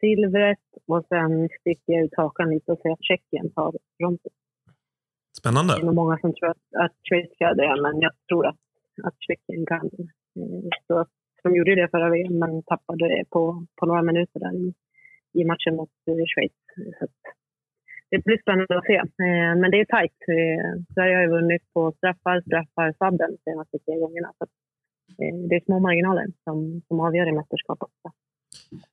silvret 0.00 0.66
och 0.86 1.04
sen 1.08 1.48
sticker 1.60 1.92
jag 1.92 2.04
ut 2.04 2.16
hakan 2.16 2.50
lite 2.50 2.72
och 2.72 2.78
säger 2.78 2.92
att 2.92 3.04
Tjeckien 3.04 3.52
tar 3.52 3.72
bronset. 3.98 4.32
Det 4.32 5.38
är 5.38 5.40
Spännande. 5.40 5.84
nog 5.84 5.94
många 5.94 6.18
som 6.18 6.34
tror 6.34 6.48
att, 6.50 6.84
att 6.84 6.92
Schweiz 7.08 7.30
ska 7.34 7.54
det, 7.54 7.82
men 7.82 8.00
jag 8.00 8.12
tror 8.28 8.46
att, 8.46 8.62
att 9.02 9.14
Tjeckien 9.26 9.66
kan. 9.66 9.90
Så 10.86 10.98
att 10.98 11.12
de 11.42 11.56
gjorde 11.56 11.74
det 11.74 11.88
förra 11.88 12.10
VM, 12.10 12.38
men 12.38 12.62
tappade 12.62 13.08
det 13.08 13.24
på, 13.30 13.66
på 13.76 13.86
några 13.86 14.02
minuter 14.02 14.40
där 14.40 14.54
i, 14.54 14.74
i 15.40 15.44
matchen 15.44 15.76
mot 15.76 15.90
eh, 16.08 16.24
Schweiz. 16.32 16.52
Så 16.98 17.06
det 18.10 18.24
blir 18.24 18.38
spännande 18.42 18.78
att 18.78 18.86
se. 18.86 18.96
Eh, 18.96 19.52
men 19.60 19.70
det 19.70 19.80
är 19.80 19.84
tajt. 19.84 20.20
Eh, 20.36 20.68
Sverige 20.94 21.14
har 21.16 21.22
ju 21.22 21.28
vunnit 21.28 21.62
på 21.74 21.92
straffar, 21.98 22.40
straffar, 22.40 22.94
sadden 22.98 23.30
de 23.34 23.50
senaste 23.50 23.78
tre 23.78 23.94
gångerna. 24.02 24.32
Så 24.38 24.44
det 25.48 25.56
är 25.56 25.64
små 25.64 25.78
marginaler 25.78 26.26
som, 26.44 26.82
som 26.88 27.00
avgör 27.00 27.28
i 27.28 27.32
mästerskapet. 27.32 27.88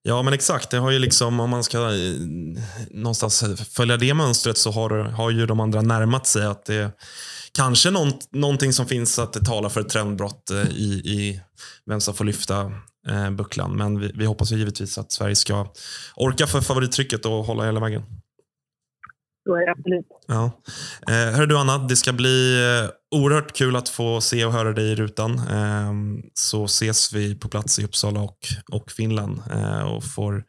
Ja, 0.04 0.22
men 0.22 0.34
exakt. 0.34 0.70
Det 0.70 0.78
har 0.78 0.92
ju 0.92 1.00
liksom, 1.00 1.40
om 1.40 1.50
man 1.50 1.64
ska 1.64 1.78
eh, 1.78 2.14
någonstans 2.90 3.44
följa 3.70 3.98
det 3.98 4.14
mönstret 4.14 4.58
så 4.58 4.72
har, 4.72 4.90
har 4.90 5.30
ju 5.30 5.46
de 5.46 5.60
andra 5.60 5.82
närmat 5.82 6.28
sig 6.28 6.46
att 6.46 6.66
det 6.66 6.92
kanske 7.52 7.92
någon, 7.92 8.12
någonting 8.32 8.74
som 8.74 8.86
finns 8.86 9.20
att 9.20 9.46
tala 9.46 9.70
för 9.70 9.82
ett 9.82 9.90
trendbrott 9.90 10.52
eh, 10.52 10.70
i, 10.70 11.02
i 11.06 11.42
vem 11.86 12.02
som 12.02 12.14
får 12.14 12.26
lyfta 12.26 12.72
eh, 13.10 13.32
bucklan. 13.32 13.78
Men 13.78 14.00
vi, 14.00 14.12
vi 14.16 14.26
hoppas 14.26 14.52
ju 14.52 14.58
givetvis 14.58 14.98
att 14.98 15.12
Sverige 15.12 15.36
ska 15.36 15.68
orka 16.16 16.48
för 16.48 16.62
favorittrycket 16.62 17.26
och 17.26 17.46
hålla 17.46 17.66
hela 17.66 17.80
vägen. 17.80 18.04
Så 19.44 19.56
är 19.56 19.66
det 19.66 19.72
absolut. 19.72 20.08
Ja. 20.28 20.52
Eh, 21.08 21.38
hör 21.38 21.46
du 21.46 21.58
Anna, 21.58 21.78
det 21.78 21.96
ska 21.96 22.14
bli 22.14 22.38
eh, 22.64 23.20
oerhört 23.20 23.54
kul 23.54 23.76
att 23.76 23.90
få 23.90 24.22
se 24.22 24.46
och 24.46 24.52
höra 24.52 24.72
dig 24.72 24.92
i 24.92 24.96
rutan. 24.96 25.32
Eh, 25.32 25.94
så 26.34 26.66
ses 26.66 27.14
vi 27.14 27.40
på 27.40 27.50
plats 27.50 27.80
i 27.80 27.86
Uppsala 27.86 28.20
och, 28.22 28.38
och 28.72 28.92
Finland 28.92 29.42
och 29.96 30.04
får 30.16 30.44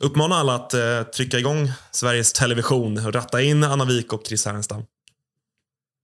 uppmana 0.00 0.34
alla 0.34 0.54
att 0.54 0.72
trycka 1.12 1.38
igång 1.38 1.66
Sveriges 1.90 2.32
Television 2.32 2.92
och 3.06 3.14
ratta 3.14 3.42
in 3.42 3.64
Anna 3.64 3.84
Wik 3.84 4.12
och 4.12 4.26
Chris 4.26 4.46
Härenstam. 4.46 4.82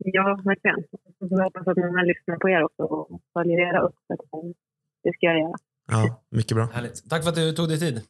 Ja, 0.05 0.41
verkligen. 0.45 0.85
Jag 1.19 1.45
hoppas 1.45 1.67
att 1.69 1.77
många 1.77 2.03
lyssnar 2.03 2.37
på 2.37 2.49
er 2.49 2.63
också 2.65 2.83
och 2.83 3.21
följer 3.33 3.59
era 3.69 3.81
upp. 3.81 3.95
Det 5.03 5.13
ska 5.13 5.27
jag 5.27 5.39
göra. 5.39 5.55
Ja, 5.89 6.23
mycket 6.31 6.57
bra. 6.57 6.69
härligt. 6.73 7.11
Tack 7.11 7.23
för 7.23 7.29
att 7.29 7.35
du 7.35 7.53
tog 7.53 7.69
dig 7.69 7.79
tid. 7.79 8.03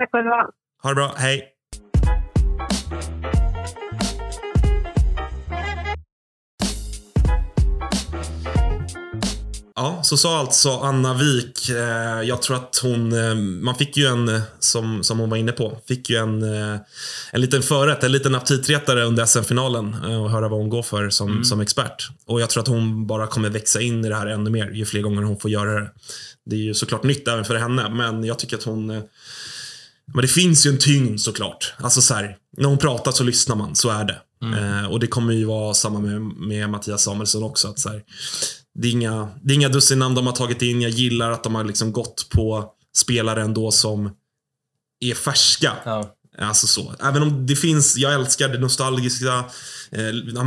Tack 0.00 0.10
själva. 0.12 0.50
Ha 0.82 0.90
det 0.90 0.94
bra, 0.94 1.12
hej! 1.16 1.57
Ja, 9.80 10.00
så 10.02 10.16
sa 10.16 10.38
alltså 10.38 10.70
Anna 10.70 11.14
Wik. 11.14 11.68
Eh, 11.68 12.22
jag 12.22 12.42
tror 12.42 12.56
att 12.56 12.80
hon, 12.82 13.12
eh, 13.12 13.34
man 13.34 13.74
fick 13.74 13.96
ju 13.96 14.06
en, 14.06 14.28
eh, 14.28 14.40
som, 14.58 15.04
som 15.04 15.18
hon 15.18 15.30
var 15.30 15.36
inne 15.36 15.52
på, 15.52 15.78
fick 15.88 16.10
ju 16.10 16.16
en, 16.16 16.42
eh, 16.42 16.80
en 17.32 17.40
liten 17.40 17.62
förrätt, 17.62 18.04
en 18.04 18.12
liten 18.12 18.34
aptitretare 18.34 19.04
under 19.04 19.26
SM-finalen 19.26 19.94
och 19.94 20.30
höra 20.30 20.48
vad 20.48 20.60
hon 20.60 20.68
går 20.68 20.82
för 20.82 21.10
som, 21.10 21.44
som 21.44 21.60
expert. 21.60 22.08
Och 22.26 22.40
jag 22.40 22.50
tror 22.50 22.62
att 22.62 22.68
hon 22.68 23.06
bara 23.06 23.26
kommer 23.26 23.50
växa 23.50 23.80
in 23.80 24.04
i 24.04 24.08
det 24.08 24.14
här 24.14 24.26
ännu 24.26 24.50
mer 24.50 24.70
ju 24.70 24.84
fler 24.84 25.02
gånger 25.02 25.22
hon 25.22 25.40
får 25.40 25.50
göra 25.50 25.80
det. 25.80 25.90
Det 26.46 26.56
är 26.56 26.60
ju 26.60 26.74
såklart 26.74 27.02
nytt 27.02 27.28
även 27.28 27.44
för 27.44 27.54
henne, 27.54 27.88
men 27.88 28.24
jag 28.24 28.38
tycker 28.38 28.56
att 28.56 28.64
hon 28.64 28.86
men 30.14 30.22
det 30.22 30.28
finns 30.28 30.66
ju 30.66 30.70
en 30.70 30.78
tyngd 30.78 31.20
såklart. 31.20 31.74
Alltså 31.78 32.00
så 32.00 32.14
här, 32.14 32.36
när 32.56 32.68
hon 32.68 32.78
pratar 32.78 33.12
så 33.12 33.24
lyssnar 33.24 33.56
man, 33.56 33.76
så 33.76 33.90
är 33.90 34.04
det. 34.04 34.16
Eh, 34.42 34.90
och 34.90 35.00
det 35.00 35.06
kommer 35.06 35.32
ju 35.32 35.44
vara 35.44 35.74
samma 35.74 36.00
med, 36.00 36.20
med 36.22 36.70
Mattias 36.70 37.02
Samuelsson 37.02 37.42
också. 37.42 37.68
Att 37.68 37.78
så 37.78 37.88
här, 37.88 38.02
det, 38.74 38.88
är 38.88 38.92
inga, 38.92 39.28
det 39.42 39.52
är 39.52 39.54
inga 39.54 39.68
dussin 39.68 39.98
de 39.98 40.26
har 40.26 40.32
tagit 40.32 40.62
in. 40.62 40.80
Jag 40.80 40.90
gillar 40.90 41.30
att 41.30 41.44
de 41.44 41.54
har 41.54 41.64
liksom 41.64 41.92
gått 41.92 42.28
på 42.30 42.72
spelare 42.96 43.42
ändå 43.42 43.70
som 43.70 44.10
är 45.00 45.14
färska. 45.14 45.72
Ja. 45.84 46.14
Alltså 46.40 46.66
så. 46.66 46.94
Även 47.00 47.22
om 47.22 47.46
det 47.46 47.56
finns, 47.56 47.96
jag 47.96 48.14
älskar 48.14 48.48
det 48.48 48.58
nostalgiska. 48.58 49.44
Eh, 49.90 50.02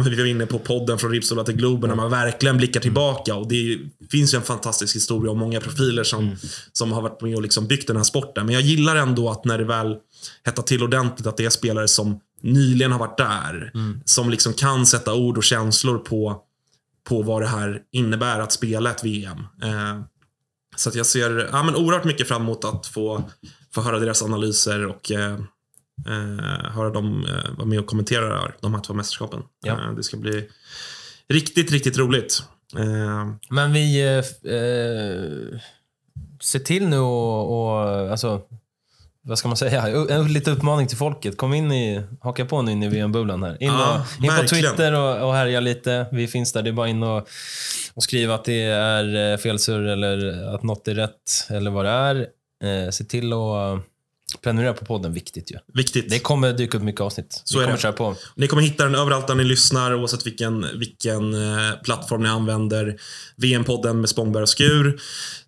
vi 0.06 0.16
var 0.16 0.26
inne 0.26 0.46
på 0.46 0.60
podden 0.60 0.98
från 0.98 1.12
Ripsola 1.12 1.44
till 1.44 1.56
Globen 1.56 1.90
när 1.90 1.96
man 1.96 2.12
verkligen 2.12 2.58
blickar 2.58 2.80
tillbaka. 2.80 3.36
Och 3.36 3.48
det 3.48 3.80
finns 4.12 4.34
ju 4.34 4.36
en 4.36 4.44
fantastisk 4.44 4.96
historia 4.96 5.32
och 5.32 5.38
många 5.38 5.60
profiler 5.60 6.04
som, 6.04 6.36
som 6.72 6.92
har 6.92 7.02
varit 7.02 7.22
med 7.22 7.36
och 7.36 7.42
liksom 7.42 7.68
byggt 7.68 7.88
den 7.88 7.98
här 7.98 8.04
sporten. 8.04 8.46
Men 8.46 8.54
jag 8.56 8.62
gillar 8.62 8.96
ändå 8.96 9.30
att 9.30 9.46
när 9.46 9.58
det 9.58 9.66
väl 9.66 9.96
hettar 10.44 10.64
till 10.64 10.84
ordentligt 10.84 11.28
att 11.28 11.38
det 11.38 11.46
är 11.46 11.50
spelare 11.50 11.88
som 11.88 12.20
nyligen 12.42 12.92
har 12.92 13.00
varit 13.00 13.18
där. 13.18 13.72
Som 14.06 14.30
liksom 14.30 14.54
kan 14.54 14.86
sätta 14.86 15.14
ord 15.14 15.38
och 15.38 15.44
känslor 15.44 15.98
på, 15.98 16.42
på 17.10 17.22
vad 17.22 17.42
det 17.42 17.48
här 17.48 17.82
innebär 17.92 18.40
att 18.40 18.52
spela 18.52 18.92
ett 18.92 19.04
VM. 19.04 19.40
Eh, 19.64 20.02
så 20.76 20.90
att 20.90 20.96
jag 20.96 21.06
ser 21.06 21.50
ja, 21.52 21.64
men 21.64 21.76
oerhört 21.76 22.04
mycket 22.04 22.28
fram 22.28 22.42
emot 22.42 22.66
att 22.66 22.88
få, 22.88 23.24
få 23.74 23.82
höra 23.82 24.00
deras 24.00 24.24
analyser 24.24 24.88
och 24.88 25.12
eh, 25.12 25.34
eh, 26.08 26.72
höra 26.72 26.90
dem 26.90 27.26
eh, 27.26 27.52
vara 27.58 27.68
med 27.68 27.80
och 27.80 27.86
kommentera 27.86 28.52
de 28.60 28.74
här 28.74 28.82
två 28.82 28.94
mästerskapen. 28.94 29.44
Ja. 29.64 29.74
Eh, 29.74 29.96
det 29.96 30.04
ska 30.04 30.18
bli 30.18 30.50
riktigt, 31.30 31.72
riktigt 31.72 31.98
roligt. 31.98 32.44
Eh, 32.78 33.34
Men 33.50 33.74
vi 33.74 34.02
eh, 34.18 34.24
ser 36.42 36.60
till 36.60 36.88
nu 36.88 36.98
och, 37.00 37.62
och 37.62 37.80
alltså, 38.12 38.42
vad 39.24 39.38
ska 39.38 39.48
man 39.48 39.58
säga? 39.58 39.88
En 40.10 40.34
lite 40.34 40.52
uppmaning 40.52 40.88
till 40.88 40.98
folket. 40.98 41.38
Kom 41.38 41.54
in 41.54 41.72
i, 41.72 42.04
haka 42.22 42.46
på 42.46 42.62
nu 42.62 42.72
in 42.72 42.84
i 42.84 42.88
VM-bubblan 42.88 43.44
här. 43.44 43.58
In, 43.64 43.68
Ja, 43.68 44.06
och, 44.20 44.26
in 44.26 44.32
på. 44.42 44.48
Twitter 44.48 44.94
och, 44.94 45.28
och 45.28 45.34
härja 45.34 45.60
lite. 45.60 46.06
Vi 46.12 46.28
finns 46.28 46.54
där. 46.54 46.62
Det 46.62 46.70
är 46.70 46.74
bara 46.74 46.88
in 46.88 47.04
och, 47.04 47.28
och 47.94 48.04
skriva 48.04 48.36
att 48.36 48.46
det 48.46 48.62
är 48.64 49.32
eh, 49.32 49.38
felsurr 49.38 49.84
eller 49.88 50.46
att 50.56 50.64
något 50.64 50.88
är 50.88 50.96
rätt 50.96 51.48
eller 51.50 51.72
vad 51.72 51.86
det 51.86 51.92
är. 51.92 52.28
Eh, 52.64 52.90
se 52.90 53.04
till 53.04 53.34
att 53.34 53.80
prenumerera 54.44 54.74
på 54.74 54.86
podden, 54.86 55.14
viktigt 55.14 55.52
ju. 55.52 55.58
Viktigt. 55.74 56.10
Det 56.10 56.20
kommer 56.20 56.54
dyka 56.54 56.78
upp 56.78 56.84
mycket 56.84 57.02
avsnitt. 57.02 57.42
Så 57.44 57.58
vi 57.58 57.64
är 57.64 57.66
kommer 57.66 57.78
det. 57.78 57.82
köra 57.82 57.94
på. 57.94 58.16
Ni 58.36 58.48
kommer 58.48 58.62
hitta 58.62 58.84
den 58.84 58.96
överallt 58.96 59.28
där 59.28 59.36
ni 59.36 59.44
lyssnar, 59.44 59.96
oavsett 59.96 60.26
vilken, 60.26 60.80
vilken 60.80 61.34
eh, 61.34 61.74
plattform 61.84 62.24
ni 62.24 62.30
använder. 62.30 63.00
VM-podden 63.36 64.02
med 64.02 64.10
Spångberg 64.10 64.44
och 64.44 64.50
Skur. 64.50 65.02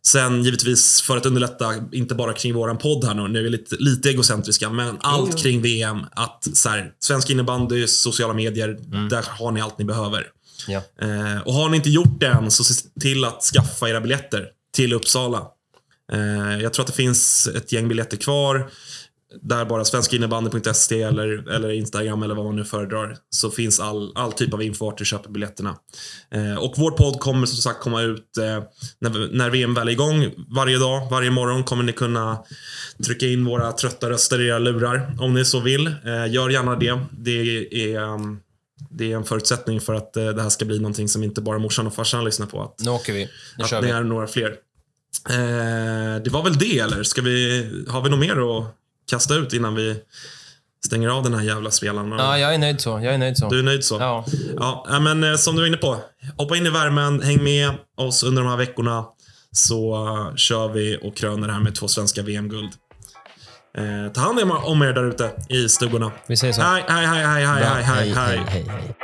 Sen 0.06 0.44
givetvis, 0.44 1.02
för 1.02 1.18
att 1.18 1.26
underlätta, 1.26 1.74
inte 1.92 2.16
bara 2.16 2.34
kring 2.34 2.54
våran 2.54 2.78
podd 2.78 3.06
här 3.06 3.14
nu, 3.14 3.28
nu 3.28 3.40
är 3.40 3.44
vi 3.44 3.50
lite, 3.50 3.76
lite 3.80 4.10
egocentriska, 4.10 4.70
men 4.70 4.98
allt 5.00 5.38
kring 5.38 5.62
VM. 5.62 6.06
Att 6.12 6.48
så 6.54 6.70
här, 6.70 6.92
svensk 7.00 7.30
innebandy, 7.30 7.88
sociala 7.88 8.34
medier, 8.34 8.78
där 9.10 9.26
har 9.30 9.52
ni 9.52 9.62
allt 9.62 9.78
ni 9.78 9.86
behöver. 9.86 10.28
Ja. 10.68 10.82
Eh, 11.02 11.42
och 11.46 11.54
har 11.54 11.70
ni 11.70 11.78
inte 11.78 11.90
gjort 11.90 12.20
det 12.20 12.28
än, 12.28 12.52
så 12.52 12.64
se 12.64 12.90
till 13.00 13.26
att 13.26 13.44
skaffa 13.44 13.90
era 13.90 14.02
biljetter 14.02 14.48
till 14.76 14.94
Uppsala. 14.94 15.48
Eh, 16.12 16.62
jag 16.62 16.74
tror 16.74 16.84
att 16.84 16.88
det 16.88 16.94
finns 16.94 17.48
ett 17.48 17.72
gäng 17.72 17.88
biljetter 17.88 18.18
kvar. 18.18 18.70
Där 19.42 19.66
bara 19.66 19.86
svenskinnebandy.se 19.86 21.02
eller, 21.02 21.50
eller 21.50 21.70
Instagram 21.70 22.24
eller 22.24 22.36
vad 22.36 22.46
man 22.46 22.56
nu 22.56 22.64
föredrar. 22.66 23.18
Så 23.30 23.52
finns 23.52 23.80
all, 23.80 24.12
all 24.16 24.34
typ 24.34 24.54
av 24.54 24.64
info 24.64 24.86
vart 24.86 24.98
du 24.98 25.06
köper 25.06 25.30
biljetterna. 25.30 25.76
Eh, 26.32 26.56
och 26.56 26.74
vår 26.78 26.92
podd 26.92 27.20
kommer 27.20 27.48
som 27.48 27.58
sagt 27.58 27.80
komma 27.80 28.02
ut 28.02 28.38
eh, 28.38 28.64
när, 29.00 29.34
när 29.34 29.50
VM 29.50 29.74
väl 29.74 29.88
är 29.88 29.92
igång. 29.92 30.32
Varje 30.56 30.78
dag, 30.78 31.08
varje 31.12 31.32
morgon 31.32 31.64
kommer 31.64 31.84
ni 31.84 31.94
kunna 31.94 32.44
trycka 33.06 33.26
in 33.26 33.46
våra 33.46 33.72
trötta 33.72 34.10
röster 34.10 34.42
i 34.42 34.48
era 34.48 34.60
lurar 34.60 35.18
om 35.20 35.34
ni 35.34 35.46
så 35.46 35.60
vill. 35.60 35.88
Eh, 35.88 36.32
gör 36.32 36.50
gärna 36.50 36.76
det. 36.76 37.00
Det 37.12 37.68
är, 37.94 38.00
um, 38.02 38.40
det 38.90 39.12
är 39.12 39.16
en 39.16 39.24
förutsättning 39.24 39.82
för 39.82 39.94
att 39.94 40.18
eh, 40.18 40.28
det 40.28 40.42
här 40.42 40.50
ska 40.50 40.66
bli 40.66 40.78
någonting 40.80 41.10
som 41.10 41.24
inte 41.24 41.42
bara 41.42 41.60
morsan 41.60 41.88
och 41.88 41.96
farsan 41.96 42.26
lyssnar 42.26 42.48
på. 42.48 42.62
Att, 42.62 42.80
Nu 42.80 42.92
åker 42.92 43.14
vi. 43.14 43.30
Nu 43.58 43.64
att 43.64 43.70
kör 43.70 43.82
ni 43.82 43.88
vi. 43.88 43.94
är 43.94 44.04
några 44.04 44.28
fler. 44.28 44.56
Eh, 45.30 46.24
det 46.24 46.30
var 46.30 46.44
väl 46.44 46.58
det, 46.58 46.80
eller? 46.80 47.04
Ska 47.04 47.22
vi, 47.22 47.66
har 47.90 48.02
vi 48.02 48.10
något 48.10 48.20
mer 48.20 48.58
att 48.60 48.66
kasta 49.10 49.36
ut 49.36 49.54
innan 49.54 49.76
vi 49.76 49.96
stänger 50.86 51.10
av 51.10 51.24
den 51.24 51.34
här 51.34 51.42
jävla 51.44 51.72
spelaren? 51.72 52.10
Ja, 52.12 52.38
jag 52.38 52.54
är 52.54 52.58
nöjd 52.58 52.82
så. 52.82 52.90
Jag 52.90 53.14
är 53.14 53.18
nöjd 53.18 53.38
så. 53.38 53.50
Du 53.50 53.60
är 53.60 53.64
nöjd 53.64 53.84
så? 53.84 53.98
Ja. 54.00 54.26
Ja, 54.90 55.00
men 55.02 55.24
eh, 55.24 55.36
som 55.36 55.56
du 55.56 55.62
var 55.62 55.68
inne 55.68 55.78
på. 55.78 55.98
Hoppa 56.38 56.58
in 56.58 56.66
i 56.66 56.70
värmen, 56.70 57.22
häng 57.22 57.44
med 57.44 57.72
oss 57.98 58.24
under 58.24 58.42
de 58.42 58.50
här 58.50 58.58
veckorna. 58.58 59.06
Så 59.52 59.98
kör 60.36 60.68
vi 60.68 60.98
och 61.02 61.18
kröner 61.18 61.48
det 61.48 61.54
här 61.54 61.60
med 61.62 61.76
två 61.76 61.88
svenska 61.88 62.22
VM-guld. 62.24 62.72
Eh, 63.78 64.12
ta 64.14 64.22
hand 64.22 64.40
om- 64.66 64.82
er 64.82 64.94
där 64.94 65.04
ute 65.10 65.32
i 65.50 65.70
stugorna. 65.70 66.12
Vi 66.28 66.38
säger 66.38 66.54
så. 66.54 66.62
Hej, 66.62 66.84
hej, 66.88 67.06
hej, 67.06 67.24
hej, 67.24 67.46
hej, 67.46 67.64
hej, 67.84 67.84
hej. 67.84 68.38
hej, 68.48 68.66
hej. 68.68 68.96